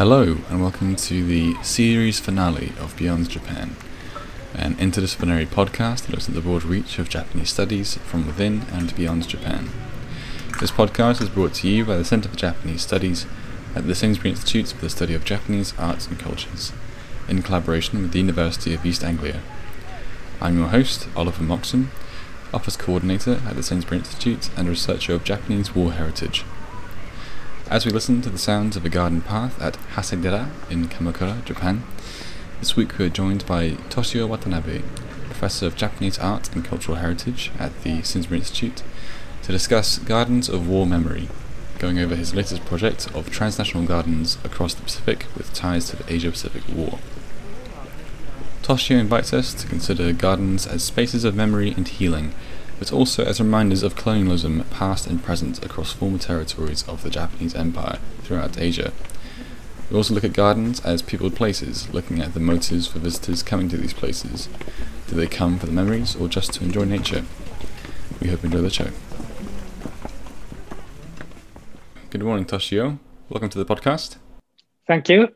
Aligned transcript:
Hello, 0.00 0.38
and 0.48 0.62
welcome 0.62 0.96
to 0.96 1.26
the 1.26 1.62
series 1.62 2.18
finale 2.18 2.72
of 2.80 2.96
Beyond 2.96 3.28
Japan, 3.28 3.76
an 4.54 4.76
interdisciplinary 4.76 5.44
podcast 5.44 6.06
that 6.06 6.12
looks 6.12 6.26
at 6.26 6.34
the 6.34 6.40
broad 6.40 6.64
reach 6.64 6.98
of 6.98 7.10
Japanese 7.10 7.50
studies 7.50 7.98
from 7.98 8.26
within 8.26 8.62
and 8.72 8.96
beyond 8.96 9.28
Japan. 9.28 9.68
This 10.58 10.70
podcast 10.70 11.20
is 11.20 11.28
brought 11.28 11.52
to 11.56 11.68
you 11.68 11.84
by 11.84 11.98
the 11.98 12.04
Centre 12.06 12.30
for 12.30 12.36
Japanese 12.36 12.80
Studies 12.80 13.26
at 13.74 13.86
the 13.86 13.94
Sainsbury 13.94 14.30
Institute 14.30 14.68
for 14.68 14.80
the 14.80 14.88
Study 14.88 15.12
of 15.12 15.26
Japanese 15.26 15.74
Arts 15.78 16.06
and 16.06 16.18
Cultures, 16.18 16.72
in 17.28 17.42
collaboration 17.42 18.00
with 18.00 18.12
the 18.12 18.20
University 18.20 18.72
of 18.72 18.86
East 18.86 19.04
Anglia. 19.04 19.42
I'm 20.40 20.56
your 20.56 20.68
host, 20.68 21.08
Oliver 21.14 21.42
Moxon, 21.42 21.90
Office 22.54 22.78
Coordinator 22.78 23.42
at 23.46 23.54
the 23.54 23.62
Sainsbury 23.62 23.98
Institute 23.98 24.48
and 24.56 24.66
researcher 24.66 25.12
of 25.12 25.24
Japanese 25.24 25.74
War 25.74 25.92
Heritage. 25.92 26.46
As 27.70 27.86
we 27.86 27.92
listen 27.92 28.20
to 28.22 28.30
the 28.30 28.36
sounds 28.36 28.76
of 28.76 28.84
a 28.84 28.88
garden 28.88 29.20
path 29.20 29.62
at 29.62 29.74
Hasedera 29.94 30.50
in 30.68 30.88
Kamakura, 30.88 31.44
Japan, 31.44 31.84
this 32.58 32.74
week 32.74 32.98
we 32.98 33.06
are 33.06 33.08
joined 33.08 33.46
by 33.46 33.74
Toshio 33.90 34.26
Watanabe, 34.26 34.82
Professor 35.26 35.66
of 35.66 35.76
Japanese 35.76 36.18
Art 36.18 36.52
and 36.52 36.64
Cultural 36.64 36.96
Heritage 36.96 37.52
at 37.60 37.84
the 37.84 38.02
Sainsbury 38.02 38.40
Institute, 38.40 38.82
to 39.44 39.52
discuss 39.52 39.98
Gardens 39.98 40.48
of 40.48 40.68
War 40.68 40.84
Memory, 40.84 41.28
going 41.78 42.00
over 42.00 42.16
his 42.16 42.34
latest 42.34 42.64
project 42.64 43.08
of 43.14 43.30
transnational 43.30 43.86
gardens 43.86 44.36
across 44.42 44.74
the 44.74 44.82
Pacific 44.82 45.26
with 45.36 45.54
ties 45.54 45.88
to 45.90 45.96
the 45.96 46.12
Asia 46.12 46.32
Pacific 46.32 46.64
War. 46.74 46.98
Toshio 48.64 48.98
invites 48.98 49.32
us 49.32 49.54
to 49.54 49.68
consider 49.68 50.12
gardens 50.12 50.66
as 50.66 50.82
spaces 50.82 51.22
of 51.22 51.36
memory 51.36 51.70
and 51.70 51.86
healing 51.86 52.34
but 52.80 52.92
also 52.94 53.22
as 53.26 53.38
reminders 53.38 53.82
of 53.82 53.94
colonialism 53.94 54.64
past 54.70 55.06
and 55.06 55.22
present 55.22 55.62
across 55.62 55.92
former 55.92 56.16
territories 56.16 56.82
of 56.88 57.02
the 57.02 57.10
Japanese 57.10 57.54
Empire 57.54 57.98
throughout 58.22 58.58
Asia. 58.58 58.90
We 59.90 59.98
also 59.98 60.14
look 60.14 60.24
at 60.24 60.32
gardens 60.32 60.80
as 60.80 61.02
peopled 61.02 61.36
places, 61.36 61.92
looking 61.92 62.20
at 62.20 62.32
the 62.32 62.40
motives 62.40 62.86
for 62.86 62.98
visitors 62.98 63.42
coming 63.42 63.68
to 63.68 63.76
these 63.76 63.92
places. 63.92 64.48
Do 65.08 65.14
they 65.14 65.26
come 65.26 65.58
for 65.58 65.66
the 65.66 65.72
memories 65.72 66.16
or 66.16 66.26
just 66.26 66.54
to 66.54 66.64
enjoy 66.64 66.84
nature? 66.84 67.24
We 68.18 68.28
hope 68.28 68.42
you 68.42 68.46
enjoy 68.46 68.62
the 68.62 68.70
show. 68.70 68.88
Good 72.08 72.22
morning, 72.22 72.46
Toshio. 72.46 72.98
Welcome 73.28 73.50
to 73.50 73.58
the 73.62 73.66
podcast. 73.66 74.16
Thank 74.86 75.10
you. 75.10 75.28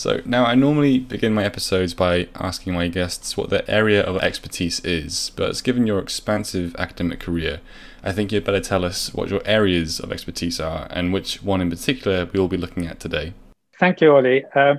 So 0.00 0.22
now 0.24 0.46
I 0.46 0.54
normally 0.54 0.98
begin 0.98 1.34
my 1.34 1.44
episodes 1.44 1.92
by 1.92 2.28
asking 2.34 2.72
my 2.72 2.88
guests 2.88 3.36
what 3.36 3.50
their 3.50 3.70
area 3.70 4.02
of 4.02 4.16
expertise 4.22 4.80
is, 4.80 5.30
but 5.36 5.62
given 5.62 5.86
your 5.86 5.98
expansive 5.98 6.74
academic 6.76 7.20
career, 7.20 7.60
I 8.02 8.12
think 8.12 8.32
you'd 8.32 8.46
better 8.46 8.60
tell 8.60 8.86
us 8.86 9.12
what 9.12 9.28
your 9.28 9.42
areas 9.44 10.00
of 10.00 10.10
expertise 10.10 10.58
are 10.58 10.86
and 10.88 11.12
which 11.12 11.42
one 11.42 11.60
in 11.60 11.68
particular 11.68 12.24
we 12.32 12.40
will 12.40 12.48
be 12.48 12.56
looking 12.56 12.86
at 12.86 12.98
today. 12.98 13.34
Thank 13.78 14.00
you, 14.00 14.16
Ollie. 14.16 14.46
Uh, 14.54 14.76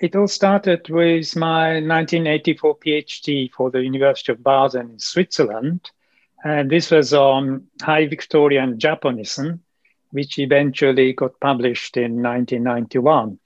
it 0.00 0.16
all 0.16 0.28
started 0.28 0.88
with 0.88 1.36
my 1.36 1.74
1984 1.82 2.78
PhD 2.78 3.52
for 3.52 3.70
the 3.70 3.82
University 3.82 4.32
of 4.32 4.42
Basel 4.42 4.80
in 4.80 4.98
Switzerland. 4.98 5.90
And 6.42 6.70
this 6.70 6.90
was 6.90 7.12
on 7.12 7.66
High 7.82 8.06
Victorian 8.06 8.78
Japonism, 8.78 9.60
which 10.12 10.38
eventually 10.38 11.12
got 11.12 11.38
published 11.38 11.98
in 11.98 12.22
1991. 12.22 13.38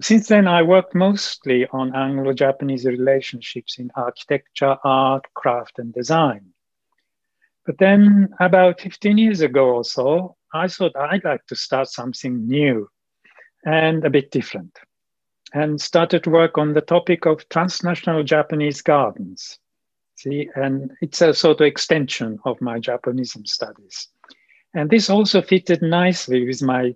Since 0.00 0.28
then, 0.28 0.46
I 0.46 0.62
worked 0.62 0.94
mostly 0.94 1.66
on 1.68 1.94
Anglo 1.94 2.32
Japanese 2.32 2.84
relationships 2.84 3.78
in 3.78 3.90
architecture, 3.94 4.76
art, 4.84 5.24
craft, 5.34 5.78
and 5.78 5.92
design. 5.92 6.52
But 7.64 7.78
then, 7.78 8.28
about 8.38 8.80
15 8.80 9.18
years 9.18 9.40
ago 9.40 9.76
or 9.76 9.84
so, 9.84 10.36
I 10.52 10.68
thought 10.68 10.96
I'd 10.96 11.24
like 11.24 11.46
to 11.46 11.56
start 11.56 11.88
something 11.88 12.46
new 12.46 12.88
and 13.64 14.04
a 14.04 14.10
bit 14.10 14.30
different, 14.30 14.78
and 15.52 15.80
started 15.80 16.26
work 16.26 16.58
on 16.58 16.74
the 16.74 16.80
topic 16.80 17.26
of 17.26 17.48
transnational 17.48 18.22
Japanese 18.22 18.82
gardens. 18.82 19.58
See, 20.14 20.48
and 20.54 20.92
it's 21.00 21.20
a 21.20 21.34
sort 21.34 21.60
of 21.60 21.66
extension 21.66 22.38
of 22.44 22.60
my 22.60 22.78
Japanism 22.78 23.44
studies. 23.44 24.08
And 24.74 24.88
this 24.88 25.10
also 25.10 25.42
fitted 25.42 25.82
nicely 25.82 26.46
with 26.46 26.62
my 26.62 26.94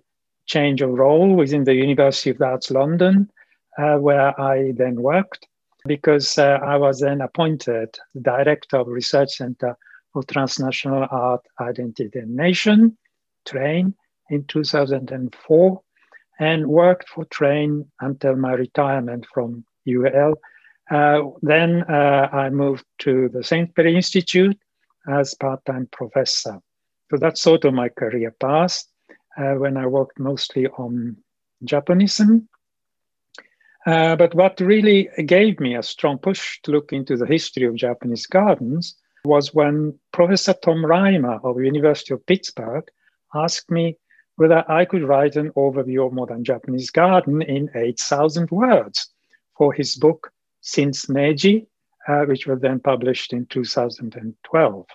change 0.51 0.81
of 0.81 0.91
role 0.91 1.33
within 1.33 1.63
the 1.63 1.73
University 1.73 2.31
of 2.31 2.41
Arts 2.41 2.71
London, 2.71 3.31
uh, 3.77 3.95
where 3.97 4.39
I 4.39 4.73
then 4.75 4.95
worked, 5.01 5.47
because 5.85 6.37
uh, 6.37 6.59
I 6.73 6.75
was 6.75 6.99
then 6.99 7.21
appointed 7.21 7.97
director 8.21 8.77
of 8.77 8.87
Research 8.87 9.31
Center 9.37 9.77
for 10.11 10.23
Transnational 10.23 11.07
Art, 11.09 11.43
Identity 11.61 12.19
and 12.19 12.35
Nation, 12.35 12.97
TRAIN, 13.45 13.93
in 14.29 14.43
2004, 14.45 15.81
and 16.39 16.67
worked 16.67 17.07
for 17.07 17.23
TRAIN 17.25 17.89
until 18.01 18.35
my 18.35 18.51
retirement 18.51 19.25
from 19.33 19.63
UL. 19.87 20.33
Uh, 20.89 21.21
then 21.41 21.83
uh, 21.83 22.27
I 22.33 22.49
moved 22.49 22.83
to 22.99 23.29
the 23.29 23.43
Sainsbury 23.43 23.95
Institute 23.95 24.57
as 25.07 25.33
part-time 25.35 25.87
professor. 25.93 26.59
So 27.09 27.17
that's 27.17 27.41
sort 27.41 27.63
of 27.63 27.73
my 27.73 27.87
career 27.87 28.31
path 28.39 28.83
uh, 29.37 29.53
when 29.53 29.77
I 29.77 29.87
worked 29.87 30.19
mostly 30.19 30.67
on 30.67 31.17
Japonism. 31.63 32.47
Uh, 33.85 34.15
but 34.15 34.35
what 34.35 34.59
really 34.59 35.09
gave 35.25 35.59
me 35.59 35.75
a 35.75 35.83
strong 35.83 36.17
push 36.17 36.61
to 36.63 36.71
look 36.71 36.93
into 36.93 37.17
the 37.17 37.25
history 37.25 37.65
of 37.65 37.75
Japanese 37.75 38.27
gardens 38.27 38.95
was 39.23 39.53
when 39.53 39.97
Professor 40.11 40.53
Tom 40.53 40.85
Rimer 40.85 41.39
of 41.43 41.57
the 41.57 41.65
University 41.65 42.13
of 42.13 42.25
Pittsburgh 42.25 42.87
asked 43.33 43.71
me 43.71 43.97
whether 44.35 44.63
I 44.69 44.85
could 44.85 45.03
write 45.03 45.35
an 45.35 45.51
overview 45.51 46.07
of 46.07 46.13
modern 46.13 46.43
Japanese 46.43 46.89
garden 46.89 47.41
in 47.41 47.69
8,000 47.75 48.49
words 48.51 49.09
for 49.57 49.73
his 49.73 49.95
book 49.95 50.31
Since 50.61 51.09
Meiji, 51.09 51.67
uh, 52.07 52.25
which 52.25 52.47
was 52.47 52.59
then 52.61 52.79
published 52.79 53.33
in 53.33 53.45
2012. 53.47 54.85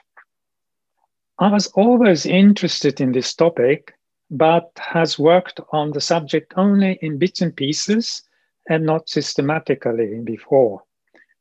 I 1.39 1.53
was 1.53 1.67
always 1.69 2.25
interested 2.25 3.01
in 3.01 3.13
this 3.13 3.35
topic 3.35 3.95
but 4.31 4.71
has 4.77 5.19
worked 5.19 5.61
on 5.73 5.93
the 5.93 6.01
subject 6.01 6.55
only 6.57 6.99
in 7.03 7.19
bits 7.19 7.41
and 7.41 7.55
pieces 7.57 8.23
and 8.69 8.85
not 8.85 9.09
systematically 9.09 10.21
before. 10.25 10.83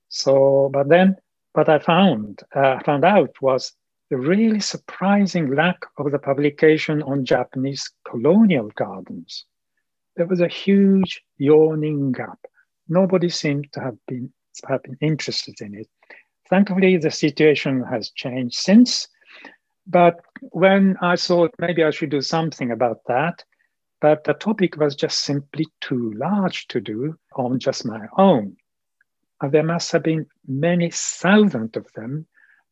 So, 0.09 0.69
but 0.71 0.89
then 0.89 1.15
what 1.53 1.69
I 1.69 1.79
found 1.79 2.41
uh, 2.53 2.79
found 2.85 3.03
out 3.03 3.31
was 3.41 3.73
the 4.09 4.17
really 4.17 4.59
surprising 4.59 5.55
lack 5.55 5.79
of 5.97 6.11
the 6.11 6.19
publication 6.19 7.01
on 7.03 7.25
Japanese 7.25 7.89
colonial 8.07 8.71
gardens. 8.75 9.45
There 10.15 10.27
was 10.27 10.41
a 10.41 10.47
huge 10.47 11.23
yawning 11.37 12.11
gap. 12.11 12.39
Nobody 12.87 13.29
seemed 13.29 13.71
to 13.73 13.79
have 13.79 13.97
been, 14.07 14.31
have 14.69 14.83
been 14.83 14.97
interested 15.01 15.59
in 15.59 15.73
it. 15.73 15.87
Thankfully, 16.49 16.97
the 16.97 17.09
situation 17.09 17.83
has 17.83 18.11
changed 18.11 18.55
since, 18.55 19.07
but 19.87 20.19
when 20.51 20.97
I 21.01 21.15
thought 21.15 21.53
maybe 21.59 21.83
I 21.83 21.91
should 21.91 22.09
do 22.09 22.21
something 22.21 22.71
about 22.71 23.01
that, 23.07 23.43
but 24.01 24.23
the 24.23 24.33
topic 24.33 24.77
was 24.77 24.95
just 24.95 25.19
simply 25.19 25.65
too 25.81 26.13
large 26.13 26.67
to 26.67 26.81
do 26.81 27.17
on 27.35 27.59
just 27.59 27.85
my 27.85 28.07
own. 28.17 28.57
And 29.41 29.51
there 29.51 29.63
must 29.63 29.91
have 29.91 30.03
been 30.03 30.25
many 30.47 30.89
thousands 30.91 31.75
of 31.75 31.91
them 31.93 32.25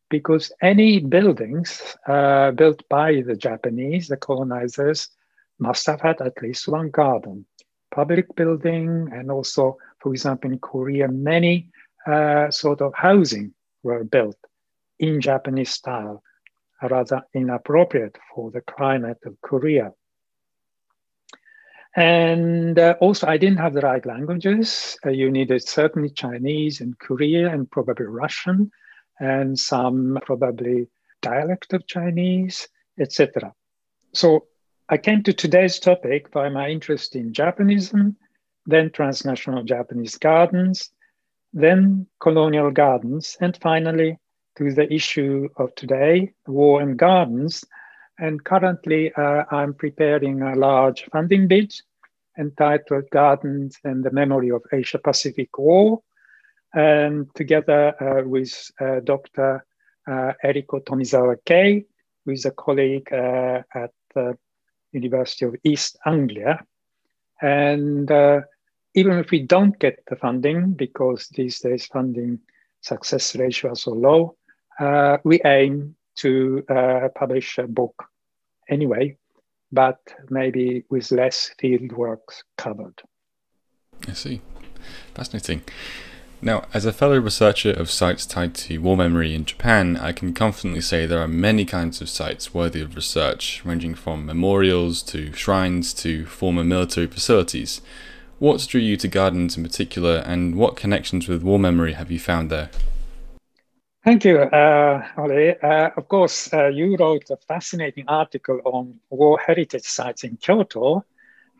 because 0.10 0.52
any 0.62 1.00
buildings 1.00 1.96
uh, 2.08 2.52
built 2.52 2.88
by 2.90 3.22
the 3.22 3.36
Japanese, 3.36 4.08
the 4.08 4.18
colonizers, 4.18 5.10
must 5.60 5.86
have 5.88 6.02
had 6.02 6.22
at 6.22 6.42
least 6.42 6.68
one 6.68 6.90
garden. 6.90 7.46
Public 7.92 8.36
building, 8.36 9.10
and 9.12 9.32
also, 9.32 9.78
for 10.00 10.12
example, 10.12 10.52
in 10.52 10.60
Korea, 10.60 11.08
many 11.08 11.70
uh, 12.08 12.50
sort 12.52 12.82
of 12.82 12.94
housing 12.96 13.54
were 13.84 14.04
built 14.04 14.38
in 15.00 15.22
Japanese 15.22 15.72
style 15.72 16.24
rather 16.90 17.22
inappropriate 17.34 18.18
for 18.34 18.52
the 18.52 18.62
climate 18.62 19.20
of 19.26 19.40
Korea. 19.42 19.94
And 21.96 22.80
uh, 22.80 22.96
also, 23.00 23.28
I 23.28 23.38
didn't 23.38 23.60
have 23.60 23.74
the 23.74 23.82
right 23.82 24.06
languages. 24.06 24.98
Uh, 25.06 25.12
you 25.12 25.30
needed 25.30 25.68
certainly 25.68 26.10
Chinese 26.10 26.82
and 26.82 26.98
Korean 26.98 27.46
and 27.46 27.70
probably 27.70 28.08
Russian 28.08 28.72
and 29.20 29.58
some 29.58 30.18
probably 30.24 30.88
dialect 31.22 31.74
of 31.74 31.86
Chinese, 31.86 32.68
etc. 33.00 33.54
So 34.14 34.48
I 34.90 34.98
came 34.98 35.24
to 35.24 35.34
today's 35.34 35.80
topic 35.80 36.32
by 36.32 36.50
my 36.50 36.70
interest 36.70 37.16
in 37.16 37.32
Japanism, 37.32 38.18
then 38.66 38.90
transnational 38.90 39.64
Japanese 39.64 40.18
gardens, 40.18 40.90
then 41.54 42.08
colonial 42.20 42.72
gardens, 42.72 43.38
and 43.40 43.56
finally 43.58 44.18
to 44.58 44.74
the 44.74 44.92
issue 44.94 45.50
of 45.58 45.74
today, 45.76 46.34
war 46.48 46.82
and 46.82 46.98
gardens. 46.98 47.64
And 48.20 48.44
currently, 48.44 49.12
uh, 49.14 49.44
I'm 49.52 49.74
preparing 49.74 50.42
a 50.42 50.56
large 50.56 51.06
funding 51.12 51.48
bid 51.48 51.74
entitled 52.38 53.10
Gardens 53.12 53.78
and 53.84 54.04
the 54.04 54.12
Memory 54.12 54.50
of 54.50 54.64
Asia 54.72 54.98
Pacific 54.98 55.58
War. 55.58 56.02
And 56.74 57.34
together 57.36 57.94
uh, 58.02 58.28
with 58.28 58.72
uh, 58.80 59.00
Dr. 59.04 59.66
Uh, 60.08 60.34
Eriko 60.44 60.84
Tomizawa 60.84 61.38
Kay, 61.46 61.86
who 62.26 62.32
is 62.32 62.46
a 62.46 62.52
colleague 62.52 63.12
uh, 63.12 63.62
at 63.74 63.92
the 64.16 64.38
University 64.92 65.46
of 65.46 65.56
East 65.64 65.98
Anglia. 66.06 66.64
And 67.42 68.10
uh, 68.12 68.42
even 68.96 69.20
if 69.20 69.32
we 69.32 69.42
don't 69.42 69.78
get 69.80 70.04
the 70.08 70.16
funding, 70.16 70.74
because 70.74 71.28
these 71.30 71.60
days 71.60 71.86
funding 71.88 72.40
success 72.82 73.36
ratio 73.36 73.72
are 73.72 73.76
so 73.76 73.92
low, 73.92 74.36
uh, 74.80 75.18
we 75.24 75.42
aim 75.46 75.96
to 76.18 76.64
uh, 76.70 77.10
publish 77.16 77.58
a 77.58 77.68
book 77.68 78.06
anyway, 78.70 79.18
but 79.72 80.00
maybe 80.30 80.84
with 80.90 81.12
less 81.12 81.52
field 81.60 81.92
work 81.92 82.34
covered. 82.58 83.02
I 84.08 84.14
see. 84.14 84.42
Fascinating. 85.14 85.62
Now, 86.42 86.66
as 86.74 86.86
a 86.86 86.92
fellow 86.92 87.18
researcher 87.20 87.72
of 87.72 87.90
sites 87.90 88.26
tied 88.26 88.54
to 88.56 88.78
war 88.80 88.98
memory 88.98 89.34
in 89.34 89.46
Japan, 89.46 89.96
I 89.96 90.12
can 90.12 90.34
confidently 90.34 90.82
say 90.82 91.06
there 91.06 91.22
are 91.22 91.28
many 91.28 91.64
kinds 91.64 92.02
of 92.02 92.10
sites 92.10 92.54
worthy 92.54 92.82
of 92.82 92.98
research, 92.98 93.62
ranging 93.64 93.96
from 93.96 94.26
memorials 94.26 95.02
to 95.04 95.32
shrines 95.32 95.94
to 95.96 96.26
former 96.26 96.66
military 96.66 97.08
facilities. 97.08 97.80
What 98.40 98.68
drew 98.68 98.82
you 98.82 98.98
to 98.98 99.08
gardens 99.08 99.56
in 99.56 99.64
particular, 99.64 100.18
and 100.26 100.56
what 100.58 100.76
connections 100.76 101.30
with 101.30 101.44
war 101.44 101.58
memory 101.58 101.94
have 101.94 102.12
you 102.12 102.20
found 102.20 102.50
there? 102.50 102.70
Thank 104.04 104.26
you, 104.26 104.40
uh, 104.40 105.08
Oli. 105.18 105.58
Uh, 105.62 105.92
of 105.96 106.10
course, 106.10 106.52
uh, 106.54 106.68
you 106.68 106.98
wrote 106.98 107.30
a 107.30 107.38
fascinating 107.38 108.04
article 108.10 108.60
on 108.66 109.00
war 109.10 109.40
heritage 109.40 109.86
sites 109.86 110.26
in 110.26 110.36
Kyoto, 110.36 111.06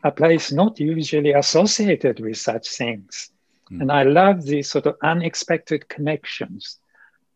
a 0.04 0.12
place 0.12 0.52
not 0.52 0.78
usually 0.78 1.32
associated 1.32 2.20
with 2.20 2.36
such 2.36 2.68
things. 2.68 3.30
Mm. 3.72 3.82
And 3.82 3.92
I 3.94 4.04
love 4.04 4.44
these 4.44 4.70
sort 4.70 4.88
of 4.88 4.98
unexpected 5.02 5.88
connections. 5.88 6.80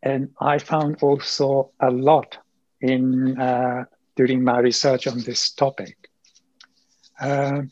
And 0.02 0.28
I 0.40 0.58
found 0.58 0.98
also 1.02 1.70
a 1.80 1.90
lot 1.90 2.36
in 2.82 3.40
uh, 3.40 3.84
during 4.14 4.44
my 4.44 4.58
research 4.58 5.06
on 5.06 5.20
this 5.20 5.50
topic. 5.52 5.96
Uh, 7.18 7.62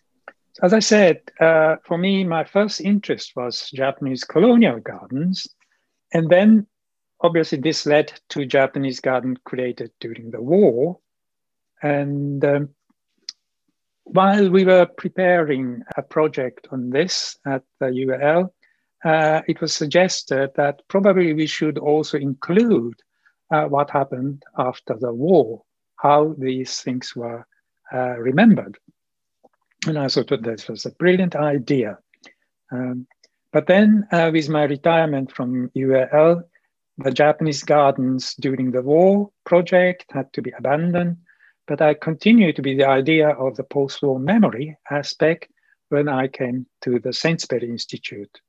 as 0.62 0.72
I 0.72 0.78
said, 0.78 1.20
uh, 1.38 1.76
for 1.84 1.98
me, 1.98 2.24
my 2.24 2.44
first 2.44 2.80
interest 2.80 3.36
was 3.36 3.70
Japanese 3.74 4.24
colonial 4.24 4.80
gardens. 4.80 5.46
And 6.14 6.30
then 6.30 6.66
obviously 7.20 7.58
this 7.58 7.86
led 7.86 8.12
to 8.30 8.46
Japanese 8.46 9.00
garden 9.00 9.38
created 9.44 9.90
during 10.00 10.30
the 10.30 10.40
war. 10.40 10.98
And 11.82 12.44
um, 12.44 12.68
while 14.04 14.48
we 14.50 14.64
were 14.64 14.86
preparing 14.86 15.82
a 15.96 16.02
project 16.02 16.68
on 16.70 16.90
this 16.90 17.38
at 17.46 17.62
the 17.80 17.88
UL, 17.88 18.54
uh, 19.04 19.42
it 19.46 19.60
was 19.60 19.72
suggested 19.72 20.50
that 20.56 20.82
probably 20.88 21.32
we 21.32 21.46
should 21.46 21.78
also 21.78 22.18
include 22.18 22.94
uh, 23.50 23.64
what 23.64 23.90
happened 23.90 24.42
after 24.58 24.96
the 24.98 25.12
war, 25.12 25.62
how 25.96 26.34
these 26.38 26.80
things 26.80 27.14
were 27.14 27.46
uh, 27.92 28.16
remembered. 28.18 28.78
And 29.86 29.98
I 29.98 30.08
thought 30.08 30.42
this 30.42 30.68
was 30.68 30.86
a 30.86 30.90
brilliant 30.90 31.36
idea. 31.36 31.98
Um, 32.72 33.06
but 33.52 33.66
then, 33.66 34.06
uh, 34.10 34.30
with 34.32 34.48
my 34.48 34.64
retirement 34.64 35.32
from 35.32 35.70
UAL, 35.76 36.42
the 36.98 37.10
Japanese 37.10 37.62
gardens 37.62 38.34
during 38.36 38.70
the 38.70 38.82
war 38.82 39.30
project 39.44 40.06
had 40.10 40.32
to 40.32 40.42
be 40.42 40.52
abandoned. 40.56 41.18
But 41.66 41.82
I 41.82 41.94
continued 41.94 42.56
to 42.56 42.62
be 42.62 42.74
the 42.74 42.88
idea 42.88 43.30
of 43.30 43.56
the 43.56 43.64
post 43.64 44.02
war 44.02 44.18
memory 44.18 44.76
aspect 44.90 45.48
when 45.88 46.08
I 46.08 46.28
came 46.28 46.66
to 46.82 46.98
the 46.98 47.12
Sainsbury 47.12 47.68
Institute. 47.68 48.40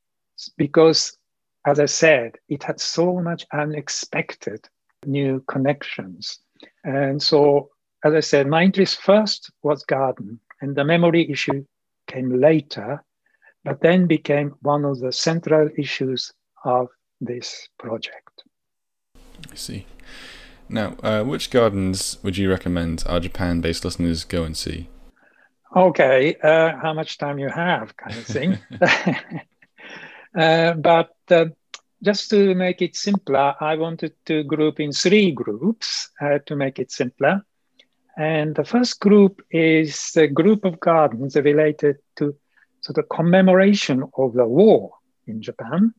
Because, 0.58 1.18
as 1.66 1.80
I 1.80 1.88
said, 1.88 2.38
it 2.48 2.64
had 2.64 2.80
so 2.80 3.20
much 3.20 3.46
unexpected 3.52 4.68
new 5.06 5.44
connections. 5.48 6.40
And 6.84 7.22
so, 7.22 7.70
as 8.04 8.14
I 8.14 8.20
said, 8.20 8.48
my 8.48 8.64
interest 8.64 9.02
first 9.02 9.52
was 9.64 9.84
garden 9.84 10.40
and 10.62 10.76
the 10.76 10.84
memory 10.84 11.30
issue 11.30 11.66
came 12.08 12.40
later, 12.40 13.04
but 13.64 13.82
then 13.82 14.08
became 14.08 14.56
one 14.62 14.86
of 14.86 15.00
the 15.00 15.12
central 15.12 15.70
issues 15.78 16.32
of 16.64 16.88
this 17.20 17.68
project. 17.78 18.27
I 19.52 19.56
see. 19.56 19.86
Now, 20.70 20.96
uh, 21.02 21.24
which 21.24 21.50
gardens 21.50 22.18
would 22.24 22.38
you 22.38 22.50
recommend 22.50 23.04
our 23.08 23.20
Japan 23.20 23.62
based 23.62 23.86
listeners 23.86 24.24
go 24.24 24.44
and 24.44 24.56
see? 24.56 24.90
Okay, 25.76 26.36
uh, 26.44 26.78
how 26.78 26.94
much 26.94 27.18
time 27.18 27.40
you 27.40 27.50
have, 27.50 27.96
kind 27.98 28.16
of 28.16 28.26
thing. 28.26 28.58
uh, 30.38 30.74
but 30.74 31.16
uh, 31.30 31.46
just 32.02 32.30
to 32.30 32.56
make 32.56 32.82
it 32.82 32.96
simpler, 32.96 33.56
I 33.60 33.76
wanted 33.76 34.14
to 34.26 34.44
group 34.44 34.80
in 34.80 34.92
three 34.92 35.32
groups 35.32 36.10
uh, 36.22 36.40
to 36.46 36.56
make 36.56 36.80
it 36.80 36.92
simpler. 36.92 37.44
And 38.18 38.56
the 38.56 38.66
first 38.66 39.00
group 39.00 39.42
is 39.52 40.16
a 40.16 40.28
group 40.28 40.66
of 40.66 40.80
gardens 40.80 41.36
related 41.36 41.98
to 42.16 42.36
sort 42.82 42.98
of 42.98 43.10
commemoration 43.10 44.04
of 44.18 44.34
the 44.34 44.46
war 44.46 44.94
in 45.28 45.42
Japan. 45.42 45.94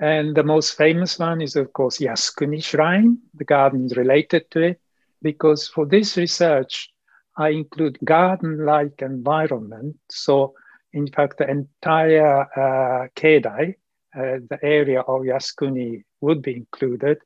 And 0.00 0.36
the 0.36 0.44
most 0.44 0.76
famous 0.76 1.18
one 1.18 1.42
is, 1.42 1.56
of 1.56 1.72
course, 1.72 1.98
Yasukuni 1.98 2.62
Shrine. 2.62 3.18
The 3.34 3.44
garden 3.44 3.86
is 3.86 3.96
related 3.96 4.48
to 4.52 4.60
it 4.62 4.80
because 5.22 5.66
for 5.66 5.86
this 5.86 6.16
research, 6.16 6.92
I 7.36 7.50
include 7.50 7.98
garden-like 8.04 9.02
environment. 9.02 9.96
So, 10.08 10.54
in 10.92 11.08
fact, 11.08 11.38
the 11.38 11.50
entire 11.50 12.42
uh, 12.42 13.08
Keidai, 13.16 13.74
uh, 14.16 14.38
the 14.48 14.58
area 14.62 15.00
of 15.00 15.22
Yasukuni, 15.22 16.04
would 16.20 16.42
be 16.42 16.56
included. 16.56 17.18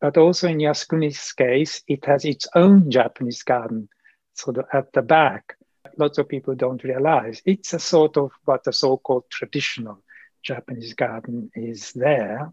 But 0.00 0.16
also 0.16 0.48
in 0.48 0.58
Yasukuni's 0.58 1.32
case, 1.32 1.82
it 1.88 2.04
has 2.06 2.24
its 2.24 2.48
own 2.54 2.90
Japanese 2.90 3.42
garden, 3.42 3.88
sort 4.32 4.58
of 4.58 4.64
at 4.72 4.92
the 4.92 5.02
back. 5.02 5.56
Lots 5.96 6.18
of 6.18 6.28
people 6.28 6.54
don't 6.54 6.82
realize 6.84 7.42
it's 7.44 7.74
a 7.74 7.78
sort 7.78 8.16
of 8.16 8.32
what 8.46 8.64
the 8.64 8.72
so-called 8.72 9.24
traditional 9.30 10.03
Japanese 10.44 10.94
garden 10.94 11.50
is 11.54 11.92
there. 11.92 12.52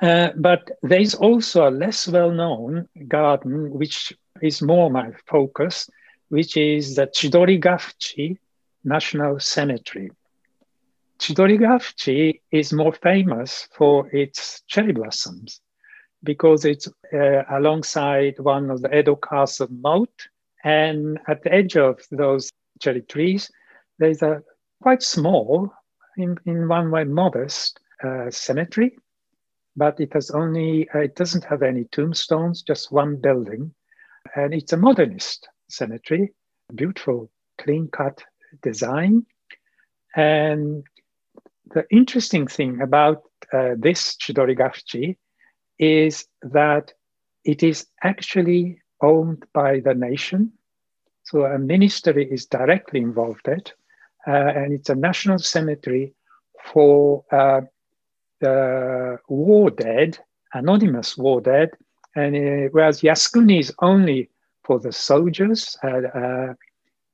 Uh, 0.00 0.30
but 0.36 0.70
there 0.82 1.00
is 1.00 1.14
also 1.14 1.68
a 1.68 1.70
less 1.70 2.08
well-known 2.08 2.88
garden, 3.08 3.70
which 3.70 4.12
is 4.40 4.62
more 4.62 4.90
my 4.90 5.10
focus, 5.26 5.90
which 6.28 6.56
is 6.56 6.96
the 6.96 7.06
Chidorigafuchi 7.06 8.38
National 8.84 9.40
Cemetery. 9.40 10.10
Chidorigafuchi 11.18 12.40
is 12.50 12.72
more 12.72 12.92
famous 12.92 13.68
for 13.72 14.08
its 14.14 14.62
cherry 14.66 14.92
blossoms 14.92 15.60
because 16.22 16.64
it's 16.64 16.88
uh, 17.12 17.42
alongside 17.50 18.38
one 18.38 18.70
of 18.70 18.80
the 18.80 18.98
Edo 18.98 19.16
castle 19.16 19.68
moat. 19.70 20.12
And 20.64 21.18
at 21.28 21.42
the 21.42 21.52
edge 21.52 21.76
of 21.76 22.00
those 22.10 22.50
cherry 22.80 23.02
trees, 23.02 23.50
there's 23.98 24.22
a 24.22 24.42
quite 24.82 25.02
small, 25.02 25.72
in, 26.22 26.38
in 26.46 26.68
one 26.68 26.90
way 26.90 27.04
modest 27.04 27.80
uh, 28.02 28.30
cemetery, 28.30 28.98
but 29.76 30.00
it 30.00 30.12
has 30.12 30.30
only, 30.30 30.88
uh, 30.94 31.00
it 31.00 31.16
doesn't 31.16 31.44
have 31.44 31.62
any 31.62 31.84
tombstones, 31.84 32.62
just 32.62 32.92
one 32.92 33.16
building. 33.16 33.72
And 34.34 34.54
it's 34.54 34.72
a 34.72 34.76
modernist 34.76 35.48
cemetery, 35.68 36.34
beautiful, 36.74 37.30
clean 37.58 37.88
cut 37.88 38.22
design. 38.62 39.26
And 40.14 40.84
the 41.74 41.84
interesting 41.90 42.46
thing 42.46 42.80
about 42.80 43.22
uh, 43.52 43.74
this 43.78 44.16
Chidorigafuchi 44.16 45.16
is 45.78 46.26
that 46.42 46.92
it 47.44 47.62
is 47.62 47.86
actually 48.02 48.82
owned 49.00 49.46
by 49.54 49.80
the 49.80 49.94
nation. 49.94 50.52
So 51.22 51.44
a 51.44 51.58
ministry 51.58 52.28
is 52.30 52.46
directly 52.46 53.00
involved 53.00 53.46
in 53.46 53.54
it, 53.54 53.72
and 54.26 54.72
it's 54.72 54.88
a 54.88 54.94
national 54.94 55.38
cemetery 55.38 56.12
for 56.64 57.24
uh, 57.32 57.60
the 58.40 59.18
war 59.28 59.70
dead, 59.70 60.18
anonymous 60.54 61.16
war 61.16 61.40
dead, 61.40 61.70
and 62.14 62.36
uh, 62.36 62.68
whereas 62.72 63.00
Yasukuni 63.02 63.60
is 63.60 63.72
only 63.80 64.28
for 64.64 64.78
the 64.78 64.92
soldiers, 64.92 65.76
uh, 65.84 65.88
uh, 65.88 66.54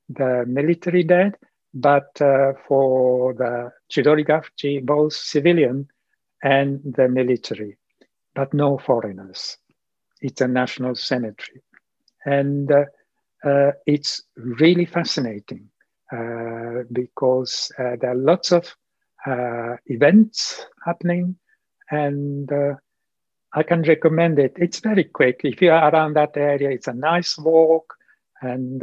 the 0.09 0.45
military 0.47 1.03
dead, 1.03 1.37
but 1.75 2.21
uh, 2.21 2.53
for 2.67 3.35
the 3.35 3.71
Chidorigafuchi, 3.91 4.85
both 4.85 5.13
civilian 5.13 5.89
and 6.43 6.81
the 6.97 7.09
military 7.09 7.77
but 8.35 8.53
no 8.53 8.79
foreigners. 8.79 9.57
It's 10.21 10.41
a 10.41 10.49
national 10.49 10.95
cemetery. 10.95 11.63
And 12.25 12.71
uh, 12.71 12.85
uh, 13.45 13.73
it's 13.87 14.23
really 14.37 14.85
fascinating 14.85 15.69
uh, 15.75 15.75
because 16.93 17.73
uh, 17.79 17.97
there 18.01 18.11
are 18.11 18.15
lots 18.15 18.53
of 18.53 18.75
uh, 19.27 19.77
events 19.87 20.67
happening 20.85 21.37
and 21.91 22.51
uh, 22.53 22.75
I 23.53 23.63
can 23.63 23.83
recommend 23.83 24.39
it. 24.39 24.55
It's 24.57 24.81
very 24.81 25.05
quick. 25.05 25.41
If 25.45 25.63
you 25.63 25.71
are 25.71 25.93
around 25.93 26.15
that 26.15 26.37
area, 26.37 26.71
it's 26.71 26.89
a 26.89 26.93
nice 26.93 27.39
walk 27.39 27.95
and 28.43 28.81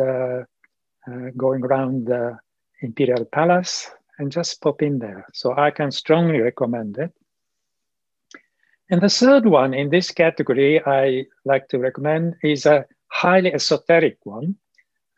going 1.38 1.63
around 1.63 2.08
the 2.08 2.39
Imperial 2.82 3.25
Palace 3.25 3.92
and 4.18 4.32
just 4.32 4.62
pop 4.62 4.82
in 4.82 5.00
there. 5.00 5.27
So 5.34 5.56
I 5.56 5.72
can 5.72 5.92
strongly 5.92 6.39
recommend 6.39 6.98
it. 6.98 7.13
And 8.89 9.01
the 9.01 9.10
third 9.10 9.46
one 9.46 9.74
in 9.74 9.89
this 9.89 10.12
category 10.12 10.82
I 10.86 11.25
like 11.46 11.68
to 11.70 11.80
recommend 11.80 12.36
is 12.44 12.65
a 12.65 12.86
highly 13.08 13.53
esoteric 13.53 14.18
one. 14.24 14.56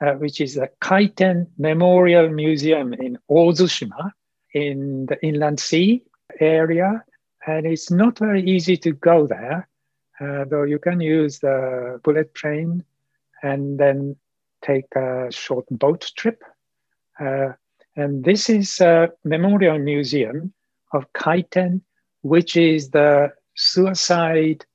Uh, 0.02 0.14
which 0.14 0.42
is 0.42 0.56
the 0.56 0.70
Kaiten 0.82 1.48
Memorial 1.58 2.30
Museum 2.30 2.94
in 2.94 3.18
Ozushima 3.30 4.12
in 4.54 5.06
the 5.08 5.24
Inland 5.25 5.60
Sea 5.60 6.02
area. 6.40 7.04
And 7.48 7.66
it's 7.66 7.92
not 7.92 8.18
very 8.18 8.44
easy 8.44 8.75
to 8.78 8.92
go 8.92 9.28
there, 9.28 9.68
uh, 10.20 10.46
though 10.46 10.64
you 10.64 10.80
can 10.80 11.00
use 11.00 11.40
the 11.40 12.00
bullet 12.04 12.34
train 12.34 12.84
and 13.44 13.78
then 13.78 14.16
take 14.62 14.94
a 14.96 15.28
short 15.32 15.66
boat 15.70 16.12
trip. 16.18 16.42
Uh, 17.20 17.50
and 17.96 18.24
this 18.24 18.50
is 18.50 18.82
a 18.82 19.12
memorial 19.24 19.78
museum 19.78 20.54
of 20.94 21.12
Kaiten, 21.14 21.82
which 22.22 22.58
is 22.58 22.90
the 22.90 23.32
suicide 23.56 24.66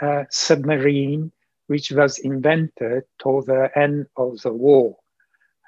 uh, 0.00 0.24
submarine 0.30 1.32
which 1.68 1.90
was 1.92 2.18
invented 2.18 3.04
toward 3.18 3.46
the 3.46 3.70
end 3.76 4.06
of 4.16 4.40
the 4.40 4.52
war. 4.52 4.96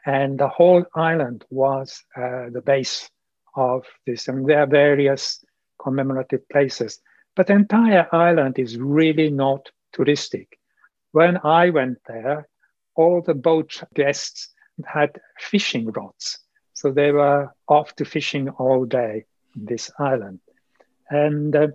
And 0.05 0.39
the 0.39 0.49
whole 0.49 0.85
island 0.95 1.45
was 1.51 2.03
uh, 2.17 2.49
the 2.51 2.63
base 2.65 3.09
of 3.55 3.85
this. 4.07 4.27
And 4.27 4.47
there 4.49 4.61
are 4.61 4.67
various 4.67 5.45
commemorative 5.81 6.49
places. 6.49 7.01
But 7.37 7.47
the 7.47 7.53
entire 7.53 8.09
island 8.13 8.59
is 8.59 8.79
really 8.79 9.31
not 9.31 9.71
touristic. 9.95 10.49
When 11.13 11.39
I 11.45 11.71
went 11.71 11.99
there, 12.07 12.49
all 12.95 13.23
the 13.23 13.35
boat 13.35 13.83
guests 13.95 14.49
had 14.87 15.21
fishing 15.39 15.91
rods. 15.93 16.39
So 16.73 16.91
they 16.91 17.13
were 17.13 17.51
off 17.69 17.95
to 17.97 18.07
fishing 18.07 18.49
all 18.49 18.87
day 18.87 19.27
in 19.55 19.67
this 19.67 19.91
island. 19.99 20.41
And 21.11 21.55
uh, 21.55 21.69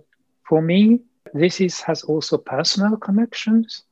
for 0.48 0.60
me, 0.60 1.02
this 1.32 1.60
is, 1.60 1.80
has 1.82 2.02
also 2.02 2.38
personal 2.38 2.96
connections 2.96 3.84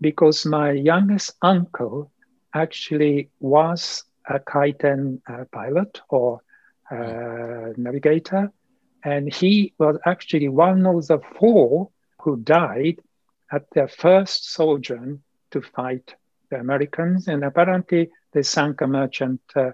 because 0.00 0.46
my 0.46 0.70
youngest 0.72 1.34
uncle 1.42 2.10
actually 2.54 3.30
was 3.40 4.04
a 4.28 4.38
Kaiten 4.38 5.20
uh, 5.28 5.44
pilot 5.52 6.00
or 6.08 6.40
uh, 6.90 7.72
navigator. 7.76 8.50
And 9.04 9.32
he 9.32 9.72
was 9.78 9.98
actually 10.06 10.48
one 10.48 10.86
of 10.86 11.06
the 11.06 11.20
four 11.38 11.90
who 12.20 12.36
died 12.38 13.00
at 13.52 13.70
their 13.70 13.88
first 13.88 14.50
sojourn 14.50 15.22
to 15.50 15.62
fight 15.62 16.14
the 16.50 16.58
Americans. 16.58 17.28
And 17.28 17.44
apparently, 17.44 18.10
they 18.32 18.42
sank 18.42 18.80
a 18.80 18.86
merchant 18.86 19.40
uh, 19.56 19.70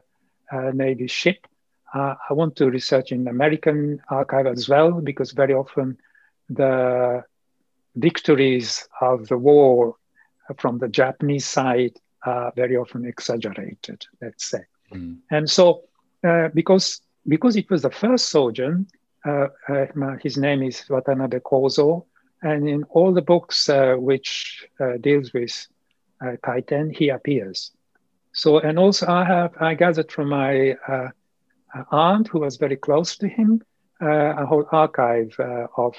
uh, 0.52 0.70
Navy 0.72 1.06
ship. 1.06 1.46
Uh, 1.92 2.14
I 2.28 2.34
want 2.34 2.56
to 2.56 2.70
research 2.70 3.12
in 3.12 3.28
American 3.28 4.00
archive 4.10 4.46
as 4.46 4.68
well, 4.68 5.00
because 5.00 5.32
very 5.32 5.54
often 5.54 5.96
the 6.48 7.24
victories 7.96 8.88
of 9.00 9.28
the 9.28 9.38
war 9.38 9.96
from 10.58 10.78
the 10.78 10.88
Japanese 10.88 11.46
side 11.46 11.98
are 12.24 12.52
very 12.56 12.76
often 12.76 13.04
exaggerated, 13.04 14.04
let's 14.20 14.46
say. 14.46 14.64
Mm. 14.92 15.18
And 15.30 15.48
so, 15.48 15.84
uh, 16.26 16.48
because 16.54 17.00
because 17.26 17.56
it 17.56 17.70
was 17.70 17.82
the 17.82 17.90
first 17.90 18.28
sojourn, 18.28 18.86
uh, 19.24 19.48
uh, 19.68 19.86
his 20.22 20.36
name 20.36 20.62
is 20.62 20.84
Watanabe 20.88 21.40
Kozo, 21.40 22.04
and 22.42 22.68
in 22.68 22.84
all 22.84 23.12
the 23.12 23.22
books 23.22 23.68
uh, 23.68 23.94
which 23.94 24.66
uh, 24.80 24.98
deals 25.00 25.32
with 25.32 25.66
uh, 26.20 26.36
Kaiten, 26.44 26.94
he 26.94 27.08
appears. 27.08 27.72
So, 28.32 28.58
and 28.58 28.78
also 28.78 29.06
I 29.06 29.24
have 29.24 29.54
I 29.60 29.74
gathered 29.74 30.10
from 30.10 30.28
my 30.28 30.76
aunt 31.90 32.28
who 32.28 32.40
was 32.40 32.56
very 32.56 32.76
close 32.76 33.16
to 33.18 33.28
him 33.28 33.62
a 34.00 34.44
whole 34.44 34.66
archive 34.70 35.34
of 35.76 35.94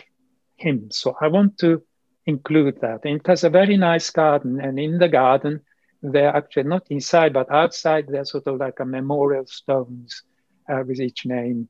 him. 0.57 0.91
So 0.91 1.15
I 1.19 1.27
want 1.27 1.57
to 1.59 1.81
include 2.25 2.81
that. 2.81 3.05
And 3.05 3.19
it 3.19 3.27
has 3.27 3.43
a 3.43 3.49
very 3.49 3.77
nice 3.77 4.09
garden, 4.09 4.59
and 4.61 4.79
in 4.79 4.97
the 4.97 5.09
garden, 5.09 5.61
they're 6.01 6.35
actually 6.35 6.69
not 6.69 6.85
inside 6.89 7.33
but 7.33 7.51
outside. 7.51 8.07
They're 8.07 8.25
sort 8.25 8.47
of 8.47 8.57
like 8.57 8.79
a 8.79 8.85
memorial 8.85 9.45
stones 9.45 10.23
uh, 10.69 10.83
with 10.87 10.99
each 10.99 11.25
name 11.25 11.69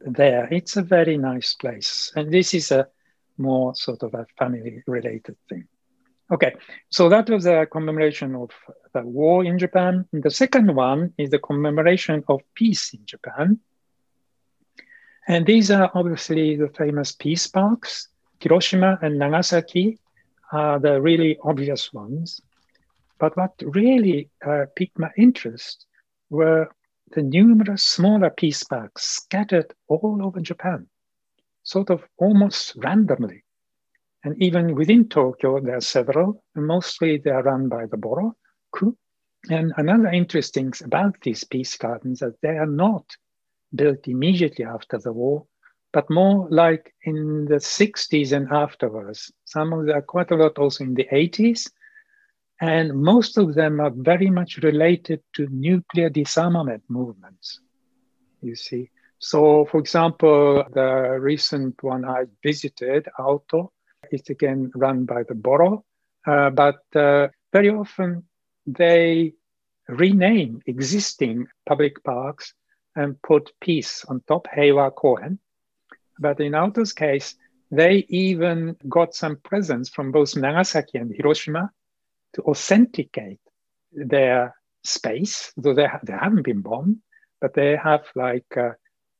there. 0.00 0.48
It's 0.50 0.76
a 0.76 0.82
very 0.82 1.16
nice 1.16 1.54
place, 1.54 2.12
and 2.16 2.32
this 2.32 2.54
is 2.54 2.70
a 2.70 2.88
more 3.38 3.74
sort 3.74 4.02
of 4.02 4.14
a 4.14 4.26
family-related 4.38 5.36
thing. 5.48 5.68
Okay, 6.28 6.54
so 6.88 7.08
that 7.08 7.30
was 7.30 7.46
a 7.46 7.66
commemoration 7.66 8.34
of 8.34 8.50
the 8.92 9.02
war 9.02 9.44
in 9.44 9.58
Japan. 9.58 10.08
And 10.12 10.22
the 10.22 10.30
second 10.30 10.74
one 10.74 11.12
is 11.18 11.30
the 11.30 11.38
commemoration 11.38 12.24
of 12.28 12.40
peace 12.54 12.94
in 12.94 13.06
Japan. 13.06 13.60
And 15.28 15.46
these 15.46 15.70
are 15.70 15.90
obviously 15.94 16.56
the 16.56 16.68
famous 16.68 17.12
peace 17.12 17.46
parks 17.46 18.08
Hiroshima 18.40 18.98
and 19.02 19.18
Nagasaki 19.18 19.98
are 20.52 20.78
the 20.78 21.00
really 21.00 21.38
obvious 21.42 21.92
ones. 21.92 22.40
But 23.18 23.36
what 23.36 23.54
really 23.62 24.30
uh, 24.44 24.66
piqued 24.74 24.98
my 24.98 25.10
interest 25.16 25.86
were 26.28 26.68
the 27.12 27.22
numerous 27.22 27.84
smaller 27.84 28.30
peace 28.30 28.62
parks 28.64 29.04
scattered 29.04 29.72
all 29.88 30.18
over 30.22 30.40
Japan, 30.40 30.88
sort 31.62 31.90
of 31.90 32.04
almost 32.18 32.74
randomly. 32.76 33.44
And 34.24 34.40
even 34.42 34.74
within 34.74 35.08
Tokyo, 35.08 35.60
there 35.60 35.76
are 35.76 35.80
several, 35.80 36.42
and 36.54 36.66
mostly 36.66 37.18
they 37.18 37.30
are 37.30 37.42
run 37.42 37.68
by 37.68 37.86
the 37.86 37.96
Boroku. 37.96 38.96
And 39.48 39.72
another 39.76 40.08
interesting 40.08 40.72
thing 40.72 40.86
about 40.86 41.20
these 41.22 41.44
peace 41.44 41.76
gardens 41.76 42.22
is 42.22 42.32
that 42.32 42.40
they 42.42 42.58
are 42.58 42.66
not 42.66 43.16
built 43.74 44.08
immediately 44.08 44.64
after 44.64 44.98
the 44.98 45.12
war, 45.12 45.46
but 45.96 46.10
more 46.10 46.46
like 46.50 46.92
in 47.04 47.46
the 47.46 47.54
60s 47.54 48.32
and 48.32 48.52
afterwards. 48.52 49.32
Some 49.46 49.72
of 49.72 49.86
them 49.86 49.96
are 49.96 50.02
quite 50.02 50.30
a 50.30 50.36
lot 50.36 50.58
also 50.58 50.84
in 50.84 50.92
the 50.92 51.08
80s. 51.10 51.70
And 52.60 52.92
most 52.92 53.38
of 53.38 53.54
them 53.54 53.80
are 53.80 53.92
very 53.94 54.28
much 54.28 54.58
related 54.58 55.22
to 55.36 55.48
nuclear 55.50 56.10
disarmament 56.10 56.82
movements, 56.90 57.60
you 58.42 58.56
see. 58.56 58.90
So, 59.20 59.64
for 59.64 59.78
example, 59.78 60.64
the 60.70 61.16
recent 61.18 61.82
one 61.82 62.04
I 62.04 62.24
visited, 62.42 63.08
Aoto, 63.18 63.70
is 64.12 64.28
again 64.28 64.70
run 64.74 65.06
by 65.06 65.22
the 65.22 65.34
Boro, 65.34 65.82
uh, 66.26 66.50
but 66.50 66.82
uh, 66.94 67.28
very 67.54 67.70
often 67.70 68.24
they 68.66 69.32
rename 69.88 70.60
existing 70.66 71.46
public 71.66 72.04
parks 72.04 72.52
and 72.96 73.16
put 73.22 73.50
peace 73.62 74.04
on 74.10 74.20
top, 74.28 74.46
Heiwa 74.54 74.94
Koen, 74.94 75.38
but 76.18 76.40
in 76.40 76.52
Aoto's 76.52 76.92
case, 76.92 77.34
they 77.70 78.06
even 78.08 78.76
got 78.88 79.14
some 79.14 79.36
presents 79.36 79.88
from 79.88 80.12
both 80.12 80.36
Nagasaki 80.36 80.98
and 80.98 81.14
Hiroshima 81.14 81.70
to 82.34 82.42
authenticate 82.42 83.40
their 83.92 84.54
space, 84.84 85.52
though 85.56 85.74
they, 85.74 85.86
ha- 85.86 86.00
they 86.02 86.12
haven't 86.12 86.42
been 86.42 86.60
bombed, 86.60 86.98
but 87.40 87.54
they 87.54 87.76
have 87.76 88.04
like 88.14 88.56
uh, 88.56 88.70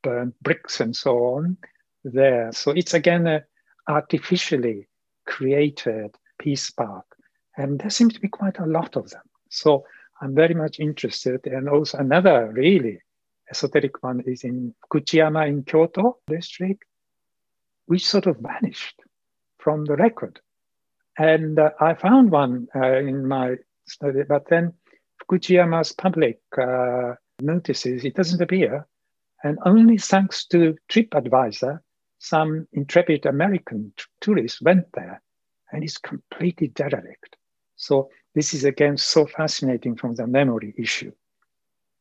burnt 0.03 0.35
bricks 0.41 0.79
and 0.79 0.95
so 0.95 1.17
on 1.17 1.57
there. 2.03 2.51
So 2.53 2.71
it's 2.71 2.93
again 2.93 3.27
a 3.27 3.43
artificially 3.87 4.87
created 5.25 6.15
peace 6.39 6.69
park. 6.69 7.05
And 7.57 7.79
there 7.79 7.89
seems 7.89 8.13
to 8.13 8.19
be 8.19 8.27
quite 8.27 8.59
a 8.59 8.65
lot 8.65 8.95
of 8.95 9.09
them. 9.09 9.23
So 9.49 9.85
I'm 10.21 10.35
very 10.35 10.53
much 10.53 10.79
interested. 10.79 11.47
And 11.47 11.67
also 11.67 11.97
another 11.97 12.51
really 12.53 12.99
esoteric 13.49 14.03
one 14.03 14.21
is 14.25 14.43
in 14.43 14.73
Fukuchiyama 14.83 15.47
in 15.47 15.63
Kyoto 15.63 16.17
district, 16.27 16.83
which 17.87 18.05
sort 18.05 18.27
of 18.27 18.37
vanished 18.39 19.01
from 19.57 19.85
the 19.85 19.95
record. 19.95 20.39
And 21.17 21.57
uh, 21.59 21.71
I 21.79 21.95
found 21.95 22.31
one 22.31 22.67
uh, 22.75 22.97
in 22.97 23.27
my 23.27 23.55
study, 23.87 24.21
but 24.27 24.47
then 24.49 24.73
Fukuchiyama's 25.19 25.91
public 25.91 26.39
uh, 26.57 27.15
notices 27.41 28.05
it 28.05 28.15
doesn't 28.15 28.41
appear. 28.41 28.85
And 29.43 29.57
only 29.65 29.97
thanks 29.97 30.45
to 30.47 30.75
TripAdvisor, 30.89 31.79
some 32.19 32.67
intrepid 32.73 33.25
American 33.25 33.93
t- 33.97 34.05
tourists 34.21 34.61
went 34.61 34.85
there 34.93 35.21
and 35.71 35.83
it's 35.83 35.97
completely 35.97 36.69
derelict. 36.69 37.35
So 37.75 38.09
this 38.35 38.53
is 38.53 38.63
again 38.63 38.97
so 38.97 39.25
fascinating 39.25 39.95
from 39.95 40.15
the 40.15 40.27
memory 40.27 40.73
issue 40.77 41.11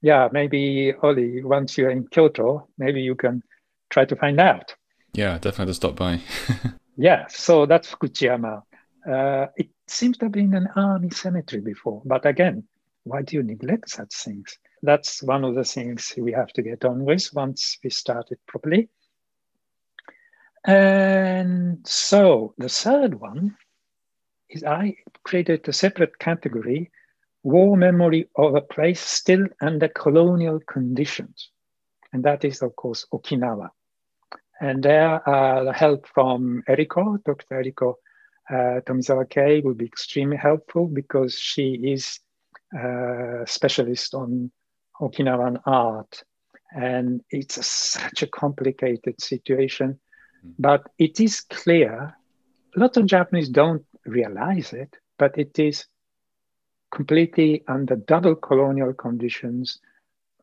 yeah, 0.02 0.28
maybe 0.30 0.94
Ollie, 1.02 1.42
once 1.42 1.76
you're 1.76 1.90
in 1.90 2.06
Kyoto, 2.06 2.68
maybe 2.78 3.00
you 3.00 3.14
can 3.14 3.42
try 3.90 4.04
to 4.04 4.16
find 4.16 4.38
out. 4.38 4.74
Yeah, 5.16 5.38
definitely 5.38 5.70
to 5.70 5.74
stop 5.74 5.96
by. 5.96 6.20
yeah, 6.96 7.26
so 7.28 7.64
that's 7.64 7.90
Fukuchiyama. 7.90 8.62
Uh, 9.10 9.46
it 9.56 9.70
seems 9.86 10.18
to 10.18 10.26
have 10.26 10.32
been 10.32 10.54
an 10.54 10.68
army 10.76 11.08
cemetery 11.10 11.62
before, 11.62 12.02
but 12.04 12.26
again, 12.26 12.64
why 13.04 13.22
do 13.22 13.36
you 13.36 13.42
neglect 13.42 13.88
such 13.88 14.12
things? 14.14 14.58
That's 14.82 15.22
one 15.22 15.42
of 15.44 15.54
the 15.54 15.64
things 15.64 16.12
we 16.18 16.32
have 16.32 16.48
to 16.48 16.62
get 16.62 16.84
on 16.84 17.04
with 17.04 17.30
once 17.32 17.78
we 17.82 17.88
start 17.88 18.26
it 18.30 18.40
properly. 18.46 18.90
And 20.66 21.86
so 21.86 22.54
the 22.58 22.68
third 22.68 23.14
one 23.18 23.56
is 24.50 24.64
I 24.64 24.96
created 25.22 25.66
a 25.66 25.72
separate 25.72 26.18
category 26.18 26.90
war 27.42 27.76
memory 27.76 28.28
of 28.36 28.56
a 28.56 28.60
place 28.60 29.00
still 29.00 29.46
under 29.62 29.88
colonial 29.88 30.60
conditions. 30.68 31.50
And 32.12 32.24
that 32.24 32.44
is, 32.44 32.60
of 32.60 32.74
course, 32.74 33.06
Okinawa. 33.12 33.70
And 34.60 34.82
there, 34.82 35.28
uh, 35.28 35.64
the 35.64 35.72
help 35.72 36.06
from 36.06 36.62
Eriko, 36.68 37.22
Dr. 37.24 37.62
Eriko 37.62 37.94
uh, 38.48 38.80
Tomizawa 38.80 39.28
Kay, 39.28 39.60
will 39.60 39.74
be 39.74 39.84
extremely 39.84 40.36
helpful 40.36 40.86
because 40.86 41.38
she 41.38 41.74
is 41.74 42.20
a 42.74 43.44
specialist 43.46 44.14
on 44.14 44.50
Okinawan 45.00 45.60
art. 45.66 46.22
And 46.72 47.22
it's 47.30 47.58
a, 47.58 47.62
such 47.62 48.22
a 48.22 48.26
complicated 48.26 49.20
situation. 49.20 49.98
Mm. 50.44 50.54
But 50.58 50.86
it 50.98 51.20
is 51.20 51.40
clear, 51.42 52.16
a 52.76 52.80
lot 52.80 52.96
of 52.96 53.06
Japanese 53.06 53.48
don't 53.48 53.84
realize 54.04 54.72
it, 54.72 54.96
but 55.18 55.36
it 55.38 55.58
is 55.58 55.86
completely 56.90 57.62
under 57.68 57.96
double 57.96 58.34
colonial 58.34 58.94
conditions 58.94 59.80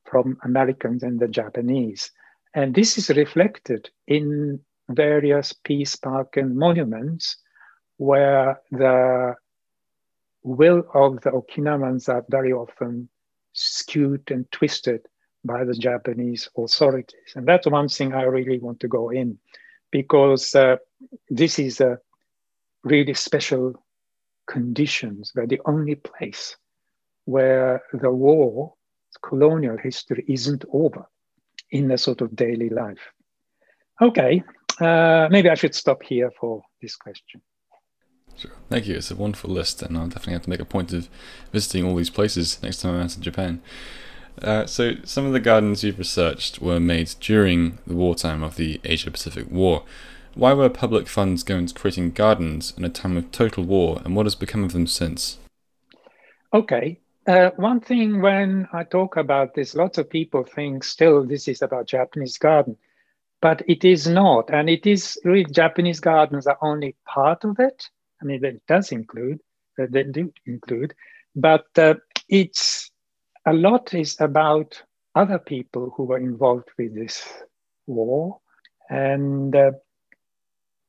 from 0.06 0.38
Americans 0.44 1.04
and 1.04 1.20
the 1.20 1.28
Japanese. 1.28 2.12
And 2.54 2.76
this 2.76 2.98
is 2.98 3.10
reflected 3.10 3.90
in 4.08 4.60
various 4.90 5.54
peace 5.54 5.96
park 5.96 6.38
and 6.38 6.56
monuments 6.56 7.38
where 7.98 8.62
the 8.72 9.36
will 10.44 10.84
of 10.94 11.22
the 11.22 11.32
Okinawans 11.32 12.10
are 12.10 12.26
very 12.30 12.54
often 12.54 13.10
skewed 13.54 14.30
and 14.30 14.50
twisted 14.52 15.02
by 15.46 15.64
the 15.64 15.74
Japanese 15.74 16.50
authorities. 16.58 17.34
And 17.36 17.48
that's 17.48 17.68
one 17.68 17.90
thing 17.90 18.14
I 18.14 18.24
really 18.24 18.60
want 18.60 18.80
to 18.82 18.88
go 18.88 19.10
in 19.10 19.40
because 19.92 20.54
uh, 20.56 20.78
this 21.30 21.60
is 21.60 21.82
a 21.82 21.98
really 22.84 23.14
special 23.14 23.84
conditions 24.48 25.32
where 25.34 25.48
the 25.48 25.62
only 25.66 25.96
place 25.96 26.56
where 27.26 27.82
the 27.94 28.12
war, 28.12 28.74
colonial 29.22 29.78
history 29.78 30.26
isn't 30.28 30.66
over 30.74 31.08
in 31.74 31.92
a 31.92 31.98
sort 31.98 32.22
of 32.22 32.36
daily 32.36 32.70
life. 32.70 33.00
Okay, 34.00 34.44
uh, 34.80 35.28
maybe 35.30 35.50
I 35.50 35.56
should 35.56 35.76
stop 35.76 36.04
here 36.04 36.32
for 36.40 36.62
this 36.82 36.96
question. 36.96 37.42
Sure. 38.38 38.52
Thank 38.70 38.88
you. 38.88 38.96
It's 38.96 39.12
a 39.12 39.16
wonderful 39.16 39.50
list, 39.50 39.82
and 39.82 39.98
I'll 39.98 40.08
definitely 40.08 40.34
have 40.34 40.44
to 40.44 40.50
make 40.50 40.60
a 40.60 40.66
point 40.66 40.94
of 40.94 41.10
visiting 41.52 41.86
all 41.86 41.96
these 41.96 42.10
places 42.10 42.62
next 42.64 42.82
time 42.82 42.96
I'm 42.96 43.02
out 43.02 43.16
in 43.16 43.22
Japan. 43.22 43.62
Uh, 44.42 44.66
so, 44.66 44.94
some 45.04 45.26
of 45.26 45.34
the 45.34 45.40
gardens 45.40 45.84
you've 45.84 46.00
researched 46.00 46.60
were 46.60 46.80
made 46.80 47.14
during 47.20 47.78
the 47.86 47.96
wartime 47.96 48.42
of 48.42 48.56
the 48.56 48.80
Asia 48.84 49.12
Pacific 49.12 49.46
War. 49.52 49.84
Why 50.34 50.54
were 50.54 50.70
public 50.70 51.08
funds 51.08 51.44
going 51.44 51.68
to 51.68 51.74
creating 51.74 52.12
gardens 52.12 52.74
in 52.76 52.84
a 52.84 52.90
time 52.90 53.18
of 53.18 53.32
total 53.32 53.64
war, 53.64 54.02
and 54.04 54.16
what 54.16 54.26
has 54.26 54.36
become 54.36 54.64
of 54.64 54.74
them 54.74 54.88
since? 54.88 55.38
Okay. 56.52 57.00
Uh, 57.26 57.52
one 57.56 57.80
thing 57.80 58.22
when 58.22 58.68
I 58.74 58.84
talk 58.84 59.16
about 59.16 59.54
this, 59.54 59.76
lots 59.76 59.98
of 59.98 60.10
people 60.10 60.44
think 60.44 60.84
still 60.84 61.26
this 61.26 61.48
is 61.48 61.62
about 61.62 61.88
Japanese 61.88 62.38
garden, 62.38 62.76
but 63.42 63.62
it 63.68 63.86
is 63.86 64.08
not. 64.08 64.50
And 64.52 64.70
it 64.70 64.86
is 64.86 65.18
really 65.24 65.46
Japanese 65.46 66.00
gardens 66.02 66.48
are 66.48 66.58
only 66.62 66.96
part 67.06 67.46
of 67.46 67.60
it. 67.60 67.90
I 68.22 68.26
mean, 68.26 68.44
it 68.44 68.62
does 68.68 68.92
include, 68.92 69.40
they 69.78 70.04
do 70.04 70.34
include, 70.46 70.94
but 71.36 71.66
uh, 71.78 71.96
it's 72.28 72.92
a 73.46 73.54
lot 73.54 73.94
is 73.94 74.20
about 74.20 74.82
other 75.16 75.40
people 75.40 75.94
who 75.96 76.04
were 76.04 76.18
involved 76.18 76.70
with 76.78 76.94
this 76.96 77.26
war. 77.88 78.40
And 78.90 79.56
uh, 79.56 79.72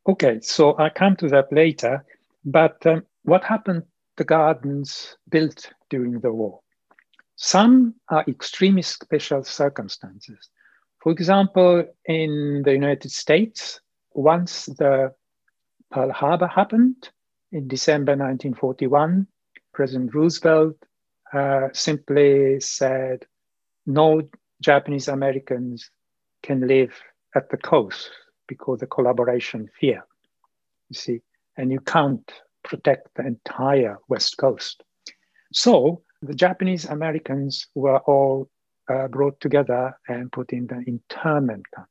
okay, 0.09 0.41
so 0.41 0.77
I 0.79 0.91
come 0.91 1.17
to 1.17 1.29
that 1.29 1.53
later. 1.53 2.05
But 2.45 2.85
um, 2.87 3.05
what 3.23 3.45
happened 3.45 3.85
the 4.17 4.25
gardens 4.25 5.17
built 5.29 5.73
during 5.91 6.21
the 6.21 6.33
war? 6.33 6.61
Some 7.37 7.95
are 8.09 8.25
extremely 8.29 8.83
special 8.83 9.43
circumstances. 9.45 10.51
For 11.01 11.13
example, 11.13 11.85
in 12.07 12.63
the 12.65 12.73
United 12.73 13.11
States, 13.11 13.81
once 14.13 14.67
the 14.67 15.13
Pearl 15.91 16.13
Harbor 16.13 16.47
happened, 16.47 17.11
in 17.53 17.69
December 17.69 18.13
1941, 18.13 19.27
President 19.73 20.15
Roosevelt 20.15 20.77
uh, 21.33 21.69
simply 21.73 22.59
said, 22.61 23.27
no 23.87 24.23
Japanese 24.61 25.09
Americans 25.09 25.91
can 26.43 26.67
live 26.67 26.93
at 27.35 27.49
the 27.51 27.57
coast 27.57 28.11
because 28.49 28.81
the 28.81 28.87
collaboration 28.87 29.69
fear, 29.79 30.05
you 30.89 30.95
see, 30.95 31.21
and 31.57 31.71
you 31.71 31.81
can't 31.81 32.33
protect 32.75 33.09
the 33.15 33.25
entire 33.27 33.99
West 34.09 34.37
Coast. 34.37 34.83
So 35.53 36.03
the 36.23 36.35
Japanese 36.35 36.85
Americans 36.87 37.69
were 37.75 38.01
all 38.01 38.51
uh, 38.89 39.07
brought 39.09 39.39
together 39.41 39.97
and 40.09 40.33
put 40.33 40.53
in 40.53 40.67
the 40.67 40.83
internment 40.87 41.65
camp. 41.75 41.89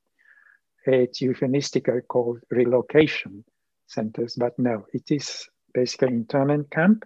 It's 0.85 1.21
euphemistically 1.21 2.01
called 2.01 2.39
relocation 2.51 3.45
centers, 3.87 4.35
but 4.35 4.59
no, 4.59 4.85
it 4.93 5.09
is 5.09 5.47
basically 5.73 6.09
internment 6.09 6.69
camp. 6.69 7.05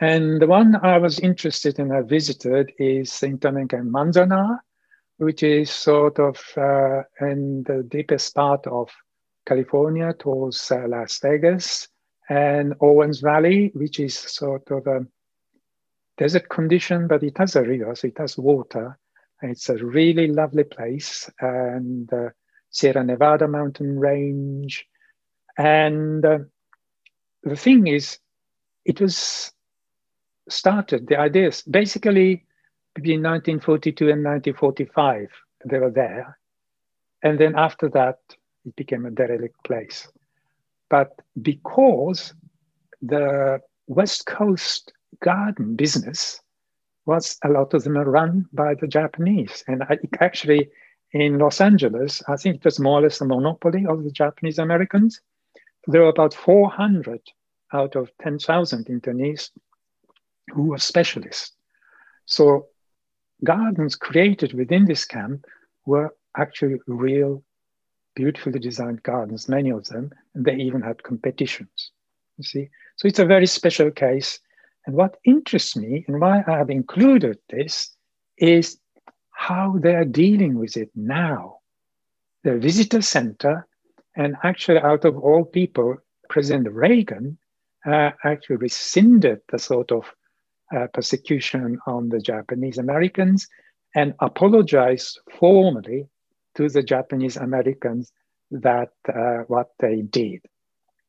And 0.00 0.40
the 0.40 0.46
one 0.46 0.76
I 0.76 0.98
was 0.98 1.18
interested 1.18 1.78
in, 1.78 1.90
I 1.90 2.02
visited, 2.02 2.72
is 2.78 3.22
internment 3.22 3.70
camp 3.70 3.90
Manzanar, 3.90 4.58
which 5.16 5.42
is 5.42 5.70
sort 5.70 6.20
of 6.20 6.40
uh, 6.56 7.02
in 7.20 7.64
the 7.64 7.84
deepest 7.88 8.34
part 8.34 8.66
of 8.68 8.88
California 9.44 10.14
towards 10.18 10.70
uh, 10.70 10.86
Las 10.86 11.18
Vegas, 11.20 11.88
and 12.32 12.74
Owens 12.80 13.20
Valley, 13.20 13.70
which 13.74 14.00
is 14.00 14.14
sort 14.14 14.70
of 14.70 14.86
a 14.86 15.06
desert 16.16 16.48
condition, 16.48 17.06
but 17.06 17.22
it 17.22 17.36
has 17.36 17.56
a 17.56 17.62
river, 17.62 17.94
so 17.94 18.08
it 18.08 18.16
has 18.16 18.38
water. 18.38 18.98
It's 19.42 19.68
a 19.68 19.76
really 19.76 20.28
lovely 20.28 20.64
place, 20.64 21.28
and 21.40 22.10
uh, 22.10 22.30
Sierra 22.70 23.04
Nevada 23.04 23.48
mountain 23.48 23.98
range. 23.98 24.86
And 25.58 26.24
uh, 26.24 26.38
the 27.42 27.56
thing 27.56 27.86
is, 27.86 28.18
it 28.86 28.98
was 28.98 29.52
started, 30.48 31.08
the 31.08 31.18
ideas, 31.18 31.60
basically 31.62 32.46
between 32.94 33.22
1942 33.22 34.04
and 34.04 34.24
1945, 34.24 35.28
they 35.66 35.78
were 35.78 35.90
there. 35.90 36.38
And 37.22 37.38
then 37.38 37.54
after 37.58 37.90
that, 37.90 38.20
it 38.64 38.74
became 38.76 39.04
a 39.04 39.10
derelict 39.10 39.62
place. 39.64 40.08
But 40.92 41.22
because 41.40 42.34
the 43.00 43.60
West 43.86 44.26
Coast 44.26 44.92
garden 45.20 45.74
business 45.74 46.42
was 47.06 47.38
a 47.42 47.48
lot 47.48 47.72
of 47.72 47.82
them 47.82 47.96
run 47.96 48.44
by 48.52 48.74
the 48.74 48.86
Japanese. 48.86 49.64
And 49.66 49.82
I, 49.84 49.96
actually, 50.20 50.68
in 51.12 51.38
Los 51.38 51.62
Angeles, 51.62 52.22
I 52.28 52.36
think 52.36 52.56
it 52.56 52.64
was 52.66 52.78
more 52.78 52.98
or 52.98 53.02
less 53.04 53.22
a 53.22 53.24
monopoly 53.24 53.86
of 53.86 54.04
the 54.04 54.10
Japanese 54.10 54.58
Americans. 54.58 55.18
There 55.86 56.02
were 56.02 56.10
about 56.10 56.34
400 56.34 57.22
out 57.72 57.96
of 57.96 58.10
10,000 58.20 58.84
internees 58.84 59.48
who 60.52 60.64
were 60.64 60.78
specialists. 60.78 61.52
So 62.26 62.66
gardens 63.42 63.96
created 63.96 64.52
within 64.52 64.84
this 64.84 65.06
camp 65.06 65.46
were 65.86 66.14
actually 66.36 66.80
real, 66.86 67.42
beautifully 68.14 68.58
designed 68.58 69.02
gardens, 69.02 69.48
many 69.48 69.70
of 69.70 69.86
them, 69.86 70.10
and 70.34 70.44
they 70.44 70.56
even 70.56 70.82
had 70.82 71.02
competitions. 71.02 71.90
You 72.38 72.44
see, 72.44 72.70
so 72.96 73.08
it's 73.08 73.18
a 73.18 73.26
very 73.26 73.46
special 73.46 73.90
case. 73.90 74.38
And 74.86 74.96
what 74.96 75.18
interests 75.24 75.76
me 75.76 76.04
and 76.08 76.20
why 76.20 76.42
I 76.46 76.58
have 76.58 76.70
included 76.70 77.38
this 77.50 77.94
is 78.38 78.78
how 79.30 79.76
they 79.78 79.94
are 79.94 80.04
dealing 80.04 80.58
with 80.58 80.76
it 80.76 80.90
now. 80.94 81.58
The 82.44 82.58
visitor 82.58 83.02
center, 83.02 83.66
and 84.16 84.36
actually, 84.42 84.78
out 84.78 85.04
of 85.04 85.16
all 85.16 85.44
people, 85.44 85.96
President 86.28 86.72
Reagan 86.72 87.38
uh, 87.86 88.10
actually 88.24 88.56
rescinded 88.56 89.40
the 89.50 89.58
sort 89.58 89.92
of 89.92 90.12
uh, 90.74 90.86
persecution 90.92 91.78
on 91.86 92.08
the 92.08 92.18
Japanese 92.20 92.78
Americans 92.78 93.46
and 93.94 94.14
apologized 94.20 95.20
formally 95.38 96.08
to 96.56 96.68
the 96.68 96.82
Japanese 96.82 97.36
Americans 97.36 98.12
that 98.50 98.92
uh, 99.08 99.44
what 99.48 99.70
they 99.78 100.02
did. 100.02 100.40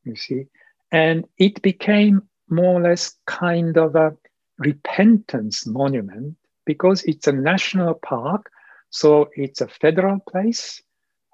You 0.04 0.16
see, 0.16 0.46
and 0.92 1.26
it 1.38 1.62
became 1.62 2.24
more 2.50 2.80
or 2.80 2.82
less 2.82 3.16
kind 3.26 3.78
of 3.78 3.96
a 3.96 4.16
repentance 4.58 5.66
monument 5.66 6.36
because 6.66 7.04
it's 7.04 7.28
a 7.28 7.32
national 7.32 7.96
park, 7.96 8.52
so 8.90 9.30
it's 9.36 9.62
a 9.62 9.68
federal 9.68 10.20
place, 10.20 10.82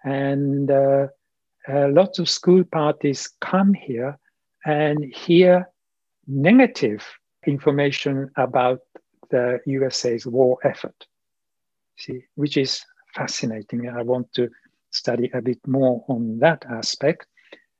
and 0.03 0.71
uh, 0.71 1.07
uh, 1.67 1.87
lots 1.89 2.19
of 2.19 2.29
school 2.29 2.63
parties 2.63 3.29
come 3.41 3.73
here 3.73 4.17
and 4.65 5.03
hear 5.13 5.67
negative 6.27 7.05
information 7.45 8.29
about 8.37 8.81
the 9.29 9.59
USA's 9.65 10.25
war 10.25 10.57
effort, 10.63 11.05
see, 11.97 12.23
which 12.35 12.57
is 12.57 12.83
fascinating. 13.13 13.89
I 13.89 14.01
want 14.01 14.33
to 14.33 14.49
study 14.91 15.29
a 15.33 15.41
bit 15.41 15.59
more 15.67 16.03
on 16.07 16.39
that 16.39 16.65
aspect. 16.69 17.27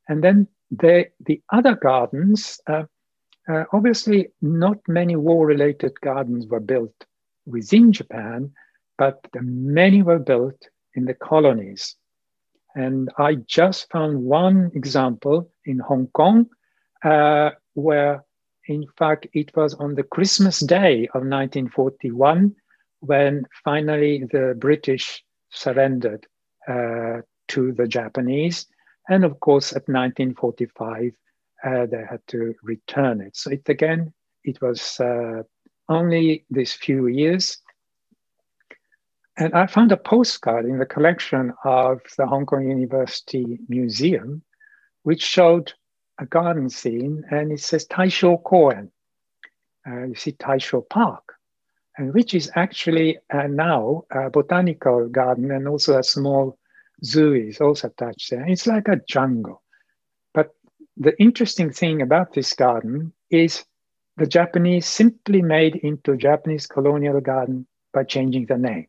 And 0.08 0.24
then 0.24 0.48
the, 0.72 1.08
the 1.26 1.42
other 1.52 1.76
gardens, 1.76 2.60
uh, 2.68 2.84
uh, 3.48 3.64
obviously, 3.74 4.30
not 4.42 4.78
many 4.88 5.16
war 5.16 5.46
related 5.46 6.00
gardens 6.02 6.48
were 6.48 6.60
built 6.60 6.94
within 7.46 7.92
Japan, 7.92 8.52
but 8.98 9.26
many 9.42 10.04
were 10.04 10.20
built 10.20 10.70
in 10.96 11.06
the 11.06 11.14
colonies. 11.14 11.96
And 12.76 13.10
I 13.18 13.36
just 13.36 13.90
found 13.92 14.24
one 14.24 14.72
example 14.76 15.52
in 15.66 15.80
Hong 15.80 16.08
Kong, 16.14 16.48
uh, 17.04 17.52
where 17.74 18.24
In 18.70 18.86
fact, 18.98 19.26
it 19.34 19.56
was 19.56 19.74
on 19.74 19.96
the 19.96 20.04
Christmas 20.04 20.60
Day 20.60 21.08
of 21.16 21.26
1941 21.26 22.56
when 23.00 23.46
finally 23.64 24.26
the 24.32 24.56
British 24.58 25.24
surrendered 25.50 26.28
uh, 26.68 27.22
to 27.50 27.72
the 27.74 27.88
Japanese. 27.88 28.68
And 29.10 29.26
of 29.26 29.40
course, 29.40 29.72
at 29.72 29.88
1945, 29.88 31.14
uh, 31.64 31.86
they 31.88 32.06
had 32.10 32.22
to 32.28 32.54
return 32.64 33.22
it. 33.22 33.36
So 33.36 33.52
it 33.52 33.68
again, 33.68 34.14
it 34.44 34.62
was 34.62 35.00
uh, 35.00 35.44
only 35.90 36.46
these 36.50 36.74
few 36.74 37.08
years. 37.08 37.58
And 39.38 39.54
I 39.54 39.68
found 39.68 39.92
a 39.92 39.98
postcard 39.98 40.66
in 40.66 40.80
the 40.80 40.86
collection 40.86 41.54
of 41.64 42.02
the 42.18 42.28
Hong 42.28 42.46
Kong 42.46 42.70
University 42.70 43.60
Museum, 43.70 44.44
which 45.04 45.24
showed 45.24 45.74
a 46.20 46.26
garden 46.26 46.70
scene, 46.70 47.24
and 47.32 47.52
it 47.52 47.62
says 47.62 47.88
Taisho 47.88 48.44
Koen. 48.44 48.92
Uh, 49.88 50.08
you 50.08 50.16
see 50.16 50.34
Taisho 50.34 50.88
Park, 50.88 51.36
and 52.00 52.14
which 52.14 52.34
is 52.34 52.50
actually 52.56 53.18
uh, 53.30 53.48
now 53.48 54.06
a 54.10 54.30
botanical 54.30 55.10
garden 55.10 55.52
and 55.52 55.68
also 55.68 56.00
a 56.00 56.04
small 56.04 56.58
zoo 57.04 57.34
is 57.34 57.60
also 57.60 57.88
attached 57.88 58.32
there. 58.32 58.48
It's 58.48 58.66
like 58.66 58.88
a 58.88 59.02
jungle. 59.06 59.62
But 60.34 60.56
the 60.96 61.14
interesting 61.22 61.72
thing 61.72 62.02
about 62.02 62.34
this 62.34 62.54
garden 62.54 63.12
is 63.30 63.66
the 64.16 64.26
Japanese 64.26 64.86
simply 64.86 65.42
made 65.42 65.76
into 65.76 66.16
Japanese 66.16 66.68
colonial 66.68 67.20
garden 67.20 67.68
by 67.94 68.06
changing 68.06 68.46
the 68.46 68.58
name, 68.58 68.88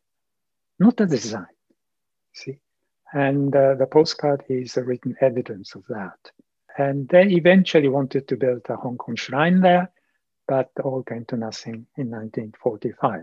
not 0.78 0.96
the 0.96 1.06
design. 1.06 1.46
See, 2.32 2.58
and 3.12 3.54
uh, 3.56 3.74
the 3.74 3.86
postcard 3.86 4.44
is 4.48 4.76
a 4.76 4.84
written 4.84 5.16
evidence 5.20 5.74
of 5.74 5.82
that. 5.88 6.30
And 6.78 7.08
they 7.08 7.24
eventually 7.24 7.88
wanted 7.88 8.28
to 8.28 8.36
build 8.36 8.62
a 8.68 8.76
Hong 8.76 8.98
Kong 8.98 9.16
shrine 9.16 9.62
there, 9.62 9.90
but 10.50 10.68
all 10.82 11.04
came 11.04 11.24
to 11.26 11.36
nothing 11.36 11.86
in 11.96 12.10
1945. 12.10 13.22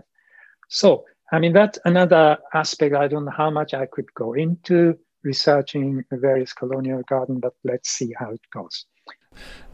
So, 0.68 1.04
I 1.30 1.38
mean, 1.38 1.52
that's 1.52 1.78
another 1.84 2.38
aspect. 2.54 2.94
I 2.94 3.06
don't 3.06 3.26
know 3.26 3.36
how 3.36 3.50
much 3.50 3.74
I 3.74 3.84
could 3.84 4.06
go 4.14 4.32
into 4.32 4.96
researching 5.22 6.02
various 6.10 6.54
colonial 6.54 7.02
garden, 7.06 7.38
but 7.38 7.52
let's 7.64 7.90
see 7.90 8.14
how 8.18 8.30
it 8.30 8.40
goes. 8.50 8.86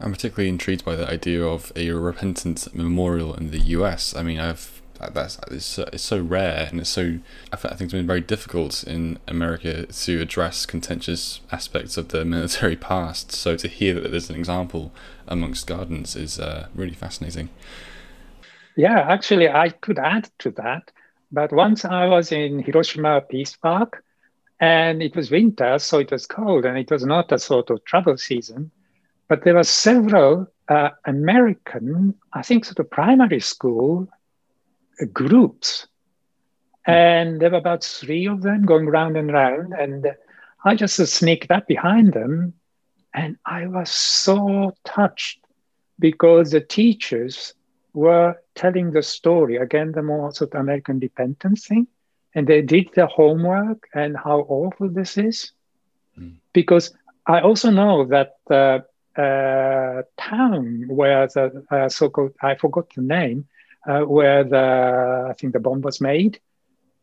I'm 0.01 0.11
particularly 0.11 0.49
intrigued 0.49 0.83
by 0.83 0.97
the 0.97 1.09
idea 1.09 1.45
of 1.45 1.71
a 1.77 1.91
repentance 1.91 2.73
memorial 2.73 3.33
in 3.33 3.51
the 3.51 3.59
US. 3.77 4.13
I 4.13 4.21
mean, 4.21 4.37
I've 4.37 4.81
that's 4.99 5.37
it's 5.51 5.65
so, 5.65 5.89
it's 5.91 6.03
so 6.03 6.19
rare 6.19 6.67
and 6.69 6.79
it's 6.79 6.89
so 6.89 7.19
I 7.51 7.57
think 7.57 7.81
it's 7.81 7.93
been 7.93 8.07
very 8.07 8.21
difficult 8.21 8.83
in 8.83 9.19
America 9.27 9.85
to 9.85 10.21
address 10.21 10.65
contentious 10.65 11.41
aspects 11.51 11.97
of 11.97 12.09
the 12.09 12.25
military 12.35 12.75
past. 12.75 13.31
So 13.31 13.55
to 13.57 13.67
hear 13.67 13.99
that 13.99 14.11
there's 14.11 14.29
an 14.29 14.35
example 14.35 14.91
amongst 15.27 15.67
gardens 15.67 16.15
is 16.15 16.39
uh, 16.39 16.67
really 16.75 16.93
fascinating. 16.93 17.49
Yeah, 18.75 18.99
actually, 18.99 19.49
I 19.49 19.69
could 19.69 19.99
add 19.99 20.29
to 20.39 20.51
that. 20.51 20.91
But 21.31 21.51
once 21.51 21.85
I 21.85 22.07
was 22.07 22.31
in 22.31 22.59
Hiroshima 22.59 23.21
Peace 23.21 23.55
Park, 23.55 24.03
and 24.59 25.01
it 25.01 25.15
was 25.15 25.31
winter, 25.31 25.79
so 25.79 25.99
it 25.99 26.11
was 26.11 26.27
cold, 26.27 26.65
and 26.65 26.77
it 26.77 26.89
was 26.89 27.05
not 27.05 27.31
a 27.31 27.39
sort 27.39 27.69
of 27.69 27.83
travel 27.85 28.17
season. 28.17 28.71
But 29.27 29.43
there 29.43 29.55
were 29.55 29.63
several 29.63 30.47
uh, 30.69 30.89
American, 31.05 32.15
I 32.33 32.41
think, 32.41 32.65
sort 32.65 32.79
of 32.79 32.89
primary 32.89 33.39
school 33.39 34.07
groups. 35.13 35.87
And 36.85 37.39
there 37.39 37.49
were 37.49 37.57
about 37.57 37.83
three 37.83 38.27
of 38.27 38.41
them 38.41 38.65
going 38.65 38.85
round 38.85 39.17
and 39.17 39.31
round. 39.31 39.73
And 39.73 40.07
I 40.63 40.75
just 40.75 40.97
sneaked 40.97 41.51
up 41.51 41.67
behind 41.67 42.13
them. 42.13 42.53
And 43.13 43.37
I 43.45 43.67
was 43.67 43.89
so 43.89 44.75
touched 44.83 45.39
because 45.99 46.51
the 46.51 46.61
teachers 46.61 47.53
were 47.93 48.35
telling 48.55 48.91
the 48.91 49.01
story, 49.01 49.55
again, 49.55 49.93
the 49.93 50.03
more 50.03 50.31
sort 50.33 50.53
of 50.53 50.59
American 50.59 50.95
independence 50.95 51.67
thing. 51.67 51.87
And 52.35 52.45
they 52.45 52.61
did 52.61 52.89
their 52.93 53.07
homework 53.07 53.87
and 53.93 54.17
how 54.17 54.41
awful 54.41 54.89
this 54.89 55.17
is. 55.17 55.53
Mm. 56.19 56.35
Because 56.53 56.93
I 57.25 57.39
also 57.41 57.71
know 57.71 58.05
that 58.05 58.35
uh, 58.51 58.79
uh, 59.19 60.03
town 60.17 60.83
where 60.87 61.25
the 61.27 61.63
uh, 61.71 61.89
so-called 61.89 62.33
I 62.41 62.55
forgot 62.55 62.93
the 62.93 63.01
name 63.01 63.47
uh, 63.87 64.01
where 64.01 64.43
the 64.43 65.27
I 65.29 65.33
think 65.33 65.53
the 65.53 65.59
bomb 65.59 65.81
was 65.81 66.01
made. 66.01 66.39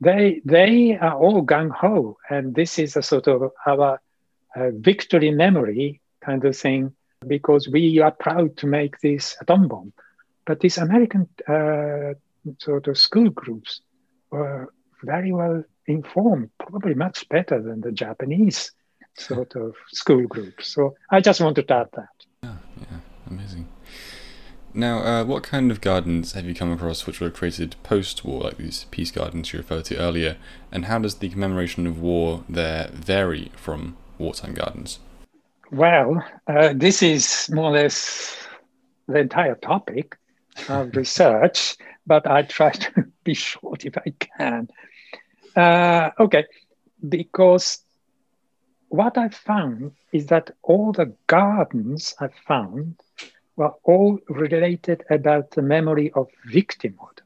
They 0.01 0.41
they 0.45 0.99
are 0.99 1.15
all 1.15 1.45
gung 1.45 1.71
ho, 1.71 2.19
and 2.29 2.55
this 2.55 2.79
is 2.79 2.97
a 2.97 3.03
sort 3.03 3.29
of 3.29 3.53
our 3.67 4.01
uh, 4.57 4.71
victory 4.75 5.31
memory 5.31 6.01
kind 6.21 6.45
of 6.45 6.57
thing 6.57 6.93
because 7.27 7.69
we 7.69 8.01
are 8.01 8.11
proud 8.11 8.57
to 8.59 8.67
make 8.67 9.01
this 9.01 9.37
atom 9.41 9.69
bomb. 9.69 9.93
But 10.45 10.61
these 10.61 10.79
American 10.79 11.29
uh, 11.49 12.15
sort 12.59 12.89
of 12.89 12.99
school 12.99 13.31
groups 13.31 13.81
were 14.31 14.73
very 15.05 15.33
well 15.33 15.63
informed, 15.87 16.51
probably 16.59 16.95
much 16.95 17.29
better 17.29 17.63
than 17.63 17.81
the 17.81 17.93
Japanese 17.93 18.73
sort 19.17 19.55
of 19.57 19.75
school 19.89 20.27
groups. 20.27 20.69
So 20.69 20.95
I 21.11 21.21
just 21.21 21.41
wanted 21.41 21.69
to 21.69 21.75
add 21.75 21.89
that. 21.93 22.09
Yeah, 22.43 22.57
yeah, 22.81 22.99
amazing. 23.31 23.69
Now, 24.75 25.01
uh, 25.01 25.25
what 25.25 25.43
kind 25.43 25.71
of 25.71 25.83
gardens 25.83 26.33
have 26.33 26.47
you 26.47 26.55
come 26.55 26.73
across 26.73 27.07
which 27.07 27.21
were 27.21 27.31
created 27.31 27.77
post-war, 27.83 28.45
like 28.45 28.57
these 28.57 28.87
peace 28.91 29.11
gardens 29.11 29.53
you 29.53 29.59
referred 29.59 29.85
to 29.87 29.99
earlier, 29.99 30.37
and 30.71 30.87
how 30.87 30.99
does 30.99 31.17
the 31.17 31.29
commemoration 31.29 31.87
of 31.87 32.01
war 32.01 32.45
there 32.49 32.89
vary 32.93 33.53
from 33.55 33.97
wartime 34.19 34.55
gardens? 34.55 34.99
Well, 35.71 36.25
uh, 36.47 36.73
this 36.75 37.03
is 37.03 37.51
more 37.53 37.71
or 37.71 37.73
less 37.73 38.37
the 39.09 39.19
entire 39.19 39.57
topic 39.57 40.17
of 40.71 40.97
research, 40.97 41.77
but 42.07 42.27
I 42.27 42.43
try 42.43 42.71
to 42.71 43.05
be 43.25 43.35
short 43.35 43.85
if 43.85 43.99
I 43.99 44.15
can. 44.39 44.69
Uh, 45.55 46.11
okay, 46.19 46.47
because 47.07 47.83
what 48.89 49.19
I 49.19 49.29
found 49.29 49.93
is 50.13 50.27
that 50.27 50.51
all 50.63 50.93
the 50.93 51.13
gardens 51.27 52.15
I 52.21 52.29
found 52.47 52.97
were 53.57 53.73
all 53.85 54.19
related 54.29 55.05
about 55.11 55.51
the 55.51 55.63
memory 55.63 56.11
of 56.13 56.29
victimhood. 56.51 57.21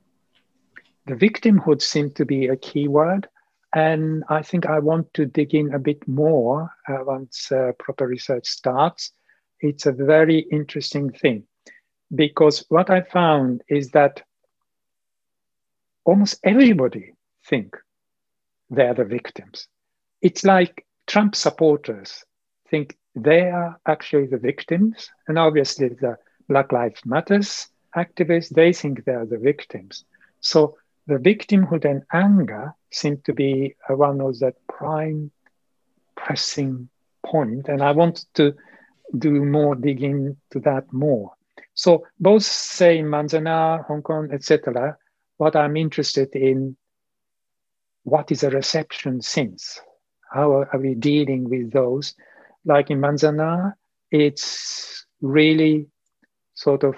The 1.07 1.15
victimhood 1.15 1.83
seemed 1.83 2.17
to 2.17 2.25
be 2.25 2.49
a 2.49 2.57
key 2.57 2.89
word, 2.89 3.29
and 3.75 4.25
I 4.29 4.43
think 4.43 4.67
I 4.67 4.79
want 4.81 5.13
to 5.15 5.27
dig 5.27 5.55
in 5.55 5.73
a 5.75 5.79
bit 5.79 6.07
more 6.09 6.71
uh, 6.89 6.99
once 7.05 7.53
uh, 7.53 7.73
proper 7.79 8.07
research 8.07 8.47
starts. 8.47 9.13
It's 9.61 9.87
a 9.87 9.93
very 9.93 10.41
interesting 10.51 11.11
thing 11.11 11.45
because 12.15 12.65
what 12.69 12.91
I 12.91 13.03
found 13.03 13.63
is 13.69 13.91
that 13.91 14.23
almost 16.05 16.41
everybody 16.45 17.15
think 17.49 17.77
they're 18.71 18.95
the 18.95 19.05
victims. 19.05 19.69
It's 20.23 20.45
like 20.45 20.87
Trump 21.07 21.37
supporters 21.37 22.25
think 22.69 22.97
they 23.17 23.49
are 23.49 23.81
actually 23.87 24.27
the 24.27 24.39
victims. 24.39 25.11
And 25.27 25.39
obviously, 25.39 25.89
the 25.89 26.19
Black 26.49 26.71
Lives 26.71 27.01
Matters 27.05 27.69
activists, 27.97 28.51
they 28.51 28.73
think 28.73 29.05
they 29.05 29.13
are 29.13 29.27
the 29.27 29.39
victims. 29.39 30.05
So 30.41 30.77
the 31.07 31.15
victimhood 31.15 31.85
and 31.85 32.03
anger 32.13 32.75
seem 32.91 33.23
to 33.25 33.33
be 33.33 33.75
uh, 33.89 33.97
one 33.97 34.21
of 34.21 34.39
the 34.39 34.55
prime 34.69 35.31
pressing 36.15 36.89
point. 37.25 37.69
And 37.69 37.83
I 37.83 37.93
want 37.93 38.27
to 38.35 38.55
do 39.17 39.45
more 39.45 39.75
digging 39.75 40.37
to 40.51 40.61
that 40.61 40.93
more. 40.93 41.33
So 41.75 42.07
both 42.21 42.43
say 42.43 43.01
Manzanar, 43.01 43.85
Hong 43.87 44.03
Kong, 44.03 44.31
etc. 44.33 44.97
What 45.39 45.57
I'm 45.57 45.77
interested 45.77 46.35
in, 46.35 46.77
what 48.03 48.31
is 48.31 48.43
the 48.43 48.51
reception 48.51 49.23
since? 49.23 49.81
How 50.31 50.53
are 50.53 50.79
we 50.79 50.95
dealing 50.95 51.49
with 51.49 51.73
those? 51.73 52.15
Like 52.67 52.91
in 52.91 53.01
Manzanar, 53.01 53.75
it's 54.11 55.07
really 55.23 55.87
sort 56.55 56.85
of 56.85 56.97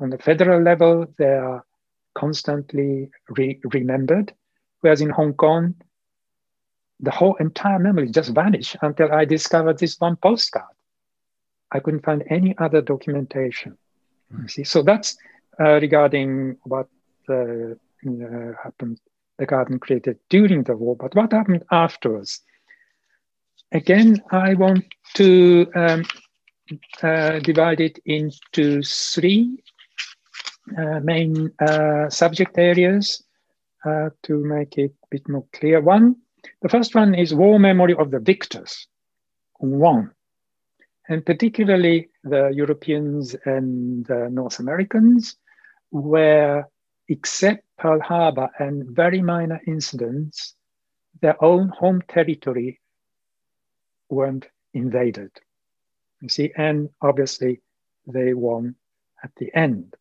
on 0.00 0.10
the 0.10 0.18
federal 0.18 0.62
level, 0.62 1.06
they 1.18 1.32
are 1.32 1.64
constantly 2.14 3.10
re- 3.28 3.60
remembered. 3.72 4.34
Whereas 4.80 5.00
in 5.00 5.10
Hong 5.10 5.34
Kong, 5.34 5.74
the 7.00 7.10
whole 7.10 7.36
entire 7.36 7.78
memory 7.78 8.10
just 8.10 8.34
vanished 8.34 8.76
until 8.82 9.12
I 9.12 9.24
discovered 9.24 9.78
this 9.78 9.98
one 9.98 10.16
postcard. 10.16 10.74
I 11.72 11.80
couldn't 11.80 12.04
find 12.04 12.24
any 12.28 12.56
other 12.58 12.82
documentation. 12.82 13.78
Mm. 14.34 14.50
See, 14.50 14.64
so 14.64 14.82
that's 14.82 15.16
uh, 15.58 15.78
regarding 15.80 16.56
what 16.64 16.88
uh, 17.28 17.74
happened 18.62 19.00
the 19.38 19.46
garden 19.46 19.78
created 19.78 20.18
during 20.28 20.62
the 20.64 20.76
war, 20.76 20.94
but 20.96 21.14
what 21.14 21.32
happened 21.32 21.64
afterwards? 21.70 22.42
Again, 23.72 24.20
I 24.32 24.54
want 24.54 24.84
to 25.14 25.70
um, 25.76 26.04
uh, 27.02 27.38
divide 27.38 27.80
it 27.80 28.00
into 28.04 28.82
three 28.82 29.62
uh, 30.76 30.98
main 31.00 31.52
uh, 31.60 32.10
subject 32.10 32.58
areas 32.58 33.22
uh, 33.84 34.10
to 34.24 34.44
make 34.44 34.76
it 34.76 34.92
a 35.04 35.06
bit 35.10 35.28
more 35.28 35.44
clear. 35.52 35.80
One, 35.80 36.16
the 36.62 36.68
first 36.68 36.96
one 36.96 37.14
is 37.14 37.32
war 37.32 37.60
memory 37.60 37.94
of 37.94 38.10
the 38.10 38.18
victors, 38.18 38.88
one. 39.58 40.10
and 41.08 41.24
particularly 41.24 42.08
the 42.24 42.48
Europeans 42.48 43.36
and 43.44 44.08
North 44.08 44.58
Americans, 44.58 45.36
where, 45.90 46.68
except 47.08 47.64
Pearl 47.78 48.00
Harbor 48.00 48.48
and 48.58 48.88
very 48.90 49.22
minor 49.22 49.60
incidents, 49.66 50.54
their 51.20 51.42
own 51.42 51.68
home 51.68 52.02
territory 52.08 52.80
weren't 54.10 54.48
invaded. 54.74 55.30
You 56.20 56.28
see, 56.28 56.52
and 56.56 56.90
obviously 57.00 57.60
they 58.06 58.34
won 58.34 58.74
at 59.22 59.30
the 59.36 59.54
end. 59.54 59.96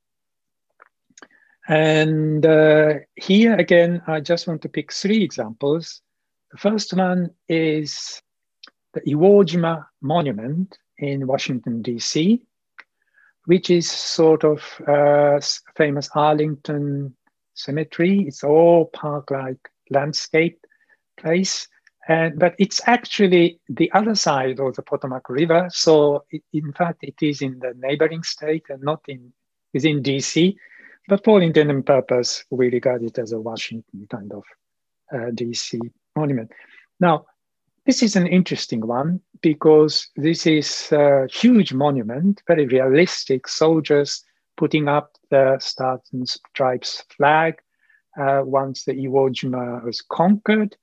And 1.68 2.46
uh, 2.46 2.96
here 3.16 3.56
again, 3.56 4.02
I 4.08 4.22
just 4.22 4.48
want 4.48 4.64
to 4.64 4.70
pick 4.70 4.92
three 4.92 5.24
examples. 5.24 6.02
The 6.52 6.58
first 6.58 6.94
one 6.94 7.30
is 7.48 8.22
the 8.94 9.02
Iwo 9.02 9.46
Jima 9.46 9.86
Monument 10.02 10.78
in 10.98 11.28
Washington, 11.28 11.84
D.C., 11.84 12.42
which 13.46 13.70
is 13.70 13.90
sort 13.90 14.44
of 14.44 14.64
uh, 14.88 15.40
famous 15.76 16.10
Arlington 16.16 17.16
Cemetery. 17.54 18.22
It's 18.28 18.44
all 18.44 18.86
park-like 18.86 19.70
landscape 19.92 20.66
place. 21.18 21.68
And, 22.10 22.40
but 22.40 22.56
it's 22.58 22.82
actually 22.88 23.60
the 23.70 23.92
other 23.92 24.16
side 24.16 24.60
of 24.60 24.76
the 24.76 24.82
Potomac 24.82 25.30
River. 25.30 25.70
So 25.72 26.26
it, 26.32 26.42
in 26.52 26.74
fact, 26.74 27.04
it 27.04 27.14
is 27.22 27.44
in 27.44 27.60
the 27.60 27.76
neighboring 27.78 28.24
state 28.24 28.64
and 28.70 28.82
not 28.82 29.02
in 29.08 29.32
within 29.76 30.02
DC. 30.02 30.56
But 31.08 31.24
for 31.24 31.40
intended 31.40 31.86
purpose, 31.86 32.44
we 32.50 32.72
regard 32.72 33.04
it 33.04 33.20
as 33.20 33.32
a 33.32 33.40
Washington 33.40 34.08
kind 34.10 34.34
of 34.34 34.44
uh, 35.14 35.32
DC 35.34 35.80
monument. 36.16 36.52
Now, 37.00 37.28
this 37.86 38.02
is 38.02 38.16
an 38.16 38.26
interesting 38.26 38.86
one 38.86 39.22
because 39.42 40.10
this 40.16 40.48
is 40.48 40.92
a 40.92 41.28
huge 41.32 41.74
monument, 41.74 42.42
very 42.48 42.66
realistic 42.66 43.48
soldiers 43.48 44.24
putting 44.58 44.88
up 44.88 45.12
the 45.30 45.58
Stars 45.60 46.02
and 46.12 46.28
Stripes 46.28 47.04
flag 47.16 47.60
uh, 48.20 48.42
once 48.44 48.84
the 48.86 48.94
Iwo 48.94 49.30
Jima 49.30 49.84
was 49.84 50.02
conquered. 50.02 50.76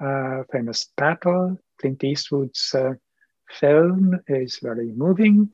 Uh, 0.00 0.44
famous 0.52 0.90
battle. 0.96 1.58
Clint 1.80 2.04
Eastwood's 2.04 2.74
uh, 2.74 2.94
film 3.50 4.20
is 4.28 4.58
very 4.62 4.92
moving. 4.92 5.50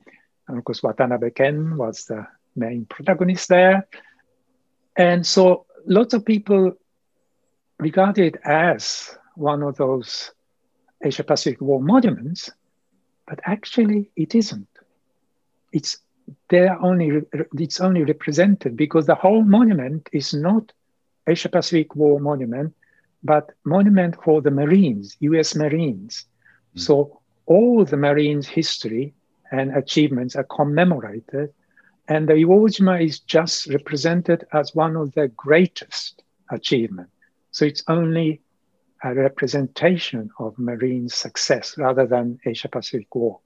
And 0.47 0.57
of 0.57 0.63
course, 0.63 0.83
Watanabe 0.83 1.31
Ken 1.31 1.77
was 1.77 2.05
the 2.05 2.27
main 2.55 2.85
protagonist 2.85 3.49
there. 3.49 3.87
And 4.95 5.25
so 5.25 5.65
lots 5.85 6.13
of 6.13 6.25
people 6.25 6.73
regard 7.79 8.17
it 8.17 8.37
as 8.43 9.17
one 9.35 9.63
of 9.63 9.77
those 9.77 10.31
Asia 11.03 11.23
Pacific 11.23 11.61
War 11.61 11.81
monuments, 11.81 12.49
but 13.27 13.39
actually 13.43 14.11
it 14.15 14.35
isn't. 14.35 14.67
It's 15.71 15.97
there 16.49 16.79
only 16.81 17.21
it's 17.57 17.81
only 17.81 18.03
represented 18.03 18.75
because 18.77 19.05
the 19.05 19.15
whole 19.15 19.43
monument 19.43 20.09
is 20.11 20.33
not 20.33 20.71
Asia 21.27 21.49
Pacific 21.49 21.95
War 21.95 22.19
monument, 22.19 22.73
but 23.25 23.51
monument 23.63 24.15
for 24.23 24.41
the 24.41 24.51
Marines, 24.51 25.17
U.S. 25.19 25.55
Marines. 25.55 26.25
Mm. 26.75 26.81
So 26.81 27.21
all 27.47 27.83
the 27.83 27.97
Marines' 27.97 28.47
history 28.47 29.13
and 29.51 29.75
achievements 29.75 30.35
are 30.35 30.43
commemorated, 30.43 31.51
and 32.07 32.29
the 32.29 32.33
Iwo 32.33 32.69
Jima 32.69 33.03
is 33.03 33.19
just 33.19 33.67
represented 33.67 34.45
as 34.53 34.75
one 34.75 34.95
of 34.95 35.11
the 35.13 35.27
greatest 35.29 36.21
achievements. 36.51 37.11
So 37.49 37.65
it's 37.65 37.83
only 37.87 38.41
a 39.03 39.13
representation 39.13 40.29
of 40.39 40.57
marine 40.59 41.09
success 41.09 41.77
rather 41.77 42.05
than 42.05 42.39
Asia 42.45 42.69
Pacific 42.69 43.13
War. 43.15 43.39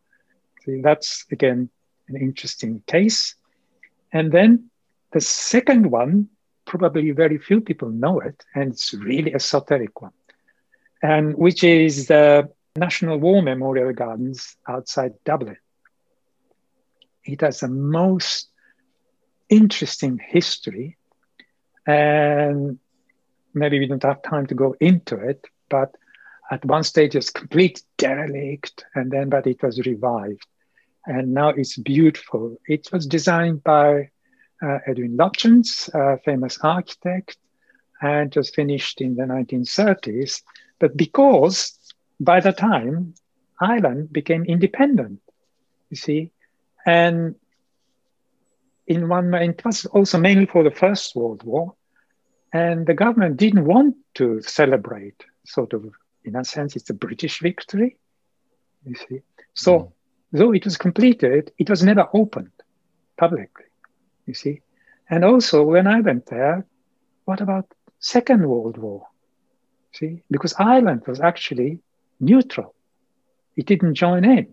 So 0.66 0.80
that's 0.84 1.26
again 1.32 1.70
an 2.10 2.18
interesting 2.18 2.84
case. 2.86 3.36
And 4.12 4.32
then 4.32 4.70
the 5.12 5.22
second 5.22 5.90
one, 5.90 6.30
probably 6.70 7.12
very 7.12 7.38
few 7.38 7.60
people 7.62 7.90
know 7.90 8.20
it, 8.20 8.46
and 8.56 8.72
it's 8.74 8.94
really 8.94 9.34
esoteric 9.34 10.02
one, 10.02 10.14
and 11.02 11.36
which 11.36 11.64
is 11.64 12.08
the 12.08 12.50
National 12.76 13.18
War 13.18 13.42
Memorial 13.42 13.92
Gardens 13.92 14.56
outside 14.68 15.14
Dublin. 15.26 15.58
It 17.26 17.42
has 17.42 17.60
the 17.60 17.68
most 17.68 18.50
interesting 19.50 20.20
history 20.24 20.98
and 21.88 22.78
maybe 23.54 23.80
we 23.80 23.88
don't 23.88 24.04
have 24.04 24.22
time 24.22 24.46
to 24.48 24.54
go 24.54 24.76
into 24.80 25.16
it, 25.18 25.44
but 25.70 25.96
at 26.52 26.64
one 26.66 26.84
stage 26.84 27.16
it's 27.16 27.32
complete 27.32 27.82
derelict, 27.98 28.86
and 28.94 29.10
then 29.12 29.30
but 29.30 29.48
it 29.48 29.62
was 29.64 29.80
revived, 29.86 30.46
and 31.06 31.34
now 31.34 31.50
it's 31.50 31.78
beautiful. 31.78 32.58
It 32.68 32.90
was 32.92 33.08
designed 33.08 33.64
by 33.64 34.12
Edwin 34.62 35.18
Lutyens, 35.18 35.90
a 35.94 36.18
famous 36.20 36.58
architect, 36.62 37.38
and 38.02 38.34
was 38.36 38.50
finished 38.50 39.02
in 39.02 39.16
the 39.16 39.24
1930s. 39.24 40.42
But 40.80 40.96
because 40.96 41.78
by 42.20 42.40
the 42.40 42.54
time 42.54 43.14
Ireland 43.60 44.12
became 44.12 44.46
independent, 44.46 45.22
you 45.90 45.98
see, 45.98 46.32
and 46.86 47.36
in 48.88 49.08
one, 49.08 49.34
it 49.34 49.64
was 49.64 49.86
also 49.86 50.18
mainly 50.18 50.46
for 50.46 50.64
the 50.64 50.72
First 50.72 51.16
World 51.16 51.44
War, 51.44 51.76
and 52.52 52.88
the 52.88 52.94
government 52.94 53.38
didn't 53.38 53.66
want 53.66 53.96
to 54.16 54.42
celebrate, 54.42 55.24
sort 55.46 55.74
of, 55.74 55.86
in 56.24 56.36
a 56.36 56.44
sense, 56.44 56.76
it's 56.76 56.90
a 56.90 56.96
British 56.96 57.40
victory. 57.40 57.98
You 58.86 58.96
see. 58.96 59.22
So, 59.54 59.80
mm. 59.80 59.92
though 60.32 60.54
it 60.54 60.66
was 60.66 60.78
completed, 60.78 61.52
it 61.58 61.70
was 61.70 61.84
never 61.84 62.08
opened 62.14 62.52
publicly. 63.18 63.66
You 64.30 64.36
see. 64.36 64.62
And 65.10 65.26
also, 65.26 65.64
when 65.64 65.88
I 65.88 66.00
went 66.02 66.28
there, 66.28 66.66
what 67.26 67.42
about 67.42 67.66
Second 68.00 68.48
World 68.48 68.78
War? 68.78 69.08
See, 69.94 70.22
because 70.30 70.54
Ireland 70.60 71.02
was 71.08 71.20
actually 71.20 71.80
neutral; 72.20 72.76
it 73.56 73.66
didn't 73.66 73.96
join 73.96 74.24
in. 74.24 74.46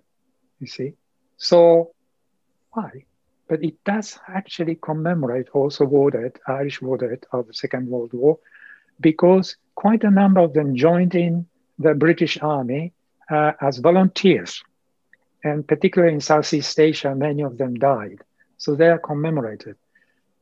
You 0.60 0.66
see. 0.66 0.94
So, 1.36 1.92
why? 2.70 2.90
but 3.48 3.62
it 3.62 3.76
does 3.84 4.18
actually 4.28 4.76
commemorate 4.76 5.48
also 5.52 5.84
war 5.84 6.10
dead, 6.10 6.32
Irish 6.46 6.82
war 6.82 6.98
dead 6.98 7.24
of 7.32 7.46
the 7.46 7.54
Second 7.54 7.88
World 7.88 8.12
War, 8.12 8.38
because 9.00 9.56
quite 9.74 10.04
a 10.04 10.10
number 10.10 10.40
of 10.40 10.52
them 10.52 10.74
joined 10.74 11.14
in 11.14 11.46
the 11.78 11.94
British 11.94 12.40
Army 12.42 12.92
uh, 13.30 13.52
as 13.60 13.78
volunteers. 13.78 14.62
And 15.44 15.66
particularly 15.66 16.14
in 16.14 16.20
Southeast 16.20 16.78
Asia, 16.80 17.14
many 17.14 17.42
of 17.42 17.56
them 17.58 17.74
died. 17.74 18.22
So 18.58 18.74
they 18.74 18.88
are 18.88 18.98
commemorated. 18.98 19.76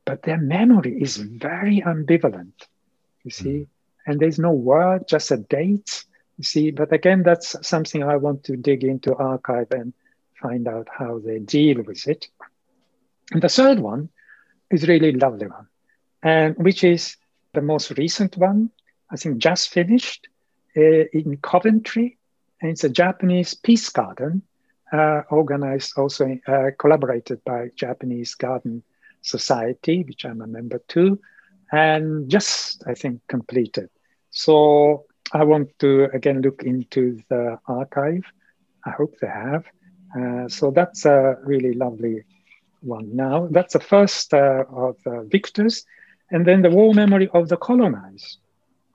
But 0.05 0.23
their 0.23 0.37
memory 0.37 1.01
is 1.01 1.17
very 1.17 1.81
ambivalent, 1.81 2.53
you 3.23 3.31
see. 3.31 3.49
Mm. 3.49 3.67
And 4.07 4.19
there's 4.19 4.37
no 4.37 4.51
word, 4.51 5.07
just 5.07 5.31
a 5.31 5.37
date, 5.37 6.05
you 6.37 6.43
see. 6.43 6.71
But 6.71 6.93
again, 6.93 7.23
that's 7.23 7.55
something 7.67 8.03
I 8.03 8.17
want 8.17 8.43
to 8.45 8.55
dig 8.55 8.83
into 8.83 9.15
archive 9.15 9.71
and 9.71 9.93
find 10.41 10.67
out 10.67 10.87
how 10.95 11.19
they 11.19 11.39
deal 11.39 11.81
with 11.81 12.07
it. 12.07 12.27
And 13.31 13.41
the 13.41 13.49
third 13.49 13.79
one 13.79 14.09
is 14.69 14.87
really 14.87 15.11
lovely 15.13 15.47
one, 15.47 15.67
and 16.21 16.55
which 16.57 16.83
is 16.83 17.17
the 17.53 17.61
most 17.61 17.97
recent 17.97 18.37
one. 18.37 18.69
I 19.09 19.17
think 19.17 19.37
just 19.37 19.69
finished 19.69 20.27
uh, 20.77 21.05
in 21.13 21.37
Coventry, 21.41 22.17
and 22.61 22.71
it's 22.71 22.83
a 22.83 22.89
Japanese 22.89 23.53
peace 23.53 23.89
garden, 23.89 24.43
uh, 24.91 25.21
organized 25.29 25.97
also 25.97 26.37
uh, 26.47 26.71
collaborated 26.77 27.43
by 27.43 27.69
Japanese 27.75 28.35
Garden 28.35 28.83
Society, 29.21 30.03
which 30.03 30.25
I'm 30.25 30.41
a 30.41 30.47
member 30.47 30.79
too, 30.87 31.19
and 31.71 32.29
just 32.29 32.83
I 32.87 32.93
think 32.93 33.21
completed. 33.27 33.89
So 34.29 35.05
I 35.33 35.43
want 35.43 35.77
to 35.79 36.09
again 36.13 36.41
look 36.41 36.63
into 36.63 37.19
the 37.29 37.57
archive. 37.67 38.23
I 38.85 38.91
hope 38.91 39.15
they 39.19 39.27
have. 39.27 39.65
Uh, 40.17 40.47
so 40.47 40.71
that's 40.71 41.05
a 41.05 41.37
really 41.43 41.73
lovely 41.73 42.23
one 42.81 43.15
now. 43.15 43.47
That's 43.51 43.73
the 43.73 43.79
first 43.79 44.33
uh, 44.33 44.63
of 44.69 44.97
the 45.03 45.27
victors. 45.29 45.85
And 46.31 46.45
then 46.45 46.61
the 46.61 46.69
war 46.69 46.93
memory 46.93 47.29
of 47.33 47.49
the 47.49 47.57
colonized. 47.57 48.37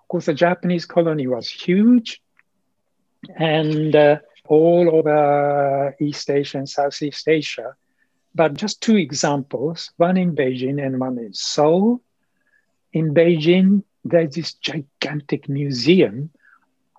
Of 0.00 0.08
course, 0.08 0.26
the 0.26 0.34
Japanese 0.34 0.86
colony 0.86 1.26
was 1.26 1.48
huge. 1.48 2.22
And 3.36 3.94
uh, 3.94 4.18
all 4.50 4.96
over 4.96 5.94
East 6.00 6.28
Asia 6.28 6.58
and 6.58 6.68
Southeast 6.68 7.28
Asia. 7.28 7.76
But 8.34 8.54
just 8.54 8.80
two 8.80 8.96
examples, 8.96 9.90
one 9.96 10.16
in 10.16 10.34
Beijing 10.34 10.84
and 10.84 10.98
one 10.98 11.18
in 11.18 11.32
Seoul. 11.32 12.02
In 12.92 13.14
Beijing, 13.14 13.84
there's 14.04 14.34
this 14.34 14.54
gigantic 14.54 15.48
museum 15.48 16.30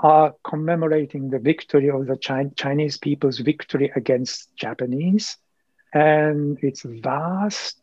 uh, 0.02 0.32
commemorating 0.44 1.30
the 1.30 1.40
victory 1.40 1.90
of 1.90 2.08
the 2.08 2.18
Chinese 2.56 2.98
people's 2.98 3.40
victory 3.40 3.92
against 3.96 4.56
Japanese 4.56 5.38
and 5.94 6.58
it's 6.62 6.84
vast 6.84 7.82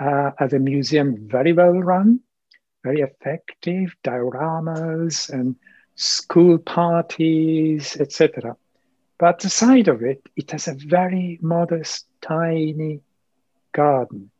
uh, 0.00 0.30
as 0.40 0.52
a 0.54 0.58
museum, 0.58 1.28
very 1.28 1.52
well 1.52 1.72
run, 1.72 2.20
very 2.82 3.02
effective, 3.02 3.94
dioramas 4.02 5.30
and 5.30 5.56
school 5.94 6.58
parties, 6.58 7.96
etc. 8.00 8.56
But 9.24 9.38
the 9.38 9.48
side 9.48 9.88
of 9.88 10.02
it, 10.02 10.20
it 10.36 10.50
has 10.50 10.68
a 10.68 10.74
very 10.74 11.38
modest, 11.40 12.04
tiny 12.20 13.00
garden. 13.72 14.30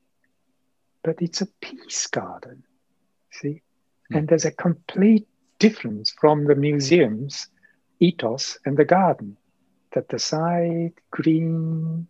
But 1.02 1.22
it's 1.22 1.40
a 1.40 1.46
peace 1.62 2.06
garden, 2.06 2.64
see? 3.30 3.62
Mm. 4.12 4.18
And 4.18 4.28
there's 4.28 4.44
a 4.44 4.50
complete 4.50 5.26
difference 5.58 6.10
from 6.20 6.44
the 6.44 6.54
museum's 6.54 7.48
ethos 7.98 8.58
and 8.66 8.76
the 8.76 8.84
garden. 8.84 9.38
That 9.94 10.10
the 10.10 10.18
side 10.18 10.92
green 11.10 12.06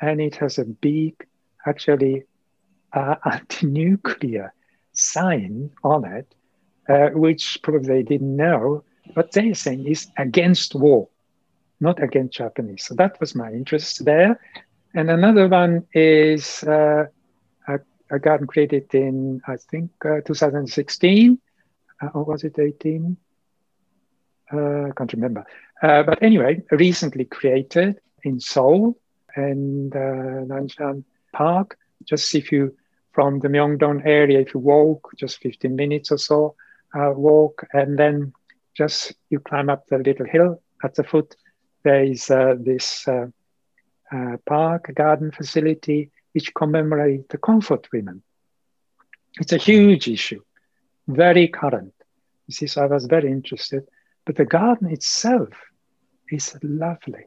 and 0.00 0.20
it 0.20 0.34
has 0.34 0.58
a 0.58 0.64
big, 0.64 1.24
actually, 1.64 2.24
uh, 2.92 3.14
anti-nuclear 3.24 4.52
sign 4.90 5.70
on 5.84 6.04
it, 6.04 6.34
uh, 6.88 7.10
which 7.10 7.60
probably 7.62 7.86
they 7.86 8.02
didn't 8.02 8.34
know, 8.34 8.82
but 9.14 9.30
they're 9.30 9.54
saying 9.54 9.86
is 9.86 10.08
against 10.18 10.74
war, 10.74 11.08
not 11.80 12.02
against 12.02 12.36
Japanese. 12.36 12.84
So 12.86 12.94
that 12.94 13.18
was 13.20 13.34
my 13.34 13.50
interest 13.52 14.04
there. 14.04 14.40
And 14.94 15.10
another 15.10 15.48
one 15.48 15.86
is 15.92 16.62
uh, 16.64 17.04
a, 17.68 17.78
a, 18.10 18.18
garden 18.18 18.46
created 18.46 18.94
in, 18.94 19.42
I 19.46 19.56
think, 19.56 19.90
uh, 20.04 20.20
2016, 20.24 21.38
uh, 22.02 22.06
or 22.14 22.24
was 22.24 22.44
it 22.44 22.58
18? 22.58 23.16
Uh, 24.52 24.56
I 24.56 24.90
can't 24.96 25.12
remember. 25.12 25.44
Uh, 25.82 26.02
but 26.02 26.22
anyway, 26.22 26.62
recently 26.70 27.26
created 27.26 27.98
in 28.22 28.40
Seoul 28.40 28.98
and 29.34 29.92
Namsan 29.92 31.04
Park. 31.32 31.76
Just 32.04 32.34
if 32.34 32.50
you 32.50 32.74
from 33.12 33.40
the 33.40 33.48
Myeongdong 33.48 34.04
area, 34.04 34.40
if 34.40 34.52
you 34.52 34.60
walk 34.60 35.10
just 35.16 35.40
15 35.40 35.74
minutes 35.74 36.12
or 36.12 36.18
so, 36.18 36.54
uh, 36.94 37.12
walk, 37.12 37.66
and 37.72 37.98
then 37.98 38.32
just 38.76 39.14
you 39.30 39.40
climb 39.40 39.70
up 39.70 39.86
the 39.88 39.98
little 39.98 40.26
hill 40.26 40.62
at 40.84 40.94
the 40.94 41.02
foot. 41.02 41.34
There 41.86 42.04
is 42.04 42.30
uh, 42.30 42.54
this 42.58 43.06
uh, 43.06 43.26
uh 44.12 44.36
park, 44.44 44.82
garden 45.02 45.30
facility, 45.30 46.10
which 46.32 46.52
commemorates 46.60 47.28
the 47.28 47.38
comfort 47.38 47.84
women. 47.92 48.22
It's 49.40 49.52
a 49.52 49.64
huge 49.70 50.08
issue, 50.08 50.42
very 51.06 51.46
current. 51.48 51.94
You 52.46 52.54
see, 52.56 52.66
so 52.66 52.82
I 52.82 52.86
was 52.86 53.06
very 53.06 53.30
interested. 53.30 53.82
But 54.24 54.36
the 54.36 54.44
garden 54.58 54.88
itself 54.90 55.54
is 56.30 56.56
lovely. 56.62 57.26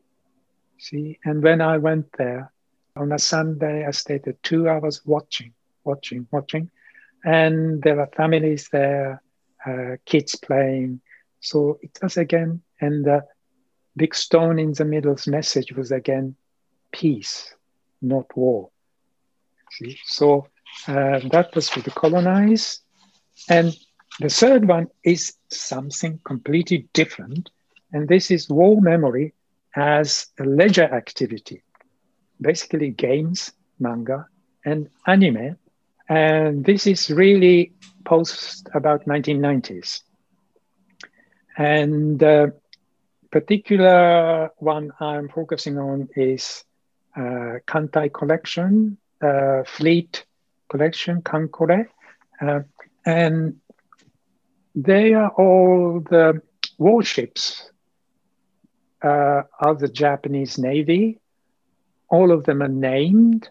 See, 0.78 1.19
and 1.24 1.41
when 1.41 1.62
I 1.62 1.78
went 1.78 2.08
there 2.17 2.52
on 2.95 3.13
a 3.13 3.19
Sunday, 3.19 3.86
I 3.88 3.91
stayed 3.91 4.24
there 4.24 4.38
two 4.43 4.67
hours 4.67 5.02
watching 5.06 5.54
watching, 5.89 6.28
watching. 6.32 6.69
And 7.24 7.82
there 7.84 7.95
were 7.95 8.10
families 8.15 8.69
there, 8.72 9.22
uh, 9.65 9.98
kids 10.06 10.36
playing. 10.36 11.02
So 11.41 11.80
it 11.82 11.98
was 12.02 12.17
again, 12.17 12.62
and 12.82 13.06
the 13.06 13.26
big 13.95 14.15
stone 14.15 14.60
in 14.60 14.73
the 14.73 14.86
middle's 14.86 15.28
message 15.28 15.71
was 15.73 15.91
again 15.91 16.36
peace, 16.91 17.54
not 18.02 18.25
war. 18.36 18.69
See? 19.71 19.97
So 20.06 20.47
uh, 20.88 21.19
that 21.32 21.52
was 21.56 21.69
for 21.69 21.82
the 21.82 21.91
colonized. 21.91 22.82
And 23.49 23.75
the 24.19 24.30
third 24.30 24.67
one 24.67 24.88
is 25.04 25.34
something 25.49 26.19
completely 26.25 26.88
different. 26.93 27.49
And 27.91 28.08
this 28.08 28.32
is 28.32 28.49
war 28.49 28.82
memory 28.82 29.34
as 29.75 30.28
a 30.39 30.43
leisure 30.43 30.84
activity, 30.84 31.63
basically 32.41 32.89
games, 32.91 33.52
manga, 33.80 34.28
and 34.65 34.89
anime 35.08 35.58
and 36.10 36.65
this 36.65 36.88
is 36.88 37.12
really 37.12 37.71
post 38.04 38.67
about 38.73 39.06
1990s. 39.06 40.02
And 41.56 42.21
uh, 42.23 42.47
particular 43.32 44.52
one 44.58 44.92
I'm 45.00 45.30
focusing 45.30 45.78
on 45.78 46.10
is 46.15 46.63
uh, 47.15 47.60
Kantai 47.68 48.12
collection, 48.12 48.98
uh, 49.22 49.63
fleet 49.65 50.26
collection, 50.70 51.22
Kankore. 51.22 51.88
Uh, 52.42 52.62
and 53.06 53.56
they 54.76 55.13
are 55.13 55.30
all 55.30 56.02
the 56.10 56.42
warships 56.78 57.72
uh, 59.04 59.44
of 59.60 59.80
the 59.80 59.88
Japanese 59.88 60.58
Navy. 60.58 61.20
All 62.10 62.32
of 62.32 62.46
them 62.46 62.62
are 62.62 62.68
named 62.68 63.50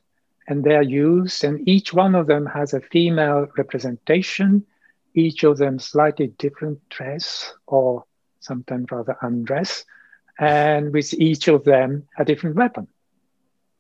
and 0.49 0.64
they 0.64 0.75
are 0.75 0.83
used, 0.83 1.45
and 1.45 1.69
each 1.69 1.93
one 1.93 2.14
of 2.14 2.27
them 2.27 2.47
has 2.47 2.73
a 2.73 2.81
female 2.81 3.49
representation, 3.59 4.64
each 5.14 5.45
of 5.45 5.59
them 5.59 5.79
slightly 5.79 6.29
different 6.38 6.88
dress 6.88 7.53
or 7.67 8.05
sometimes 8.48 8.90
rather 8.90 9.16
undress, 9.22 9.87
and 10.40 10.92
with 10.92 11.14
each 11.14 11.48
of 11.48 11.64
them 11.64 12.08
a 12.18 12.24
different 12.24 12.56
weapon. 12.56 12.88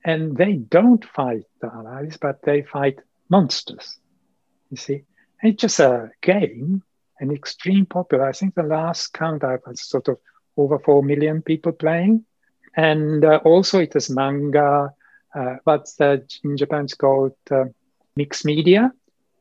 And 0.04 0.36
they 0.36 0.54
don't 0.56 1.04
fight 1.04 1.46
the 1.60 1.72
Allies, 1.74 2.18
but 2.20 2.42
they 2.42 2.62
fight 2.62 3.00
monsters. 3.30 3.98
You 4.70 4.76
see, 4.76 5.04
and 5.42 5.52
it's 5.52 5.62
just 5.62 5.80
a 5.80 6.10
game, 6.22 6.82
an 7.20 7.32
extreme 7.32 7.86
popular. 7.86 8.28
I 8.28 8.32
think 8.32 8.54
the 8.54 8.62
last 8.62 9.14
count 9.14 9.44
I 9.44 9.58
was 9.66 9.82
sort 9.82 10.08
of 10.08 10.18
over 10.56 10.78
four 10.78 11.02
million 11.02 11.42
people 11.42 11.72
playing, 11.72 12.24
and 12.76 13.24
uh, 13.24 13.40
also 13.44 13.80
it 13.80 13.96
is 13.96 14.10
manga 14.10 14.92
uh, 15.34 15.56
but 15.64 15.86
in 16.44 16.56
Japan 16.56 16.84
it's 16.84 16.94
called 16.94 17.32
uh, 17.50 17.64
mixed 18.16 18.44
media. 18.44 18.92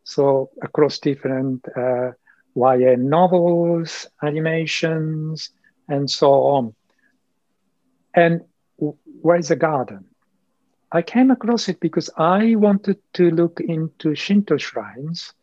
So 0.03 0.49
across 0.61 0.99
different 0.99 1.65
uh, 1.75 2.11
YA 2.57 2.95
novels, 2.97 4.07
animations, 4.21 5.51
and 5.87 6.09
so 6.09 6.31
on. 6.31 6.75
And 8.13 8.41
where 9.21 9.37
is 9.37 9.49
the 9.49 9.55
garden? 9.55 10.05
I 10.91 11.01
came 11.01 11.31
across 11.31 11.69
it 11.69 11.79
because 11.79 12.09
I 12.17 12.55
wanted 12.55 12.97
to 13.13 13.29
look 13.29 13.59
into 13.59 14.15
Shinto 14.15 14.57
shrines 14.57 15.33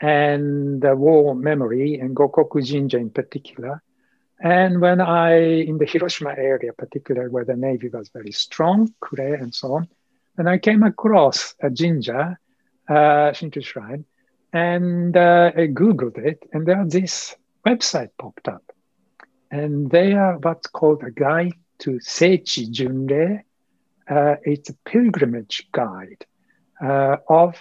and 0.00 0.80
the 0.80 0.96
war 0.96 1.34
memory 1.34 1.98
and 1.98 2.16
Gokoku 2.16 2.64
Jinja 2.64 2.96
in 2.96 3.10
particular. 3.10 3.82
And 4.40 4.80
when 4.80 5.00
I, 5.00 5.36
in 5.36 5.78
the 5.78 5.84
Hiroshima 5.84 6.30
area, 6.30 6.72
particularly 6.72 7.28
where 7.28 7.44
the 7.44 7.56
Navy 7.56 7.88
was 7.88 8.08
very 8.08 8.32
strong, 8.32 8.92
Kure 9.06 9.34
and 9.34 9.54
so 9.54 9.74
on, 9.74 9.88
and 10.36 10.48
I 10.48 10.58
came 10.58 10.84
across 10.84 11.54
a 11.60 11.68
jinja, 11.68 12.38
uh, 12.88 13.32
Shinto 13.32 13.60
shrine, 13.60 14.04
and 14.52 15.16
uh, 15.16 15.52
I 15.56 15.66
Googled 15.68 16.18
it, 16.18 16.44
and 16.52 16.66
there 16.66 16.84
this 16.86 17.36
website 17.66 18.10
popped 18.18 18.48
up. 18.48 18.62
And 19.50 19.90
they 19.90 20.12
are 20.12 20.38
what's 20.38 20.66
called 20.66 21.02
a 21.04 21.10
guide 21.10 21.54
to 21.80 21.92
Seichi 22.00 22.70
Junrei. 22.70 23.40
Uh, 24.08 24.36
it's 24.42 24.70
a 24.70 24.74
pilgrimage 24.86 25.68
guide 25.72 26.24
uh, 26.82 27.16
of 27.28 27.56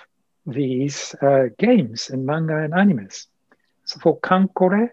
these 0.46 1.16
uh, 1.22 1.46
games 1.58 2.10
and 2.10 2.26
manga 2.26 2.58
and 2.58 2.74
animes. 2.74 3.26
So 3.86 4.00
for 4.00 4.20
Kankore, 4.20 4.90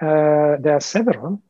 uh, 0.00 0.56
there 0.60 0.74
are 0.74 0.80
several. 0.80 1.40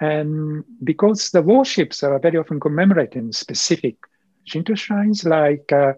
And 0.00 0.64
because 0.84 1.30
the 1.30 1.42
warships 1.42 2.02
are 2.02 2.18
very 2.18 2.36
often 2.36 2.60
commemorated 2.60 3.16
in 3.16 3.32
specific 3.32 3.96
Shinto 4.44 4.74
shrines, 4.74 5.24
like 5.24 5.72
uh, 5.72 5.94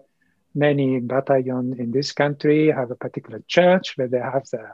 many 0.53 0.99
battalion 0.99 1.75
in 1.79 1.91
this 1.91 2.11
country 2.11 2.71
have 2.71 2.91
a 2.91 2.95
particular 2.95 3.41
church 3.47 3.97
where 3.97 4.07
they 4.07 4.19
have 4.19 4.47
the 4.51 4.71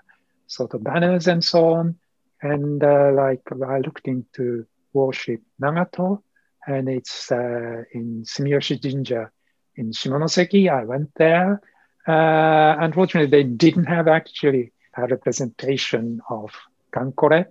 sort 0.48 0.74
of 0.74 0.84
banners 0.84 1.28
and 1.28 1.44
so 1.44 1.74
on. 1.74 1.96
And 2.42 2.84
uh, 2.84 3.12
like 3.14 3.42
I 3.52 3.80
looked 3.80 4.08
into 4.08 4.66
worship 4.94 5.42
Nagato, 5.62 6.22
and 6.68 6.90
it's 6.90 7.32
uh, 7.32 7.84
in 7.92 8.24
Sumiyoshi 8.24 8.82
Jinja 8.82 9.30
in 9.76 9.92
Shimonoseki. 9.92 10.70
I 10.70 10.86
went 10.86 11.12
there. 11.16 11.62
Uh, 12.08 12.76
unfortunately, 12.80 13.30
they 13.30 13.48
didn't 13.48 13.86
have 13.86 14.08
actually 14.08 14.72
a 14.96 15.08
representation 15.08 16.22
of 16.30 16.52
Kankore, 16.94 17.46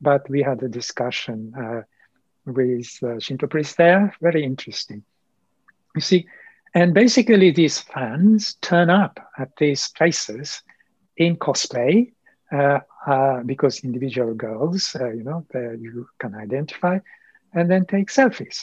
but 0.00 0.28
we 0.28 0.42
had 0.42 0.62
a 0.62 0.68
discussion 0.68 1.52
uh, 1.56 1.82
with 2.46 2.98
uh, 3.02 3.18
Shinto 3.18 3.46
priest 3.46 3.76
there. 3.76 4.14
Very 4.20 4.44
interesting. 4.44 5.04
You 5.94 6.00
see, 6.00 6.26
and 6.74 6.94
basically 6.94 7.50
these 7.50 7.78
fans 7.78 8.54
turn 8.60 8.90
up 8.90 9.18
at 9.38 9.50
these 9.56 9.88
places 9.88 10.62
in 11.16 11.36
cosplay 11.36 12.12
uh, 12.52 12.80
uh, 13.06 13.42
because 13.44 13.84
individual 13.84 14.34
girls, 14.34 14.96
uh, 14.98 15.10
you 15.10 15.22
know, 15.22 15.44
you 15.54 16.08
can 16.18 16.34
identify, 16.34 16.98
and 17.54 17.70
then 17.70 17.86
take 17.86 18.08
selfies. 18.08 18.58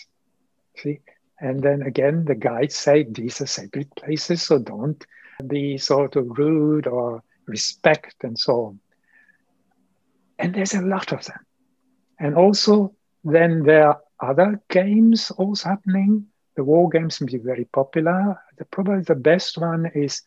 See, 0.78 1.00
and 1.40 1.62
then 1.62 1.82
again, 1.82 2.26
the 2.26 2.36
guides 2.36 2.76
say 2.76 3.04
these 3.04 3.42
are 3.42 3.48
sacred 3.48 3.94
places, 3.96 4.42
so 4.42 4.60
don't 4.60 5.06
be 5.48 5.78
sort 5.78 6.16
of 6.16 6.38
rude 6.38 6.88
or 6.88 7.24
respect 7.46 8.16
and 8.24 8.38
so 8.38 8.66
on. 8.66 8.80
And 10.40 10.54
there's 10.54 10.74
a 10.74 10.82
lot 10.82 11.12
of 11.12 11.26
them. 11.26 11.40
And 12.20 12.36
also, 12.36 12.94
then 13.24 13.64
there 13.64 13.88
are 13.88 14.02
other 14.20 14.62
games 14.70 15.32
also 15.32 15.70
happening. 15.70 16.28
The 16.58 16.64
war 16.64 16.90
games 16.90 17.20
be 17.20 17.38
very 17.38 17.66
popular. 17.66 18.42
The, 18.58 18.66
probably 18.66 19.04
the 19.04 19.14
best 19.14 19.60
one 19.60 19.86
is 19.94 20.24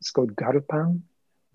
it's 0.00 0.10
called 0.10 0.34
Galpan, 0.34 1.02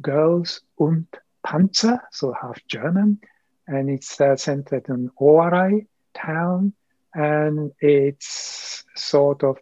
Girls 0.03 0.61
und 0.77 1.07
Panzer, 1.43 1.99
so 2.11 2.31
half 2.39 2.59
German, 2.67 3.19
and 3.67 3.89
it's 3.89 4.21
uh, 4.21 4.35
centered 4.35 4.87
in 4.87 5.09
Oarai 5.19 5.87
town, 6.13 6.73
and 7.15 7.71
it's 7.79 8.85
sort 8.95 9.43
of 9.43 9.57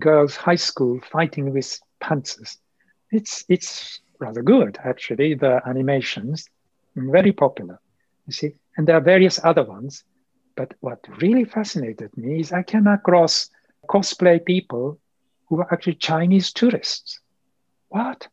girls' 0.00 0.36
high 0.36 0.54
school 0.54 1.00
fighting 1.10 1.52
with 1.52 1.80
panzers. 2.00 2.58
It's 3.10 3.44
it's 3.48 4.00
rather 4.20 4.42
good 4.42 4.78
actually. 4.84 5.34
The 5.34 5.60
animations 5.66 6.48
very 6.94 7.32
popular. 7.32 7.80
You 8.28 8.32
see, 8.32 8.54
and 8.76 8.86
there 8.86 8.96
are 8.96 9.00
various 9.00 9.40
other 9.42 9.64
ones. 9.64 10.04
But 10.54 10.74
what 10.78 11.00
really 11.20 11.44
fascinated 11.44 12.16
me 12.16 12.38
is 12.38 12.52
I 12.52 12.62
came 12.62 12.86
across 12.86 13.50
cosplay 13.84 14.44
people 14.44 14.98
who 15.48 15.56
were 15.56 15.72
actually 15.72 15.94
Chinese 15.94 16.52
tourists. 16.52 17.20
What? 17.88 18.28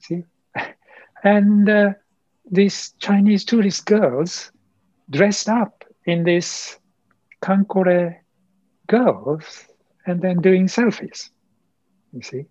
See, 0.00 0.24
and 1.24 1.68
uh, 1.68 1.90
these 2.50 2.92
Chinese 2.98 3.44
tourist 3.44 3.86
girls 3.86 4.52
dressed 5.10 5.48
up 5.48 5.84
in 6.06 6.24
this 6.24 6.78
kankore 7.42 8.16
girls 8.86 9.66
and 10.06 10.20
then 10.20 10.40
doing 10.40 10.66
selfies. 10.66 11.30
You 12.12 12.22
see? 12.22 12.44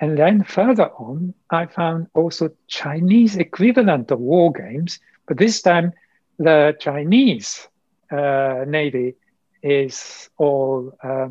And 0.00 0.16
then 0.16 0.44
further 0.44 0.90
on, 0.90 1.34
I 1.50 1.66
found 1.66 2.06
also 2.14 2.50
Chinese 2.68 3.36
equivalent 3.36 4.10
of 4.10 4.20
war 4.20 4.52
games, 4.52 5.00
but 5.26 5.38
this 5.38 5.60
time 5.60 5.92
the 6.38 6.76
Chinese 6.78 7.68
uh, 8.10 8.64
Navy 8.66 9.14
is 9.62 10.28
all 10.36 10.92
uh, 11.02 11.28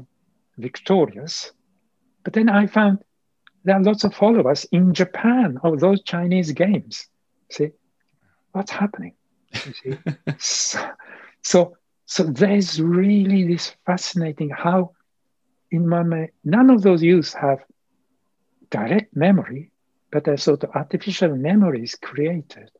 victorious. 0.57 1.51
But 2.23 2.33
then 2.33 2.49
I 2.49 2.67
found 2.67 2.99
there 3.63 3.75
are 3.75 3.83
lots 3.83 4.03
of 4.03 4.13
followers 4.13 4.65
in 4.71 4.93
Japan 4.93 5.59
of 5.63 5.79
those 5.79 6.01
Chinese 6.03 6.51
games. 6.51 7.07
See, 7.51 7.71
what's 8.51 8.71
happening? 8.71 9.13
You 9.53 9.73
see, 9.73 9.97
so, 10.37 10.89
so, 11.41 11.77
so 12.05 12.23
there's 12.23 12.81
really 12.81 13.47
this 13.47 13.75
fascinating 13.85 14.49
how, 14.49 14.91
in 15.71 15.87
my 15.87 16.29
none 16.43 16.69
of 16.69 16.81
those 16.81 17.03
youths 17.03 17.33
have 17.33 17.59
direct 18.69 19.15
memory, 19.15 19.71
but 20.11 20.27
a 20.27 20.37
sort 20.37 20.63
of 20.63 20.71
artificial 20.75 21.35
memory 21.35 21.83
is 21.83 21.95
created. 21.95 22.71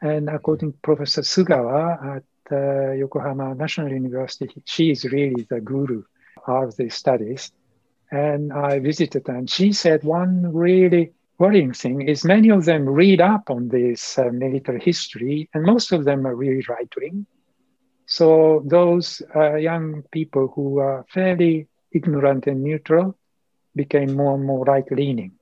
And 0.00 0.28
according 0.28 0.72
to 0.72 0.78
Professor 0.82 1.22
Sugawa 1.22 2.16
at 2.16 2.24
Yokohama 2.50 3.54
National 3.54 3.90
University, 3.90 4.62
she 4.64 4.90
is 4.90 5.04
really 5.04 5.46
the 5.48 5.60
guru 5.60 6.02
of 6.46 6.76
these 6.76 6.94
studies. 6.94 7.52
And 8.10 8.52
I 8.52 8.78
visited 8.78 9.28
and 9.28 9.48
she 9.48 9.72
said 9.72 10.04
one 10.04 10.52
really 10.52 11.12
worrying 11.38 11.72
thing 11.72 12.02
is 12.02 12.24
many 12.24 12.50
of 12.50 12.64
them 12.64 12.88
read 12.88 13.20
up 13.20 13.50
on 13.50 13.68
this 13.68 14.18
uh, 14.18 14.30
military 14.32 14.80
history, 14.80 15.48
and 15.52 15.64
most 15.64 15.92
of 15.92 16.04
them 16.04 16.26
are 16.26 16.34
really 16.34 16.64
right 16.68 16.92
wing. 16.96 17.26
So 18.06 18.62
those 18.66 19.22
uh, 19.34 19.56
young 19.56 20.02
people 20.12 20.52
who 20.54 20.78
are 20.78 21.04
fairly 21.08 21.66
ignorant 21.92 22.46
and 22.46 22.62
neutral 22.62 23.16
became 23.74 24.14
more 24.14 24.34
and 24.34 24.44
more 24.44 24.64
right 24.64 24.90
leaning. 24.92 25.32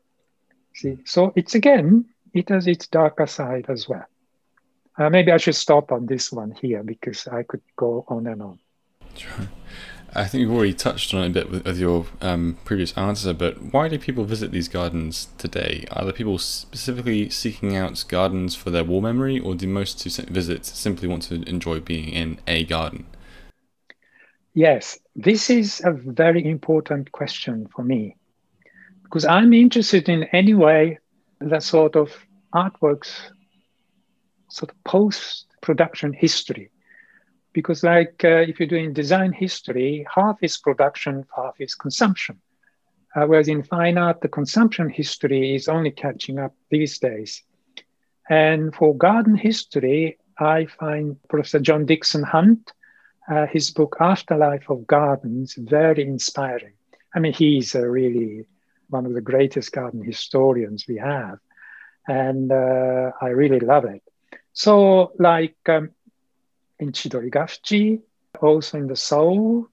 See, 0.75 0.99
so 1.05 1.33
it's 1.37 1.55
again, 1.55 2.07
it 2.33 2.49
has 2.49 2.67
its 2.67 2.87
darker 2.89 3.27
side 3.27 3.67
as 3.69 3.89
well. 3.89 4.07
Uh, 4.99 5.09
maybe 5.09 5.33
I 5.33 5.39
should 5.39 5.55
stop 5.55 5.91
on 5.91 6.07
this 6.07 6.31
one 6.31 6.53
here 6.53 6.83
because 6.83 7.27
I 7.27 7.43
could 7.43 7.63
go 7.77 8.05
on 8.09 8.27
and 8.27 8.43
on. 8.43 8.59
Sure. 9.17 9.49
I 10.15 10.27
think 10.27 10.43
you've 10.43 10.53
already 10.53 10.75
touched 10.75 11.15
on 11.15 11.23
it 11.23 11.27
a 11.29 11.31
bit 11.31 11.51
with, 11.51 11.65
with 11.65 11.79
your 11.79 12.05
um, 12.21 12.59
previous 12.65 12.93
answer, 12.99 13.33
but 13.33 13.73
why 13.73 13.89
do 13.89 13.99
people 13.99 14.25
visit 14.25 14.53
these 14.53 14.69
gardens 14.69 15.29
today? 15.39 15.87
Are 15.91 16.05
there 16.05 16.13
people 16.13 16.37
specifically 16.37 17.31
seeking 17.31 17.75
out 17.75 18.05
gardens 18.09 18.55
for 18.55 18.69
their 18.69 18.85
war 18.85 19.01
memory, 19.01 19.41
or 19.41 19.55
do 19.55 19.67
most 19.67 20.03
who 20.03 20.11
visit 20.11 20.67
simply 20.67 21.09
want 21.09 21.23
to 21.25 21.43
enjoy 21.49 21.81
being 21.81 22.11
in 22.11 22.39
a 22.47 22.65
garden? 22.65 23.07
Yes, 24.53 24.99
this 25.17 25.49
is 25.49 25.81
a 25.83 25.93
very 25.93 26.45
important 26.45 27.11
question 27.13 27.67
for 27.75 27.83
me 27.83 28.17
because 29.13 29.25
I'm 29.25 29.55
interested 29.55 30.11
in 30.11 30.25
any 30.25 30.53
way 30.53 30.99
that 31.41 31.63
sort 31.63 31.97
of 31.97 32.13
artworks, 32.55 33.13
sort 34.53 34.71
of 34.71 34.85
post 34.85 35.47
production 35.63 36.13
history. 36.13 36.71
Because 37.55 37.83
like 37.83 38.23
uh, 38.25 38.45
if 38.49 38.61
you're 38.61 38.69
doing 38.69 38.93
design 38.93 39.33
history 39.33 40.07
half 40.15 40.39
is 40.43 40.59
production 40.59 41.25
half 41.35 41.55
is 41.59 41.75
consumption. 41.75 42.39
Uh, 43.15 43.25
whereas 43.27 43.49
in 43.49 43.63
fine 43.63 43.99
art 43.99 44.21
the 44.21 44.29
consumption 44.29 44.89
history 44.89 45.55
is 45.55 45.69
only 45.69 45.91
catching 45.91 46.39
up 46.39 46.55
these 46.71 46.99
days. 46.99 47.43
And 48.29 48.75
for 48.75 48.95
garden 48.97 49.37
history 49.37 50.19
i 50.39 50.67
find 50.67 51.17
professor 51.29 51.61
john 51.61 51.85
Dixon 51.85 52.23
hunt 52.23 52.73
uh, 53.31 53.47
his 53.47 53.71
book 53.71 53.97
afterlife 54.01 54.69
of 54.69 54.87
gardens 54.87 55.55
very 55.59 56.03
inspiring. 56.03 56.75
I 57.15 57.21
mean 57.21 57.33
he's 57.33 57.75
really 57.75 58.47
one 58.89 59.07
of 59.07 59.15
the 59.15 59.21
greatest 59.21 59.73
garden 59.73 60.03
historians 60.05 60.85
we 60.87 60.99
have. 60.99 61.39
And 62.07 62.53
uh, 62.53 63.13
i 63.21 63.29
really 63.29 63.61
love 63.61 63.87
it 63.87 64.03
so 64.53 65.13
like 65.19 65.57
um, 65.69 65.91
in 66.79 66.93
Chidori 66.93 68.01
also 68.41 68.79
in 68.79 68.87
the 68.87 68.97
Seoul 68.97 69.69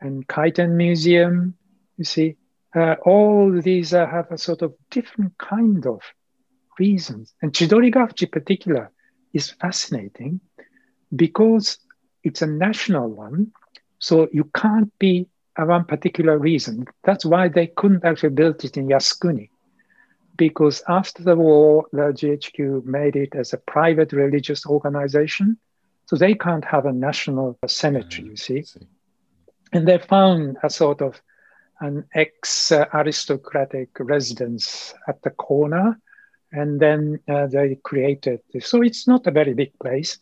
and 0.00 0.26
Kaiten 0.28 0.76
Museum. 0.76 1.54
You 1.96 2.04
see, 2.04 2.36
uh, 2.74 2.96
all 3.04 3.60
these 3.60 3.94
uh, 3.94 4.06
have 4.06 4.30
a 4.30 4.38
sort 4.38 4.62
of 4.62 4.74
different 4.90 5.36
kind 5.38 5.86
of 5.86 6.00
reasons. 6.78 7.34
And 7.42 7.52
Chidori 7.52 7.92
Gafuchi 7.92 8.30
particular 8.30 8.90
is 9.32 9.50
fascinating 9.50 10.40
because 11.14 11.78
it's 12.22 12.42
a 12.42 12.46
national 12.46 13.08
one. 13.08 13.52
So 13.98 14.28
you 14.32 14.44
can't 14.54 14.96
be 14.98 15.26
around 15.58 15.86
particular 15.88 16.38
reason. 16.38 16.86
That's 17.04 17.24
why 17.24 17.48
they 17.48 17.68
couldn't 17.68 18.04
actually 18.04 18.30
build 18.30 18.64
it 18.64 18.76
in 18.76 18.88
Yasukuni. 18.88 19.48
Because 20.36 20.82
after 20.88 21.22
the 21.22 21.36
war, 21.36 21.86
the 21.92 22.12
GHQ 22.12 22.84
made 22.84 23.16
it 23.16 23.34
as 23.34 23.52
a 23.52 23.58
private 23.58 24.12
religious 24.12 24.66
organization 24.66 25.58
so 26.06 26.16
they 26.16 26.34
can't 26.34 26.64
have 26.64 26.86
a 26.86 26.92
national 26.92 27.58
cemetery, 27.66 28.28
you 28.28 28.36
see. 28.36 28.62
see. 28.62 28.86
And 29.72 29.86
they 29.86 29.98
found 29.98 30.56
a 30.62 30.70
sort 30.70 31.02
of 31.02 31.20
an 31.80 32.04
ex 32.14 32.72
aristocratic 32.72 33.90
residence 33.98 34.94
at 35.08 35.20
the 35.22 35.30
corner. 35.30 36.00
And 36.52 36.78
then 36.78 37.18
uh, 37.28 37.48
they 37.48 37.74
created 37.82 38.40
this. 38.52 38.68
So 38.68 38.82
it's 38.82 39.08
not 39.08 39.26
a 39.26 39.32
very 39.32 39.52
big 39.52 39.76
place, 39.80 40.18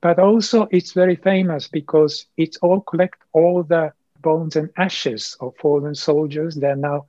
but 0.00 0.20
also 0.20 0.68
it's 0.70 0.92
very 0.92 1.16
famous 1.16 1.66
because 1.66 2.26
it's 2.36 2.56
all 2.58 2.80
collect 2.80 3.20
all 3.32 3.64
the 3.64 3.92
bones 4.22 4.54
and 4.54 4.70
ashes 4.76 5.36
of 5.40 5.56
fallen 5.56 5.96
soldiers. 5.96 6.54
They're 6.54 6.76
now, 6.76 7.06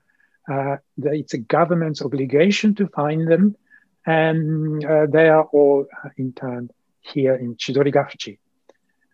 uh, 0.51 0.77
it's 0.97 1.33
a 1.33 1.39
government's 1.39 2.01
obligation 2.01 2.75
to 2.75 2.87
find 2.87 3.27
them. 3.27 3.55
And 4.05 4.85
uh, 4.85 5.07
they 5.07 5.29
are 5.29 5.45
all 5.45 5.87
interned 6.17 6.71
here 7.01 7.35
in 7.35 7.55
Chidori 7.55 8.37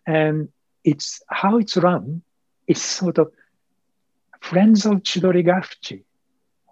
And 0.06 0.48
it's 0.84 1.22
how 1.28 1.58
it's 1.58 1.76
run 1.76 2.22
is 2.66 2.82
sort 2.82 3.18
of 3.18 3.32
Friends 4.40 4.84
of 4.86 5.02
Chidori 5.02 5.44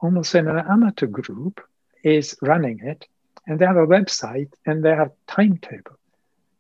almost 0.03 0.35
an 0.35 0.49
amateur 0.49 1.07
group, 1.07 1.61
is 2.03 2.37
running 2.43 2.81
it. 2.83 3.07
And 3.47 3.59
they 3.59 3.67
have 3.67 3.77
a 3.77 3.87
website 3.87 4.53
and 4.67 4.85
they 4.85 4.91
have 4.91 5.13
timetable. 5.27 5.99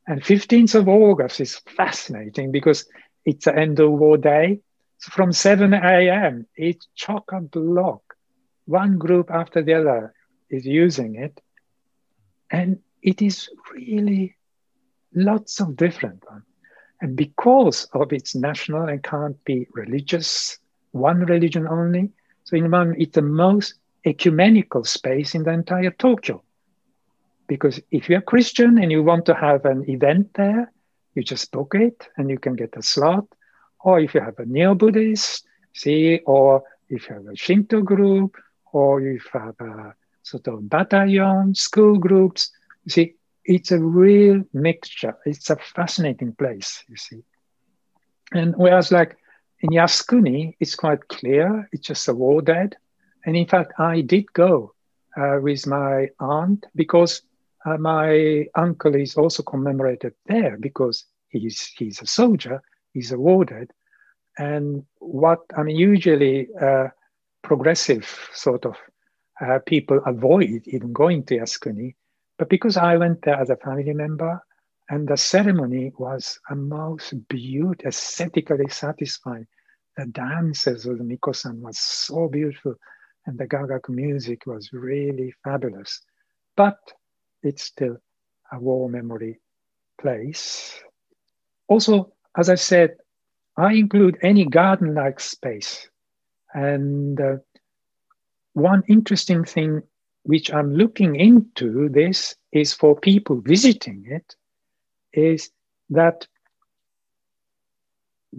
And 0.07 0.22
15th 0.22 0.74
of 0.76 0.88
August 0.88 1.40
is 1.40 1.57
fascinating 1.76 2.53
because 2.53 2.86
it's 3.24 3.46
an 3.46 3.59
end 3.59 3.80
of 3.80 3.90
war 3.92 4.16
day. 4.16 4.61
From 5.01 5.32
7 5.32 5.72
a.m., 5.72 6.46
it's 6.57 6.86
chock 6.94 7.32
a 7.32 7.40
block. 7.40 8.03
One 8.66 8.98
group 8.98 9.30
after 9.30 9.62
the 9.62 9.74
other 9.74 10.14
is 10.51 10.66
using 10.66 11.14
it. 11.16 11.40
And 12.51 12.80
it 13.03 13.22
is 13.22 13.48
really 13.72 14.36
lots 15.14 15.61
of 15.61 15.76
different 15.76 16.22
ones. 16.30 16.44
And 17.01 17.16
because 17.16 17.88
of 17.94 18.12
its 18.12 18.34
national 18.34 18.88
and 18.88 19.03
can't 19.03 19.42
be 19.44 19.66
religious, 19.72 20.59
one 20.92 21.20
religion 21.20 21.66
only, 21.66 22.11
so 22.44 22.57
in 22.57 22.70
one, 22.70 22.94
it's 22.98 23.14
the 23.14 23.22
most 23.22 23.74
ecumenical 24.05 24.84
space 24.84 25.34
in 25.34 25.44
the 25.44 25.53
entire 25.53 25.92
Tokyo. 25.92 26.42
Because 27.46 27.80
if 27.90 28.09
you're 28.09 28.20
Christian 28.20 28.78
and 28.78 28.92
you 28.92 29.03
want 29.03 29.24
to 29.26 29.34
have 29.34 29.64
an 29.64 29.88
event 29.88 30.34
there, 30.34 30.70
you 31.14 31.22
just 31.22 31.51
book 31.53 31.74
it 31.74 32.07
and 32.16 32.28
you 32.28 32.38
can 32.38 32.55
get 32.55 32.76
a 32.76 32.82
slot. 32.82 33.26
Or 33.82 34.00
if 34.00 34.14
you 34.14 34.20
have 34.20 34.38
a 34.38 34.46
neo-Buddhist, 34.46 35.46
see, 35.72 36.20
or 36.26 36.62
if 36.88 37.08
you 37.08 37.14
have 37.14 37.26
a 37.26 37.36
Shinto 37.36 37.82
group, 37.82 38.36
or 38.72 39.00
if 39.00 39.24
you 39.32 39.40
have 39.40 39.60
a 39.60 39.94
sort 40.22 40.48
of 40.48 40.68
battalion, 40.68 41.54
school 41.54 41.98
groups, 41.98 42.50
see, 42.88 43.14
it's 43.44 43.72
a 43.72 43.78
real 43.78 44.42
mixture. 44.52 45.16
It's 45.24 45.50
a 45.50 45.56
fascinating 45.56 46.34
place, 46.34 46.84
you 46.88 46.96
see. 46.96 47.22
And 48.32 48.54
whereas, 48.56 48.92
like 48.92 49.16
in 49.60 49.70
Yasukuni, 49.70 50.56
it's 50.60 50.74
quite 50.74 51.08
clear, 51.08 51.68
it's 51.72 51.86
just 51.86 52.08
a 52.08 52.14
war 52.14 52.42
dead. 52.42 52.76
And 53.24 53.36
in 53.36 53.46
fact, 53.46 53.72
I 53.78 54.02
did 54.02 54.32
go 54.32 54.74
uh, 55.16 55.38
with 55.40 55.66
my 55.66 56.08
aunt 56.20 56.66
because 56.74 57.22
uh, 57.66 57.76
my 57.76 58.46
uncle 58.54 58.94
is 58.94 59.16
also 59.16 59.42
commemorated 59.42 60.14
there 60.26 60.56
because 60.58 61.04
he's, 61.28 61.66
he's 61.76 62.00
a 62.00 62.06
soldier 62.06 62.62
is 62.95 63.12
awarded. 63.12 63.72
And 64.38 64.84
what 64.99 65.41
I 65.57 65.62
mean, 65.62 65.76
usually 65.76 66.49
uh, 66.61 66.88
progressive 67.43 68.28
sort 68.32 68.64
of 68.64 68.76
uh, 69.41 69.59
people 69.66 70.01
avoid 70.07 70.62
even 70.66 70.93
going 70.93 71.24
to 71.24 71.38
Yasukuni. 71.38 71.95
But 72.38 72.49
because 72.49 72.76
I 72.76 72.97
went 72.97 73.22
there 73.22 73.34
as 73.41 73.51
a 73.51 73.57
family 73.57 73.93
member, 73.93 74.41
and 74.88 75.07
the 75.07 75.16
ceremony 75.16 75.93
was 75.99 76.38
a 76.51 76.57
most 76.57 77.14
beautiful, 77.28 77.86
aesthetically 77.86 78.68
satisfying. 78.68 79.47
The 79.97 80.07
dances 80.07 80.86
of 80.86 80.99
the 80.99 81.05
Miko-san 81.05 81.61
was 81.61 81.78
so 81.78 82.28
beautiful, 82.28 82.74
and 83.26 83.38
the 83.38 83.47
Gagaku 83.47 83.91
music 83.91 84.47
was 84.47 84.72
really 84.72 85.32
fabulous. 85.45 86.01
But 86.57 86.78
it's 87.43 87.62
still 87.62 87.99
a 88.53 88.59
war 88.59 88.88
memory 88.88 89.41
place. 90.01 90.80
Also, 91.68 92.12
as 92.36 92.48
I 92.48 92.54
said, 92.54 92.96
I 93.56 93.74
include 93.74 94.18
any 94.22 94.44
garden 94.46 94.94
like 94.94 95.20
space. 95.20 95.88
And 96.54 97.20
uh, 97.20 97.36
one 98.54 98.82
interesting 98.88 99.44
thing 99.44 99.82
which 100.22 100.52
I'm 100.52 100.74
looking 100.74 101.16
into 101.16 101.88
this 101.88 102.34
is 102.52 102.72
for 102.72 102.98
people 102.98 103.40
visiting 103.40 104.04
it, 104.06 104.36
is 105.12 105.50
that 105.90 106.26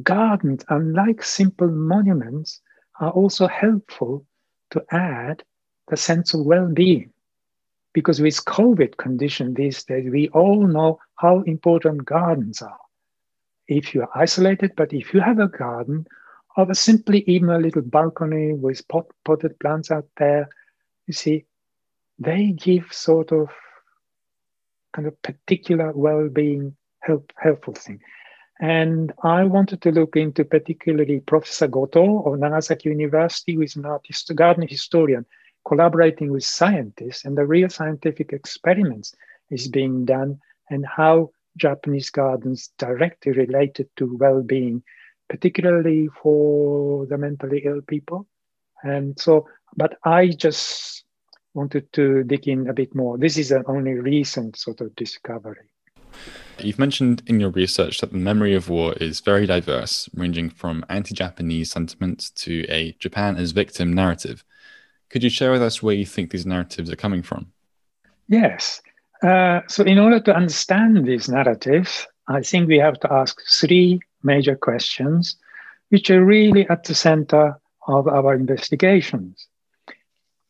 gardens, 0.04 0.64
unlike 0.70 1.24
simple 1.24 1.68
monuments, 1.68 2.62
are 3.00 3.12
also 3.12 3.48
helpful 3.48 4.26
to 4.70 4.84
add 4.92 5.44
the 5.90 5.98
sense 5.98 6.34
of 6.34 6.46
well-being. 6.46 7.12
Because 7.94 8.22
with 8.22 8.46
COVID 8.46 8.96
condition 8.98 9.54
these 9.54 9.84
days, 9.84 10.10
we 10.10 10.30
all 10.30 10.66
know 10.66 11.00
how 11.16 11.42
important 11.42 12.06
gardens 12.06 12.62
are. 12.62 12.80
If 13.72 13.96
you're 13.96 14.10
isolated, 14.14 14.74
but 14.76 14.92
if 14.92 15.14
you 15.14 15.22
have 15.22 15.40
a 15.40 15.48
garden, 15.48 16.06
or 16.58 16.74
simply 16.74 17.24
even 17.26 17.50
a 17.50 17.58
little 17.58 17.82
balcony 17.82 18.52
with 18.52 18.86
pot, 18.90 19.06
potted 19.24 19.58
plants 19.60 19.90
out 19.90 20.10
there, 20.18 20.50
you 21.08 21.14
see, 21.14 21.46
they 22.20 22.52
give 22.52 22.92
sort 22.92 23.32
of 23.32 23.48
kind 24.92 25.08
of 25.08 25.22
particular 25.22 25.94
well-being 25.94 26.76
help, 27.00 27.32
helpful 27.38 27.74
thing. 27.74 28.02
And 28.60 29.14
I 29.24 29.46
wanted 29.46 29.82
to 29.84 29.92
look 29.94 30.18
into 30.18 30.44
particularly 30.44 31.22
Professor 31.22 31.70
Goto 31.70 32.24
of 32.24 32.40
Nagasaki 32.40 32.90
University, 32.90 33.54
who 33.54 33.62
is 33.62 33.78
an 33.78 33.86
artist, 33.86 34.30
a 34.30 34.34
garden 34.34 34.68
historian, 34.68 35.26
collaborating 35.66 36.30
with 36.34 36.44
scientists, 36.44 37.24
and 37.24 37.38
the 37.38 37.46
real 37.46 37.70
scientific 37.70 38.34
experiments 38.34 39.16
is 39.50 39.70
being 39.70 40.04
done, 40.04 40.42
and 40.70 40.86
how 40.86 41.32
Japanese 41.58 42.10
gardens 42.10 42.72
directly 42.78 43.32
related 43.34 43.90
to 43.98 44.18
well-being, 44.18 44.84
particularly 45.30 46.10
for 46.22 47.06
the 47.08 47.18
mentally 47.18 47.64
ill 47.66 47.82
people. 47.82 48.28
And 48.84 49.20
so, 49.20 49.48
but 49.76 49.98
I 50.04 50.30
just 50.30 51.04
wanted 51.54 51.92
to 51.94 52.24
dig 52.24 52.48
in 52.48 52.70
a 52.70 52.74
bit 52.74 52.96
more. 52.96 53.18
This 53.18 53.38
is 53.38 53.52
an 53.52 53.64
only 53.68 53.94
recent 53.94 54.58
sort 54.58 54.82
of 54.82 54.96
discovery. 54.96 55.70
You've 56.60 56.80
mentioned 56.80 57.24
in 57.26 57.40
your 57.40 57.50
research 57.50 58.02
that 58.02 58.12
the 58.12 58.18
memory 58.18 58.54
of 58.54 58.70
war 58.70 58.94
is 58.94 59.20
very 59.20 59.46
diverse, 59.46 60.10
ranging 60.14 60.50
from 60.50 60.86
anti 60.90 61.16
Japanese 61.16 61.72
sentiments 61.72 62.30
to 62.32 62.66
a 62.70 62.96
Japan 63.00 63.38
as 63.38 63.52
victim 63.52 63.94
narrative. 63.94 64.44
Could 65.10 65.24
you 65.24 65.30
share 65.30 65.52
with 65.52 65.62
us 65.62 65.82
where 65.82 65.96
you 65.96 66.06
think 66.06 66.32
these 66.32 66.46
narratives 66.46 66.90
are 66.92 66.96
coming 66.96 67.24
from? 67.24 67.52
Yes. 68.28 68.82
Uh, 69.22 69.62
so, 69.68 69.84
in 69.84 70.00
order 70.00 70.20
to 70.20 70.36
understand 70.36 71.06
these 71.06 71.30
narratives, 71.30 72.08
I 72.28 72.42
think 72.42 72.68
we 72.68 72.78
have 72.78 73.00
to 73.02 73.14
ask 73.14 73.40
three 73.48 74.00
major 74.24 74.56
questions, 74.56 75.38
which 75.90 76.10
are 76.10 76.26
really 76.26 76.68
at 76.70 76.86
the 76.86 76.96
center 76.96 77.60
of 77.88 78.08
our 78.08 78.34
investigations. 78.34 79.48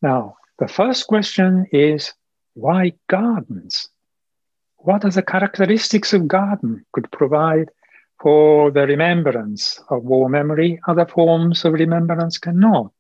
Now, 0.01 0.37
the 0.59 0.67
first 0.67 1.07
question 1.07 1.65
is 1.71 2.13
why 2.53 2.93
gardens? 3.07 3.89
What 4.77 5.05
are 5.05 5.11
the 5.11 5.21
characteristics 5.21 6.13
of 6.13 6.27
garden 6.27 6.85
could 6.91 7.11
provide 7.11 7.69
for 8.21 8.71
the 8.71 8.87
remembrance 8.87 9.79
of 9.89 10.03
war 10.03 10.29
memory? 10.29 10.79
Other 10.87 11.05
forms 11.05 11.65
of 11.65 11.73
remembrance 11.73 12.37
cannot, 12.37 12.91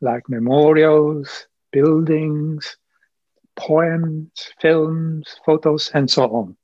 like 0.00 0.28
memorials, 0.28 1.46
buildings, 1.70 2.76
poems, 3.56 4.30
films, 4.60 5.36
photos, 5.44 5.90
and 5.94 6.10
so 6.10 6.24
on. 6.24 6.56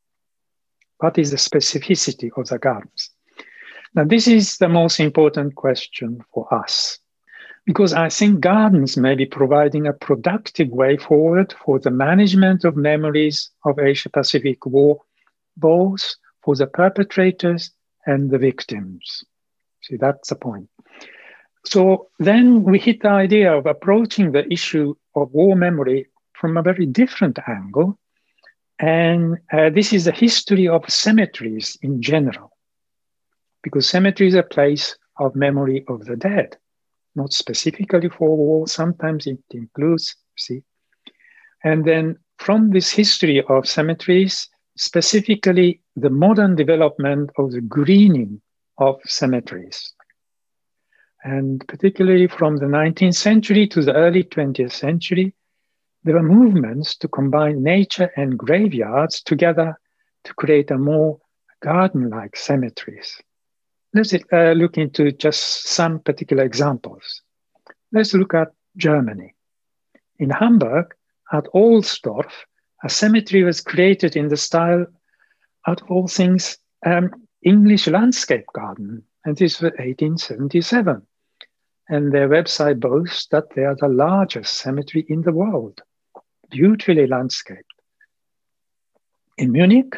What 0.98 1.18
is 1.18 1.30
the 1.30 1.36
specificity 1.36 2.30
of 2.36 2.48
the 2.48 2.58
gardens? 2.58 3.10
Now, 3.94 4.04
this 4.04 4.26
is 4.28 4.58
the 4.58 4.68
most 4.68 5.00
important 5.00 5.54
question 5.54 6.24
for 6.32 6.52
us 6.52 6.98
because 7.68 7.92
I 7.92 8.08
think 8.08 8.40
gardens 8.40 8.96
may 8.96 9.14
be 9.14 9.26
providing 9.26 9.86
a 9.86 9.92
productive 9.92 10.70
way 10.70 10.96
forward 10.96 11.54
for 11.64 11.78
the 11.78 11.90
management 11.90 12.64
of 12.64 12.76
memories 12.76 13.50
of 13.66 13.78
Asia 13.78 14.08
Pacific 14.08 14.64
War, 14.64 15.02
both 15.54 16.14
for 16.42 16.56
the 16.56 16.66
perpetrators 16.66 17.70
and 18.06 18.30
the 18.30 18.38
victims. 18.38 19.22
See, 19.82 19.96
that's 19.96 20.30
the 20.30 20.36
point. 20.36 20.70
So 21.66 22.08
then 22.18 22.62
we 22.62 22.78
hit 22.78 23.02
the 23.02 23.10
idea 23.10 23.52
of 23.54 23.66
approaching 23.66 24.32
the 24.32 24.50
issue 24.50 24.94
of 25.14 25.30
war 25.32 25.54
memory 25.54 26.06
from 26.38 26.56
a 26.56 26.62
very 26.62 26.86
different 26.86 27.38
angle. 27.46 27.98
And 28.78 29.38
uh, 29.52 29.70
this 29.70 29.92
is 29.92 30.04
the 30.04 30.12
history 30.12 30.68
of 30.68 30.88
cemeteries 30.88 31.76
in 31.82 32.00
general, 32.00 32.52
because 33.62 33.88
cemetery 33.88 34.28
is 34.28 34.34
a 34.34 34.42
place 34.44 34.96
of 35.18 35.34
memory 35.34 35.84
of 35.88 36.04
the 36.04 36.16
dead, 36.16 36.56
not 37.16 37.32
specifically 37.32 38.08
for 38.08 38.36
war. 38.36 38.68
Sometimes 38.68 39.26
it 39.26 39.40
includes, 39.50 40.14
see. 40.36 40.62
And 41.64 41.84
then 41.84 42.18
from 42.36 42.70
this 42.70 42.90
history 42.90 43.42
of 43.48 43.68
cemeteries, 43.68 44.48
specifically 44.76 45.80
the 45.96 46.10
modern 46.10 46.54
development 46.54 47.30
of 47.36 47.50
the 47.50 47.60
greening 47.60 48.40
of 48.78 49.00
cemeteries. 49.06 49.92
And 51.24 51.66
particularly 51.66 52.28
from 52.28 52.58
the 52.58 52.66
19th 52.66 53.16
century 53.16 53.66
to 53.66 53.82
the 53.82 53.92
early 53.92 54.22
20th 54.22 54.70
century, 54.70 55.34
there 56.08 56.16
were 56.16 56.22
movements 56.22 56.96
to 56.96 57.06
combine 57.06 57.62
nature 57.62 58.10
and 58.16 58.38
graveyards 58.38 59.20
together 59.20 59.78
to 60.24 60.32
create 60.32 60.70
a 60.70 60.78
more 60.78 61.18
garden 61.60 62.08
like 62.08 62.34
cemeteries. 62.34 63.20
Let's 63.92 64.14
uh, 64.14 64.52
look 64.52 64.78
into 64.78 65.12
just 65.12 65.68
some 65.68 66.00
particular 66.00 66.44
examples. 66.44 67.20
Let's 67.92 68.14
look 68.14 68.32
at 68.32 68.52
Germany. 68.78 69.34
In 70.18 70.30
Hamburg, 70.30 70.94
at 71.30 71.44
Ohlsdorf, 71.54 72.32
a 72.82 72.88
cemetery 72.88 73.44
was 73.44 73.60
created 73.60 74.16
in 74.16 74.28
the 74.28 74.36
style, 74.38 74.86
of 75.66 75.76
all 75.90 76.08
things, 76.08 76.56
um, 76.86 77.10
English 77.42 77.86
landscape 77.86 78.46
garden, 78.54 79.02
and 79.26 79.36
this 79.36 79.60
was 79.60 79.72
1877. 79.72 81.02
And 81.90 82.12
their 82.12 82.30
website 82.30 82.80
boasts 82.80 83.26
that 83.26 83.50
they 83.54 83.64
are 83.66 83.76
the 83.78 83.88
largest 83.88 84.54
cemetery 84.54 85.04
in 85.10 85.20
the 85.20 85.32
world 85.32 85.82
beautifully 86.50 87.06
landscaped. 87.06 87.64
In 89.36 89.52
Munich, 89.52 89.94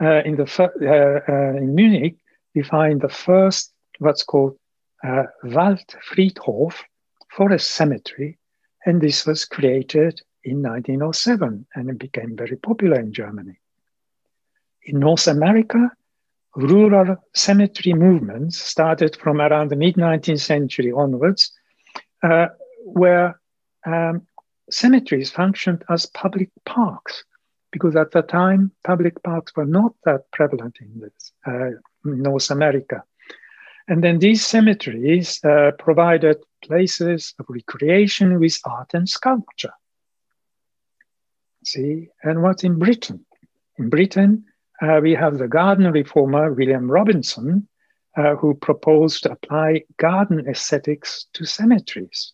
uh, 0.00 0.22
in 0.24 0.36
the 0.36 0.46
uh, 0.58 1.32
uh, 1.32 1.56
in 1.56 1.74
Munich, 1.74 2.16
we 2.54 2.62
find 2.62 3.00
the 3.00 3.08
first 3.08 3.72
what's 3.98 4.24
called 4.24 4.56
uh, 5.04 5.24
Waldfriedhof 5.44 6.74
forest 7.30 7.70
cemetery, 7.70 8.38
and 8.86 9.00
this 9.00 9.26
was 9.26 9.44
created 9.44 10.20
in 10.44 10.62
1907 10.62 11.66
and 11.74 11.90
it 11.90 11.98
became 11.98 12.36
very 12.36 12.56
popular 12.56 12.98
in 12.98 13.12
Germany. 13.12 13.58
In 14.84 15.00
North 15.00 15.26
America, 15.26 15.90
rural 16.56 17.16
cemetery 17.34 17.94
movements 17.94 18.56
started 18.58 19.16
from 19.16 19.40
around 19.40 19.70
the 19.70 19.76
mid 19.76 19.96
19th 19.96 20.40
century 20.40 20.92
onwards, 20.92 21.52
uh, 22.22 22.46
where 22.84 23.40
um, 23.84 24.26
cemeteries 24.70 25.30
functioned 25.30 25.84
as 25.88 26.06
public 26.06 26.50
parks 26.64 27.24
because 27.70 27.96
at 27.96 28.10
the 28.12 28.22
time 28.22 28.70
public 28.84 29.22
parks 29.22 29.54
were 29.54 29.66
not 29.66 29.92
that 30.04 30.30
prevalent 30.32 30.76
in 30.80 31.00
this, 31.00 31.32
uh, 31.46 31.70
North 32.04 32.50
America. 32.50 33.02
And 33.88 34.04
then 34.04 34.18
these 34.18 34.46
cemeteries 34.46 35.42
uh, 35.44 35.72
provided 35.78 36.36
places 36.62 37.34
of 37.38 37.46
recreation 37.48 38.38
with 38.38 38.58
art 38.64 38.90
and 38.94 39.08
sculpture. 39.08 39.72
See, 41.64 42.08
and 42.22 42.42
what's 42.42 42.64
in 42.64 42.78
Britain? 42.78 43.24
In 43.78 43.88
Britain, 43.88 44.44
uh, 44.80 45.00
we 45.02 45.14
have 45.14 45.38
the 45.38 45.48
garden 45.48 45.90
reformer 45.90 46.52
William 46.52 46.90
Robinson, 46.90 47.68
uh, 48.16 48.36
who 48.36 48.54
proposed 48.54 49.22
to 49.22 49.32
apply 49.32 49.84
garden 49.96 50.46
aesthetics 50.48 51.26
to 51.34 51.44
cemeteries. 51.44 52.32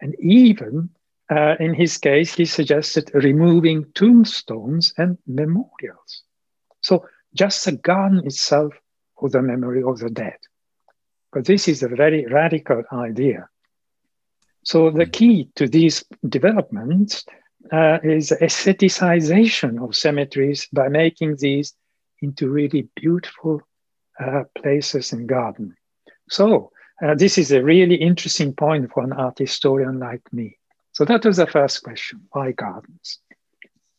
And 0.00 0.14
even 0.20 0.90
uh, 1.30 1.56
in 1.60 1.74
his 1.74 1.98
case, 1.98 2.34
he 2.34 2.44
suggested 2.44 3.10
removing 3.14 3.84
tombstones 3.94 4.94
and 4.96 5.18
memorials. 5.26 6.22
So 6.80 7.06
just 7.34 7.64
the 7.64 7.72
garden 7.72 8.22
itself 8.24 8.74
for 9.18 9.28
the 9.28 9.42
memory 9.42 9.82
of 9.82 9.98
the 9.98 10.10
dead. 10.10 10.38
But 11.32 11.44
this 11.44 11.68
is 11.68 11.82
a 11.82 11.88
very 11.88 12.24
radical 12.26 12.82
idea. 12.92 13.48
So 14.62 14.90
the 14.90 15.06
key 15.06 15.50
to 15.56 15.66
these 15.66 16.04
developments 16.28 17.24
uh, 17.72 17.98
is 18.02 18.30
aestheticization 18.30 19.82
of 19.82 19.94
cemeteries 19.94 20.68
by 20.72 20.88
making 20.88 21.36
these 21.36 21.74
into 22.22 22.48
really 22.48 22.88
beautiful 22.96 23.62
uh, 24.20 24.44
places 24.56 25.12
and 25.12 25.28
garden. 25.28 25.76
So 26.28 26.70
uh, 27.02 27.14
this 27.14 27.38
is 27.38 27.52
a 27.52 27.62
really 27.62 27.94
interesting 27.94 28.54
point 28.54 28.90
for 28.92 29.04
an 29.04 29.12
art 29.12 29.38
historian 29.38 29.98
like 29.98 30.22
me. 30.32 30.57
So 30.98 31.04
that 31.04 31.24
was 31.24 31.36
the 31.36 31.46
first 31.46 31.84
question, 31.84 32.22
why 32.32 32.50
gardens? 32.50 33.20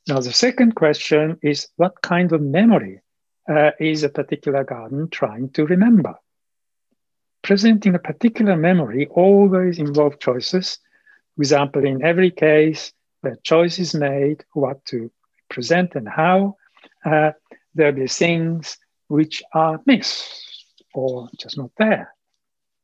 Now 0.10 0.20
the 0.20 0.34
second 0.34 0.76
question 0.76 1.40
is 1.42 1.70
what 1.78 2.02
kind 2.02 2.34
of 2.34 2.42
memory 2.42 3.00
uh, 3.50 3.72
is 3.80 4.04
a 4.04 4.10
particular 4.10 4.66
garden 4.66 5.08
trying 5.10 5.52
to 5.52 5.66
remember? 5.66 6.16
Presenting 7.42 7.96
a 7.96 8.00
particular 8.00 8.58
memory 8.58 9.08
always 9.08 9.80
involves 9.80 10.18
choices. 10.20 10.78
For 11.38 11.44
example, 11.44 11.86
in 11.86 12.04
every 12.04 12.32
case, 12.32 12.92
the 13.24 13.38
choice 13.44 13.80
is 13.80 13.96
made 13.96 14.44
what 14.52 14.84
to 14.88 15.10
present 15.50 15.96
and 15.96 16.06
how. 16.06 16.58
Uh, 17.06 17.32
there'll 17.76 17.96
be 17.96 18.08
things 18.08 18.78
which 19.08 19.42
are 19.54 19.80
missed 19.86 20.84
or 20.94 21.30
just 21.40 21.58
not 21.58 21.72
there. 21.78 22.14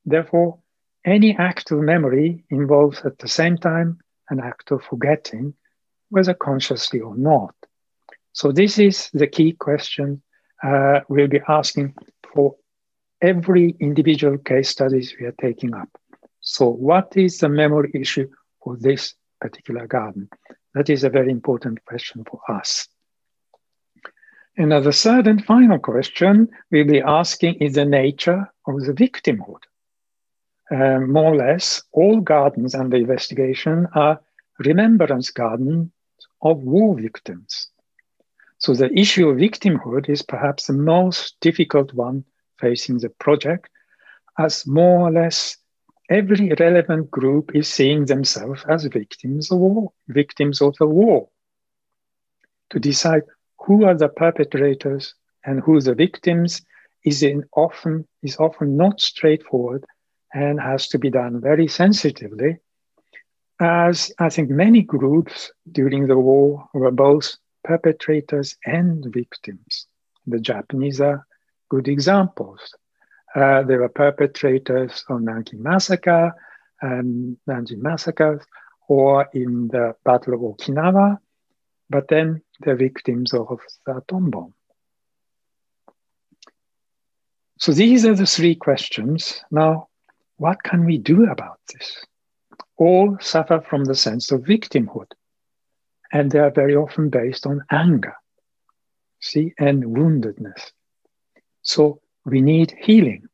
Therefore, 0.05 0.59
any 1.03 1.35
act 1.35 1.71
of 1.71 1.79
memory 1.81 2.45
involves 2.49 3.01
at 3.03 3.17
the 3.19 3.27
same 3.27 3.57
time 3.57 3.99
an 4.29 4.39
act 4.39 4.71
of 4.71 4.83
forgetting, 4.83 5.53
whether 6.09 6.33
consciously 6.33 6.99
or 6.99 7.15
not. 7.15 7.55
So, 8.33 8.51
this 8.51 8.79
is 8.79 9.09
the 9.13 9.27
key 9.27 9.53
question 9.53 10.21
uh, 10.63 11.01
we'll 11.09 11.27
be 11.27 11.41
asking 11.47 11.93
for 12.33 12.55
every 13.21 13.75
individual 13.79 14.37
case 14.37 14.69
studies 14.69 15.15
we 15.19 15.25
are 15.25 15.35
taking 15.39 15.73
up. 15.73 15.89
So, 16.41 16.69
what 16.69 17.17
is 17.17 17.39
the 17.39 17.49
memory 17.49 17.91
issue 17.93 18.29
for 18.63 18.77
this 18.77 19.15
particular 19.39 19.87
garden? 19.87 20.29
That 20.73 20.89
is 20.89 21.03
a 21.03 21.09
very 21.09 21.31
important 21.31 21.83
question 21.85 22.23
for 22.29 22.39
us. 22.49 22.87
And 24.57 24.71
the 24.71 24.91
third 24.91 25.27
and 25.27 25.43
final 25.43 25.79
question 25.79 26.49
we'll 26.71 26.87
be 26.87 27.01
asking 27.01 27.55
is 27.55 27.73
the 27.73 27.85
nature 27.85 28.51
of 28.67 28.81
the 28.81 28.93
victimhood. 28.93 29.63
Uh, 30.71 30.99
more 30.99 31.33
or 31.33 31.35
less, 31.35 31.83
all 31.91 32.19
gardens 32.19 32.73
under 32.73 32.97
investigation 32.97 33.87
are 33.93 34.19
remembrance 34.59 35.29
gardens 35.29 35.91
of 36.41 36.57
war 36.59 36.95
victims. 36.99 37.69
So 38.57 38.73
the 38.73 38.91
issue 38.97 39.29
of 39.29 39.37
victimhood 39.37 40.09
is 40.09 40.21
perhaps 40.21 40.67
the 40.67 40.73
most 40.73 41.35
difficult 41.39 41.93
one 41.93 42.25
facing 42.59 42.97
the 42.97 43.09
project, 43.09 43.69
as 44.39 44.65
more 44.65 45.07
or 45.07 45.11
less 45.11 45.57
every 46.09 46.51
relevant 46.59 47.11
group 47.11 47.55
is 47.55 47.67
seeing 47.67 48.05
themselves 48.05 48.63
as 48.69 48.85
victims 48.85 49.51
of 49.51 49.59
war, 49.59 49.91
victims 50.07 50.61
of 50.61 50.75
the 50.77 50.87
war. 50.87 51.29
To 52.71 52.79
decide 52.79 53.23
who 53.59 53.85
are 53.85 53.95
the 53.95 54.09
perpetrators 54.09 55.13
and 55.43 55.59
who 55.59 55.79
the 55.79 55.93
victims 55.93 56.61
is 57.03 57.23
often 57.55 58.07
is 58.23 58.37
often 58.37 58.77
not 58.77 58.99
straightforward 58.99 59.85
and 60.35 60.59
has 60.59 60.87
to 60.89 60.99
be 60.99 61.09
done 61.09 61.41
very 61.41 61.67
sensitively 61.67 62.57
as 63.59 64.11
i 64.19 64.29
think 64.29 64.49
many 64.49 64.81
groups 64.81 65.51
during 65.71 66.07
the 66.07 66.17
war 66.17 66.67
were 66.73 66.91
both 66.91 67.37
perpetrators 67.63 68.57
and 68.65 69.05
victims 69.21 69.87
the 70.27 70.39
japanese 70.39 70.99
are 71.01 71.25
good 71.69 71.87
examples 71.87 72.75
uh, 73.35 73.63
they 73.63 73.77
were 73.77 73.89
perpetrators 73.89 75.03
of 75.09 75.21
nanking 75.21 75.63
massacre 75.63 76.33
and 76.81 77.37
nanjing 77.49 77.81
massacres 77.81 78.41
or 78.87 79.27
in 79.33 79.67
the 79.69 79.95
battle 80.03 80.33
of 80.33 80.41
okinawa 80.41 81.17
but 81.89 82.07
then 82.07 82.41
the 82.61 82.75
victims 82.75 83.33
of 83.33 83.59
the 83.85 83.95
atom 83.95 84.29
bomb. 84.31 84.53
So 87.59 87.71
these 87.71 88.05
are 88.05 88.15
the 88.15 88.25
three 88.25 88.55
questions. 88.55 89.41
Now, 89.51 89.87
what 90.37 90.63
can 90.63 90.85
we 90.85 90.97
do 90.97 91.29
about 91.29 91.59
this? 91.73 92.03
All 92.77 93.17
suffer 93.21 93.61
from 93.61 93.85
the 93.85 93.95
sense 93.95 94.31
of 94.31 94.41
victimhood, 94.41 95.11
and 96.11 96.29
they 96.29 96.39
are 96.39 96.51
very 96.51 96.75
often 96.75 97.09
based 97.09 97.45
on 97.45 97.63
anger, 97.71 98.15
see, 99.21 99.53
and 99.57 99.83
woundedness. 99.83 100.71
So 101.61 102.01
we 102.25 102.41
need 102.41 102.73
healing. 102.79 103.27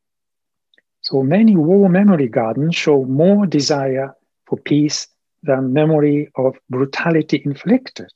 So 1.02 1.24
many 1.24 1.56
war 1.56 1.90
memory 1.90 2.28
gardens 2.28 2.76
show 2.76 3.04
more 3.06 3.48
desire 3.48 4.16
for 4.46 4.58
peace 4.58 5.08
than 5.42 5.74
memory 5.74 6.32
of 6.36 6.56
brutality 6.70 7.42
inflicted. 7.44 8.10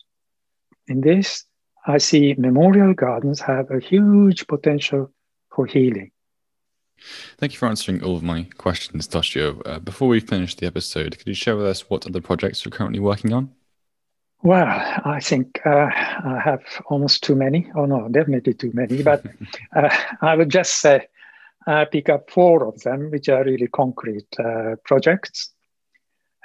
In 0.88 1.02
this, 1.02 1.44
I 1.88 1.98
see 1.98 2.36
memorial 2.38 2.94
gardens 2.94 3.40
have 3.42 3.72
a 3.72 3.80
huge 3.80 4.46
potential 4.48 5.12
for 5.50 5.66
healing. 5.66 6.12
Thank 7.38 7.54
you 7.54 7.60
for 7.60 7.68
answering 7.68 8.04
all 8.04 8.16
of 8.16 8.24
my 8.24 8.48
questions, 8.58 9.08
Toshio. 9.08 9.62
Uh, 9.66 9.80
before 9.80 10.08
we 10.08 10.20
finish 10.20 10.56
the 10.56 10.66
episode, 10.66 11.18
could 11.18 11.28
you 11.28 11.34
share 11.34 11.56
with 11.56 11.66
us 11.66 11.90
what 11.90 12.08
other 12.08 12.22
projects 12.22 12.64
you're 12.64 12.72
currently 12.72 13.00
working 13.00 13.34
on? 13.34 13.52
Well, 14.44 14.68
I 15.06 15.20
think 15.22 15.60
uh, 15.66 15.90
I 15.90 16.40
have 16.44 16.64
almost 16.88 17.24
too 17.24 17.36
many. 17.36 17.72
Oh, 17.76 17.86
no, 17.86 18.08
definitely 18.10 18.54
too 18.54 18.72
many. 18.74 19.02
But 19.02 19.26
uh, 19.76 19.90
I 20.22 20.36
would 20.36 20.50
just 20.50 20.82
say 20.82 21.08
uh, 21.68 21.86
pick 21.86 22.10
up 22.10 22.30
four 22.30 22.68
of 22.68 22.80
them, 22.82 23.12
which 23.12 23.28
are 23.30 23.44
really 23.44 23.68
concrete 23.68 24.28
uh, 24.40 24.76
projects. 24.84 25.52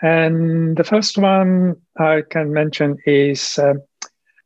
And 0.03 0.77
the 0.77 0.85
first 0.85 1.19
one 1.19 1.77
I 1.99 2.23
can 2.29 2.53
mention 2.53 2.97
is 3.05 3.59
um, 3.59 3.83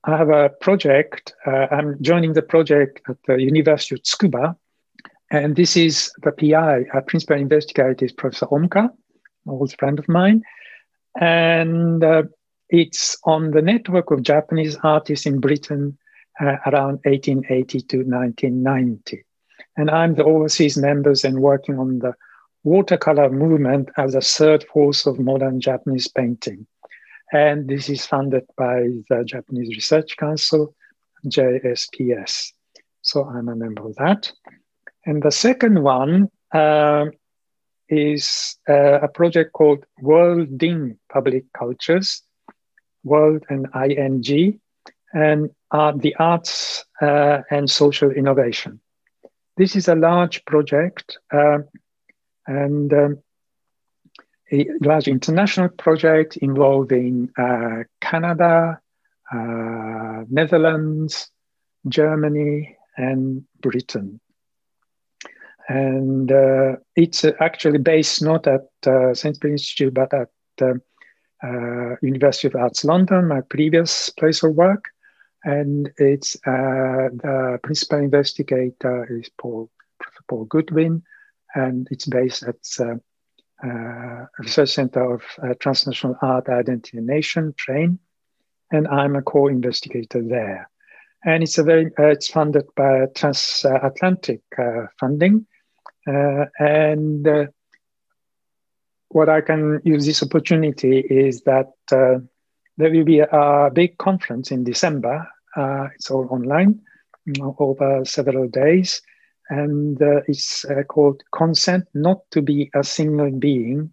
I 0.02 0.16
have 0.16 0.30
a 0.30 0.48
project. 0.60 1.32
Uh, 1.46 1.68
I'm 1.70 2.02
joining 2.02 2.32
the 2.32 2.42
project 2.42 3.02
at 3.08 3.16
the 3.26 3.40
University 3.40 3.94
of 3.94 4.02
Tsukuba. 4.02 4.56
And 5.34 5.56
this 5.56 5.76
is 5.76 6.12
the 6.22 6.30
PI, 6.30 6.84
a 6.96 7.02
principal 7.02 7.36
investigator 7.36 8.04
is 8.04 8.12
Professor 8.12 8.46
Omuka, 8.46 8.84
an 8.84 8.90
old 9.48 9.76
friend 9.80 9.98
of 9.98 10.08
mine. 10.08 10.42
And 11.20 12.04
uh, 12.04 12.22
it's 12.68 13.18
on 13.24 13.50
the 13.50 13.60
network 13.60 14.12
of 14.12 14.22
Japanese 14.22 14.76
artists 14.84 15.26
in 15.26 15.40
Britain 15.40 15.98
uh, 16.40 16.58
around 16.66 17.00
1880 17.02 17.80
to 17.80 17.96
1990. 18.04 19.24
And 19.76 19.90
I'm 19.90 20.14
the 20.14 20.22
overseas 20.22 20.76
members 20.76 21.24
and 21.24 21.40
working 21.40 21.80
on 21.80 21.98
the 21.98 22.14
watercolor 22.62 23.28
movement 23.28 23.88
as 23.98 24.14
a 24.14 24.20
third 24.20 24.62
force 24.72 25.04
of 25.04 25.18
modern 25.18 25.60
Japanese 25.60 26.06
painting. 26.06 26.64
And 27.32 27.68
this 27.68 27.88
is 27.88 28.06
funded 28.06 28.44
by 28.56 28.86
the 29.08 29.24
Japanese 29.24 29.70
Research 29.70 30.16
Council, 30.16 30.76
JSPS. 31.26 32.52
So 33.02 33.24
I'm 33.24 33.48
a 33.48 33.56
member 33.56 33.84
of 33.84 33.96
that. 33.96 34.30
And 35.06 35.22
the 35.22 35.30
second 35.30 35.82
one 35.82 36.28
uh, 36.52 37.06
is 37.88 38.56
uh, 38.68 39.00
a 39.00 39.08
project 39.08 39.52
called 39.52 39.84
Worlding 40.00 40.98
Public 41.12 41.44
Cultures, 41.52 42.22
World 43.02 43.44
and 43.48 43.66
ING, 43.74 44.60
and 45.12 45.50
the 45.70 46.14
arts 46.18 46.84
uh, 47.02 47.42
and 47.50 47.70
social 47.70 48.10
innovation. 48.10 48.80
This 49.56 49.76
is 49.76 49.88
a 49.88 49.94
large 49.94 50.44
project, 50.46 51.18
uh, 51.32 51.58
and 52.46 52.92
um, 52.92 53.22
a 54.52 54.66
large 54.80 55.08
international 55.08 55.68
project 55.68 56.36
involving 56.38 57.30
uh, 57.38 57.84
Canada, 58.00 58.80
uh, 59.32 60.24
Netherlands, 60.28 61.30
Germany, 61.88 62.76
and 62.96 63.44
Britain. 63.60 64.20
And 65.68 66.30
uh, 66.30 66.76
it's 66.94 67.24
actually 67.40 67.78
based 67.78 68.22
not 68.22 68.46
at 68.46 68.66
uh, 68.86 69.14
Sainsbury 69.14 69.54
Institute, 69.54 69.94
but 69.94 70.12
at 70.12 70.28
uh, 70.60 70.74
uh, 71.42 71.96
University 72.02 72.48
of 72.48 72.56
Arts 72.56 72.84
London, 72.84 73.28
my 73.28 73.40
previous 73.40 74.10
place 74.10 74.42
of 74.42 74.54
work. 74.54 74.86
And 75.44 75.90
it's 75.98 76.34
the 76.44 77.58
principal 77.62 77.98
investigator 77.98 79.06
is 79.18 79.28
Paul, 79.36 79.70
Professor 80.00 80.24
Paul 80.26 80.44
Goodwin, 80.46 81.02
and 81.54 81.86
it's 81.90 82.06
based 82.06 82.44
at 82.44 82.56
uh, 83.62 84.26
Research 84.38 84.70
Center 84.70 85.14
of 85.14 85.22
uh, 85.42 85.54
Transnational 85.60 86.16
Art, 86.22 86.48
Identity 86.48 86.98
and 86.98 87.06
Nation, 87.06 87.54
TRAIN, 87.56 87.98
and 88.70 88.88
I'm 88.88 89.16
a 89.16 89.22
co-investigator 89.22 90.22
there. 90.22 90.68
And 91.24 91.42
it's 91.42 91.56
a 91.56 91.62
very 91.62 91.86
uh, 91.98 92.08
it's 92.08 92.28
funded 92.28 92.66
by 92.76 93.06
transatlantic 93.14 94.42
uh, 94.58 94.86
funding, 95.00 95.36
uh, 95.36 95.53
and 96.06 97.26
uh, 97.26 97.46
what 99.08 99.28
I 99.28 99.40
can 99.40 99.80
use 99.84 100.06
this 100.06 100.22
opportunity 100.22 100.98
is 100.98 101.42
that 101.42 101.72
there 101.88 102.90
will 102.90 103.04
be 103.04 103.20
a, 103.20 103.70
big 103.72 103.98
conference 103.98 104.50
in 104.50 104.64
December. 104.64 105.26
it's 105.56 106.10
all 106.10 106.26
online 106.30 106.80
over 107.58 108.04
several 108.04 108.48
days, 108.48 109.00
and 109.48 110.00
uh, 110.02 110.20
it's 110.26 110.64
uh, 110.64 110.82
called 110.84 111.22
Consent 111.32 111.86
Not 111.94 112.20
to 112.30 112.42
Be 112.42 112.70
a 112.74 112.82
Single 112.82 113.30
Being, 113.32 113.92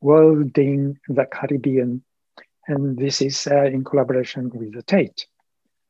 Worlding 0.00 0.98
the 1.08 1.26
Caribbean. 1.26 2.02
And 2.66 2.96
this 2.96 3.20
is 3.20 3.46
uh, 3.46 3.64
in 3.64 3.84
collaboration 3.84 4.50
with 4.54 4.74
the 4.74 4.82
Tate, 4.82 5.26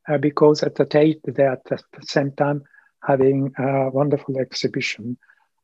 uh, 0.09 0.17
because 0.17 0.63
at 0.63 0.75
the 0.75 0.85
Tate, 0.85 1.21
they're 1.23 1.53
at 1.53 1.65
the 1.65 1.79
same 2.01 2.31
time 2.31 2.63
having 3.03 3.53
a 3.57 3.89
wonderful 3.89 4.37
exhibition 4.37 5.17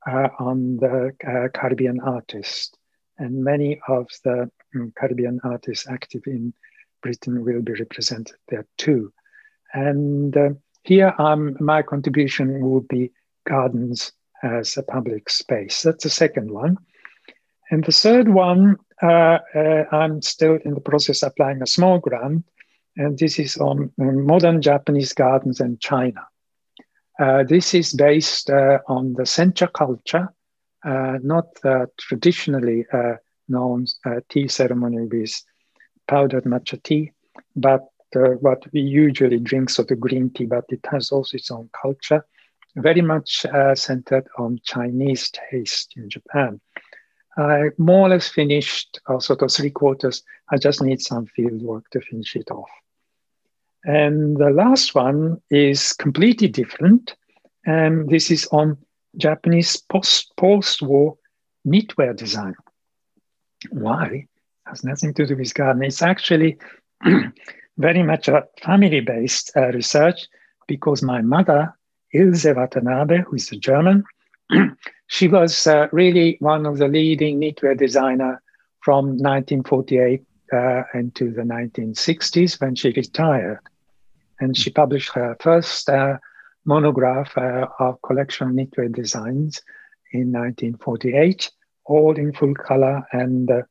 uh, 0.08 0.30
on 0.40 0.78
the 0.78 1.12
uh, 1.28 1.48
Caribbean 1.58 2.00
artists. 2.02 2.72
And 3.18 3.44
many 3.44 3.80
of 3.88 4.08
the 4.24 4.50
um, 4.76 4.94
Caribbean 4.98 5.40
artists 5.44 5.88
active 5.88 6.24
in 6.26 6.54
Britain 7.02 7.44
will 7.44 7.62
be 7.62 7.74
represented 7.74 8.36
there 8.50 8.66
too. 8.78 9.14
And 9.74 10.36
here, 10.84 11.14
um, 11.18 11.56
my 11.60 11.82
contribution 11.82 12.62
will 12.62 12.82
be 12.82 13.12
gardens 13.48 14.12
as 14.44 14.78
a 14.78 14.84
public 14.84 15.30
space. 15.30 15.84
That's 15.84 16.04
the 16.04 16.10
second 16.10 16.52
one. 16.52 16.78
And 17.70 17.84
the 17.84 17.92
third 17.92 18.28
one, 18.28 18.78
uh, 19.02 19.40
uh, 19.56 19.84
I'm 19.92 20.22
still 20.22 20.58
in 20.66 20.74
the 20.74 20.82
process 20.82 21.24
applying 21.24 21.62
a 21.62 21.68
small 21.68 22.00
grant, 22.00 22.46
and 22.98 23.18
this 23.18 23.40
is 23.40 23.58
on 23.58 23.92
modern 23.98 24.62
Japanese 24.62 25.14
gardens 25.14 25.62
in 25.62 25.78
China. 25.80 26.22
Uh, 27.22 27.44
this 27.44 27.76
is 27.76 27.94
based 27.94 28.50
uh, 28.50 28.80
on 28.88 29.14
the 29.14 29.24
sencha 29.24 29.72
culture, 29.72 30.28
uh, 30.84 31.20
not 31.22 31.46
traditionally 32.00 32.86
uh, 32.92 33.14
known 33.48 33.86
tea 34.30 34.48
ceremony 34.48 35.06
with 35.06 35.44
powdered 36.08 36.46
matcha 36.46 36.82
tea, 36.82 37.12
but 37.56 37.84
what 38.40 38.66
we 38.74 38.82
usually 38.82 39.40
drink, 39.40 39.70
so 39.70 39.84
of 39.84 40.00
green 40.00 40.32
tea, 40.32 40.46
but 40.46 40.66
it 40.70 40.86
has 40.90 41.12
also 41.12 41.38
its 41.38 41.52
own 41.52 41.70
culture 41.80 42.26
very 42.76 43.02
much 43.02 43.46
uh, 43.46 43.76
centered 43.76 44.28
on 44.38 44.60
Chinese 44.64 45.32
taste 45.32 45.94
in 45.98 46.10
Japan. 46.10 46.60
I 47.38 47.70
more 47.78 48.08
or 48.08 48.10
less 48.10 48.30
finished, 48.30 49.00
uh, 49.08 49.20
sort 49.20 49.42
of 49.42 49.52
three 49.52 49.70
quarters. 49.70 50.24
I 50.50 50.58
just 50.58 50.82
need 50.82 51.02
some 51.02 51.26
field 51.28 51.62
work 51.62 51.90
to 51.92 52.02
finish 52.02 52.36
it 52.36 52.52
off. 52.52 52.70
And 53.84 54.38
the 54.38 54.50
last 54.50 54.94
one 54.96 55.42
is 55.50 55.94
completely 55.94 56.48
different. 56.48 57.16
And 57.66 58.10
this 58.10 58.32
is 58.32 58.48
on 58.52 58.78
Japanese 59.18 59.78
post, 59.78 60.34
post-war 60.38 61.18
knitwear 61.68 62.16
design. 62.16 62.56
Why? 63.72 64.06
It 64.06 64.28
has 64.66 64.84
nothing 64.84 65.14
to 65.16 65.26
do 65.26 65.36
with 65.36 65.54
garden. 65.54 65.84
It's 65.84 66.02
actually 66.02 66.58
very 67.78 68.04
much 68.04 68.28
a 68.28 68.48
family-based 68.64 69.52
uh, 69.56 69.68
research 69.68 70.28
because 70.68 71.02
my 71.02 71.22
mother 71.22 71.74
Ilse 72.14 72.54
Watanabe, 72.56 73.22
who 73.22 73.36
is 73.36 73.52
a 73.52 73.58
German. 73.58 74.04
she 75.08 75.28
was 75.28 75.68
uh, 75.68 75.88
really 75.92 76.38
one 76.40 76.66
of 76.66 76.78
the 76.78 76.88
leading 76.88 77.40
knitwear 77.40 77.78
designer 77.78 78.42
from 78.82 79.18
1948 79.18 80.24
uh, 80.54 80.84
into 80.94 81.32
the 81.32 81.44
1960s 81.44 82.60
when 82.60 82.76
she 82.76 82.92
retired. 82.92 83.60
And 84.42 84.58
she 84.58 84.70
published 84.70 85.14
her 85.14 85.38
first 85.40 85.90
uh, 85.90 86.18
monograph 86.66 87.38
uh, 87.38 87.68
of 87.80 88.02
collection 88.02 88.54
knitwear 88.54 88.94
designs 88.94 89.62
in 90.12 90.34
1948, 90.34 91.50
all 91.86 92.18
in 92.18 92.34
full 92.34 92.56
color 92.56 93.04
and 93.14 93.50
uh, 93.50 93.62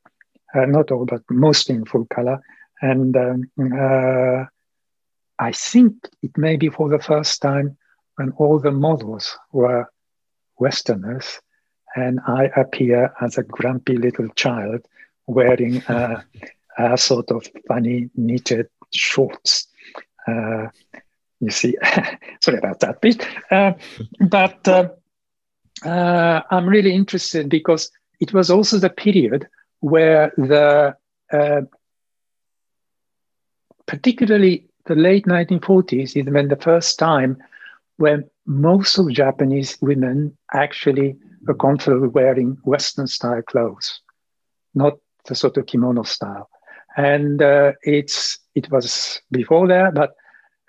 not 0.55 0.89
all, 0.91 1.05
but 1.05 1.21
mostly 1.29 1.75
in 1.75 1.85
full 1.85 2.05
color. 2.05 2.41
And 2.81 3.15
um, 3.15 3.51
I 5.37 5.51
think 5.51 5.93
it 6.21 6.37
may 6.37 6.55
be 6.55 6.69
for 6.69 6.89
the 6.89 6.99
first 6.99 7.41
time 7.41 7.77
when 8.15 8.31
all 8.37 8.59
the 8.59 8.71
models 8.71 9.37
were 9.51 9.91
Westerners, 10.59 11.39
and 11.95 12.19
I 12.27 12.51
appear 12.55 13.11
as 13.19 13.37
a 13.37 13.43
grumpy 13.43 13.97
little 13.97 14.29
child 14.29 14.85
wearing 15.25 15.77
a, 15.87 16.23
a 16.77 16.97
sort 16.97 17.31
of 17.31 17.47
funny 17.67 18.09
knitted 18.15 18.67
shorts. 18.93 19.67
Uh, 20.27 20.67
you 21.39 21.49
see, 21.49 21.75
sorry 22.41 22.57
about 22.57 22.79
that 22.79 23.01
bit. 23.01 23.25
Uh, 23.49 23.73
but 24.29 24.67
uh, 24.67 24.89
uh, 25.83 26.41
I'm 26.49 26.67
really 26.67 26.93
interested 26.93 27.49
because 27.49 27.91
it 28.19 28.33
was 28.33 28.49
also 28.49 28.77
the 28.77 28.89
period 28.89 29.47
where 29.79 30.31
the, 30.37 30.95
uh, 31.33 31.61
particularly 33.87 34.67
the 34.85 34.95
late 34.95 35.25
1940s, 35.25 36.15
is 36.15 36.31
when 36.31 36.47
the 36.47 36.55
first 36.55 36.99
time 36.99 37.37
when 37.97 38.29
most 38.45 38.97
of 38.97 39.11
Japanese 39.11 39.77
women 39.81 40.35
actually 40.53 41.15
were 41.45 41.53
comfortable 41.53 42.09
wearing 42.09 42.57
Western 42.63 43.07
style 43.07 43.41
clothes, 43.41 44.01
not 44.73 44.97
the 45.27 45.35
sort 45.35 45.57
of 45.57 45.65
kimono 45.65 46.03
style. 46.03 46.49
And 46.97 47.41
uh, 47.41 47.71
it's 47.83 48.39
it 48.55 48.69
was 48.71 49.21
before 49.31 49.67
that, 49.67 49.93
but 49.93 50.11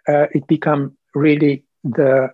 uh, 0.08 0.26
it 0.32 0.46
became 0.46 0.96
really 1.14 1.64
the 1.84 2.28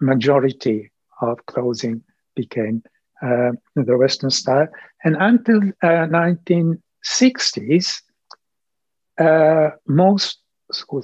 majority 0.00 0.90
of 1.20 1.44
clothing 1.46 2.02
became 2.34 2.82
uh, 3.22 3.52
the 3.74 3.96
Western 3.96 4.30
style. 4.30 4.66
And 5.04 5.16
until 5.18 5.60
1960s, 5.82 8.00
uh, 9.18 9.22
uh, 9.22 9.70
most 9.86 10.38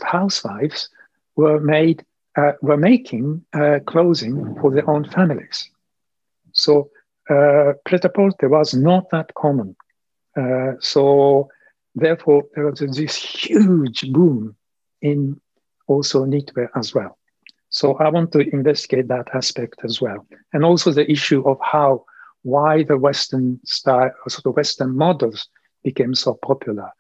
housewives 0.03 0.89
were 1.37 1.61
made 1.61 2.05
uh, 2.37 2.53
were 2.63 2.77
making 2.77 3.43
clothing 3.87 4.57
for 4.61 4.71
their 4.71 4.89
own 4.89 5.05
families. 5.05 5.69
So 6.53 6.91
uh, 7.29 7.73
pret-a-porter 7.85 8.49
was 8.49 8.75
not 8.75 9.11
that 9.11 9.33
common. 9.35 9.75
So 10.81 11.49
therefore, 11.95 12.45
there 12.55 12.67
was 12.67 12.81
this 12.81 13.17
huge 13.17 14.13
boom 14.13 14.57
in 15.03 15.41
also 15.87 16.25
knitwear 16.25 16.69
as 16.77 16.95
well. 16.95 17.19
So 17.71 17.97
I 17.99 18.09
want 18.09 18.33
to 18.33 18.41
investigate 18.41 19.09
that 19.09 19.29
aspect 19.35 19.81
as 19.85 20.01
well, 20.01 20.27
and 20.53 20.65
also 20.65 20.91
the 20.91 21.11
issue 21.11 21.43
of 21.49 21.59
how 21.63 22.05
why 22.43 22.83
the 22.83 22.97
Western 22.97 23.61
style, 23.65 24.11
sort 24.29 24.47
of 24.47 24.57
Western 24.57 24.97
models 24.97 25.49
became 25.85 26.15
so 26.15 26.35
popular, 26.35 26.91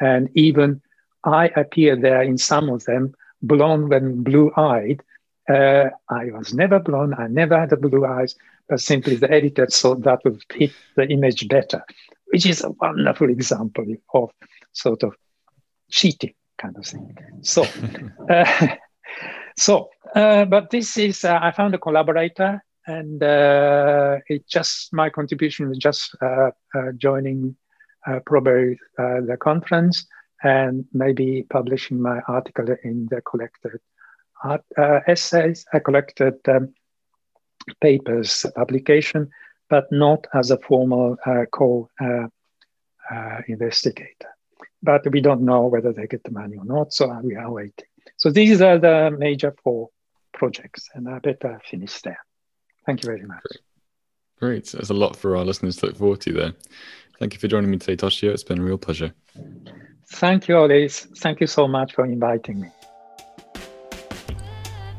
and 0.00 0.28
even 0.34 0.82
I 1.24 1.46
appear 1.56 1.96
there 1.96 2.22
in 2.22 2.38
some 2.38 2.68
of 2.68 2.84
them 2.84 3.14
blonde 3.42 3.92
and 3.92 4.24
blue 4.24 4.52
eyed. 4.56 5.02
Uh, 5.48 5.88
I 6.08 6.26
was 6.26 6.54
never 6.54 6.78
blonde. 6.78 7.14
I 7.18 7.26
never 7.26 7.58
had 7.58 7.70
the 7.70 7.76
blue 7.76 8.04
eyes, 8.04 8.36
but 8.68 8.80
simply 8.80 9.16
the 9.16 9.30
editor 9.30 9.66
thought 9.66 10.02
that 10.02 10.22
would 10.24 10.42
fit 10.52 10.72
the 10.96 11.08
image 11.08 11.48
better, 11.48 11.82
which 12.30 12.46
is 12.46 12.62
a 12.62 12.70
wonderful 12.70 13.28
example 13.28 13.86
of 14.14 14.30
sort 14.72 15.02
of 15.02 15.14
cheating 15.90 16.34
kind 16.58 16.76
of 16.76 16.86
thing. 16.86 17.16
So, 17.42 17.64
uh, 18.30 18.68
so, 19.58 19.90
uh, 20.14 20.44
but 20.44 20.70
this 20.70 20.96
is, 20.96 21.24
uh, 21.24 21.38
I 21.42 21.50
found 21.50 21.74
a 21.74 21.78
collaborator 21.78 22.62
and 22.86 23.22
uh, 23.22 24.18
it 24.28 24.46
just, 24.48 24.92
my 24.92 25.10
contribution 25.10 25.68
was 25.68 25.78
just 25.78 26.16
uh, 26.22 26.50
joining 26.96 27.56
probably 28.24 28.78
the 28.96 29.36
conference 29.38 30.06
and 30.42 30.86
maybe 30.92 31.46
publishing 31.50 32.00
my 32.00 32.20
article 32.26 32.66
in 32.82 33.06
the 33.10 33.20
collected 33.20 33.78
art, 34.42 34.64
uh, 34.78 35.00
essays, 35.06 35.66
I 35.72 35.80
collected 35.80 36.34
um, 36.48 36.74
papers 37.80 38.46
publication, 38.56 39.30
but 39.70 39.90
not 39.90 40.26
as 40.34 40.50
a 40.50 40.58
formal 40.58 41.16
uh, 41.24 41.46
co 41.50 41.88
uh, 42.00 42.26
uh, 43.10 43.40
investigator. 43.48 44.28
But 44.82 45.10
we 45.10 45.20
don't 45.20 45.42
know 45.42 45.66
whether 45.66 45.92
they 45.92 46.06
get 46.06 46.24
the 46.24 46.32
money 46.32 46.56
or 46.56 46.64
not, 46.64 46.92
so 46.92 47.08
we 47.22 47.36
are 47.36 47.50
waiting. 47.50 47.86
So 48.16 48.30
these 48.30 48.60
are 48.60 48.78
the 48.78 49.14
major 49.16 49.54
four 49.62 49.88
projects, 50.34 50.88
and 50.94 51.08
I 51.08 51.18
better 51.20 51.60
finish 51.64 52.00
there. 52.02 52.18
Thank 52.84 53.02
you 53.02 53.06
very 53.06 53.26
much. 53.26 53.44
Great. 54.38 54.66
There's 54.66 54.90
a 54.90 54.94
lot 54.94 55.16
for 55.16 55.36
our 55.36 55.44
listeners 55.44 55.76
to 55.76 55.86
look 55.86 55.96
forward 55.96 56.20
to 56.22 56.32
there. 56.32 56.52
Thank 57.18 57.34
you 57.34 57.38
for 57.38 57.48
joining 57.48 57.70
me 57.70 57.76
today, 57.76 57.96
Toshio. 57.96 58.32
It's 58.32 58.42
been 58.42 58.58
a 58.58 58.64
real 58.64 58.78
pleasure. 58.78 59.12
Thank 60.08 60.48
you, 60.48 60.56
Alice. 60.56 61.06
Thank 61.18 61.40
you 61.40 61.46
so 61.46 61.68
much 61.68 61.94
for 61.94 62.06
inviting 62.06 62.60
me. 62.60 62.68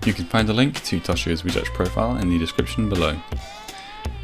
You 0.05 0.13
can 0.13 0.25
find 0.25 0.47
a 0.49 0.53
link 0.53 0.83
to 0.83 0.99
Toshio's 0.99 1.43
research 1.43 1.67
profile 1.73 2.17
in 2.17 2.29
the 2.29 2.37
description 2.37 2.87
below. 2.87 3.19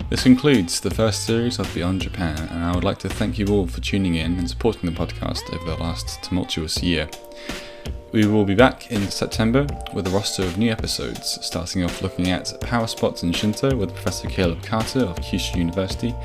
This 0.09 0.23
concludes 0.23 0.79
the 0.79 0.89
first 0.89 1.25
series 1.25 1.59
of 1.59 1.73
Beyond 1.73 2.01
Japan, 2.01 2.37
and 2.49 2.63
I 2.63 2.73
would 2.73 2.85
like 2.85 2.97
to 2.99 3.09
thank 3.09 3.37
you 3.37 3.47
all 3.49 3.67
for 3.67 3.81
tuning 3.81 4.15
in 4.15 4.39
and 4.39 4.49
supporting 4.49 4.89
the 4.89 4.97
podcast 4.97 5.53
over 5.53 5.65
the 5.65 5.83
last 5.83 6.23
tumultuous 6.23 6.81
year. 6.81 7.09
We 8.13 8.25
will 8.25 8.45
be 8.45 8.55
back 8.55 8.89
in 8.89 9.11
September 9.11 9.67
with 9.93 10.07
a 10.07 10.09
roster 10.11 10.43
of 10.43 10.57
new 10.57 10.71
episodes, 10.71 11.37
starting 11.45 11.83
off 11.83 12.01
looking 12.01 12.29
at 12.29 12.53
power 12.61 12.87
spots 12.87 13.23
in 13.23 13.33
Shinto 13.33 13.75
with 13.75 13.93
Professor 13.93 14.29
Caleb 14.29 14.63
Carter 14.63 15.01
of 15.01 15.17
Kyushu 15.17 15.57
University 15.57 16.15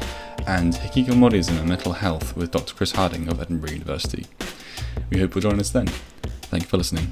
and 0.46 0.74
Hikikomorism 0.74 1.58
and 1.58 1.68
Mental 1.68 1.92
Health 1.92 2.36
with 2.36 2.52
Dr. 2.52 2.74
Chris 2.74 2.92
Harding 2.92 3.26
of 3.26 3.40
Edinburgh 3.40 3.72
University. 3.72 4.26
We 5.10 5.18
hope 5.18 5.34
you'll 5.34 5.42
join 5.42 5.58
us 5.58 5.70
then. 5.70 5.88
Thank 6.42 6.62
you 6.62 6.68
for 6.68 6.76
listening. 6.76 7.10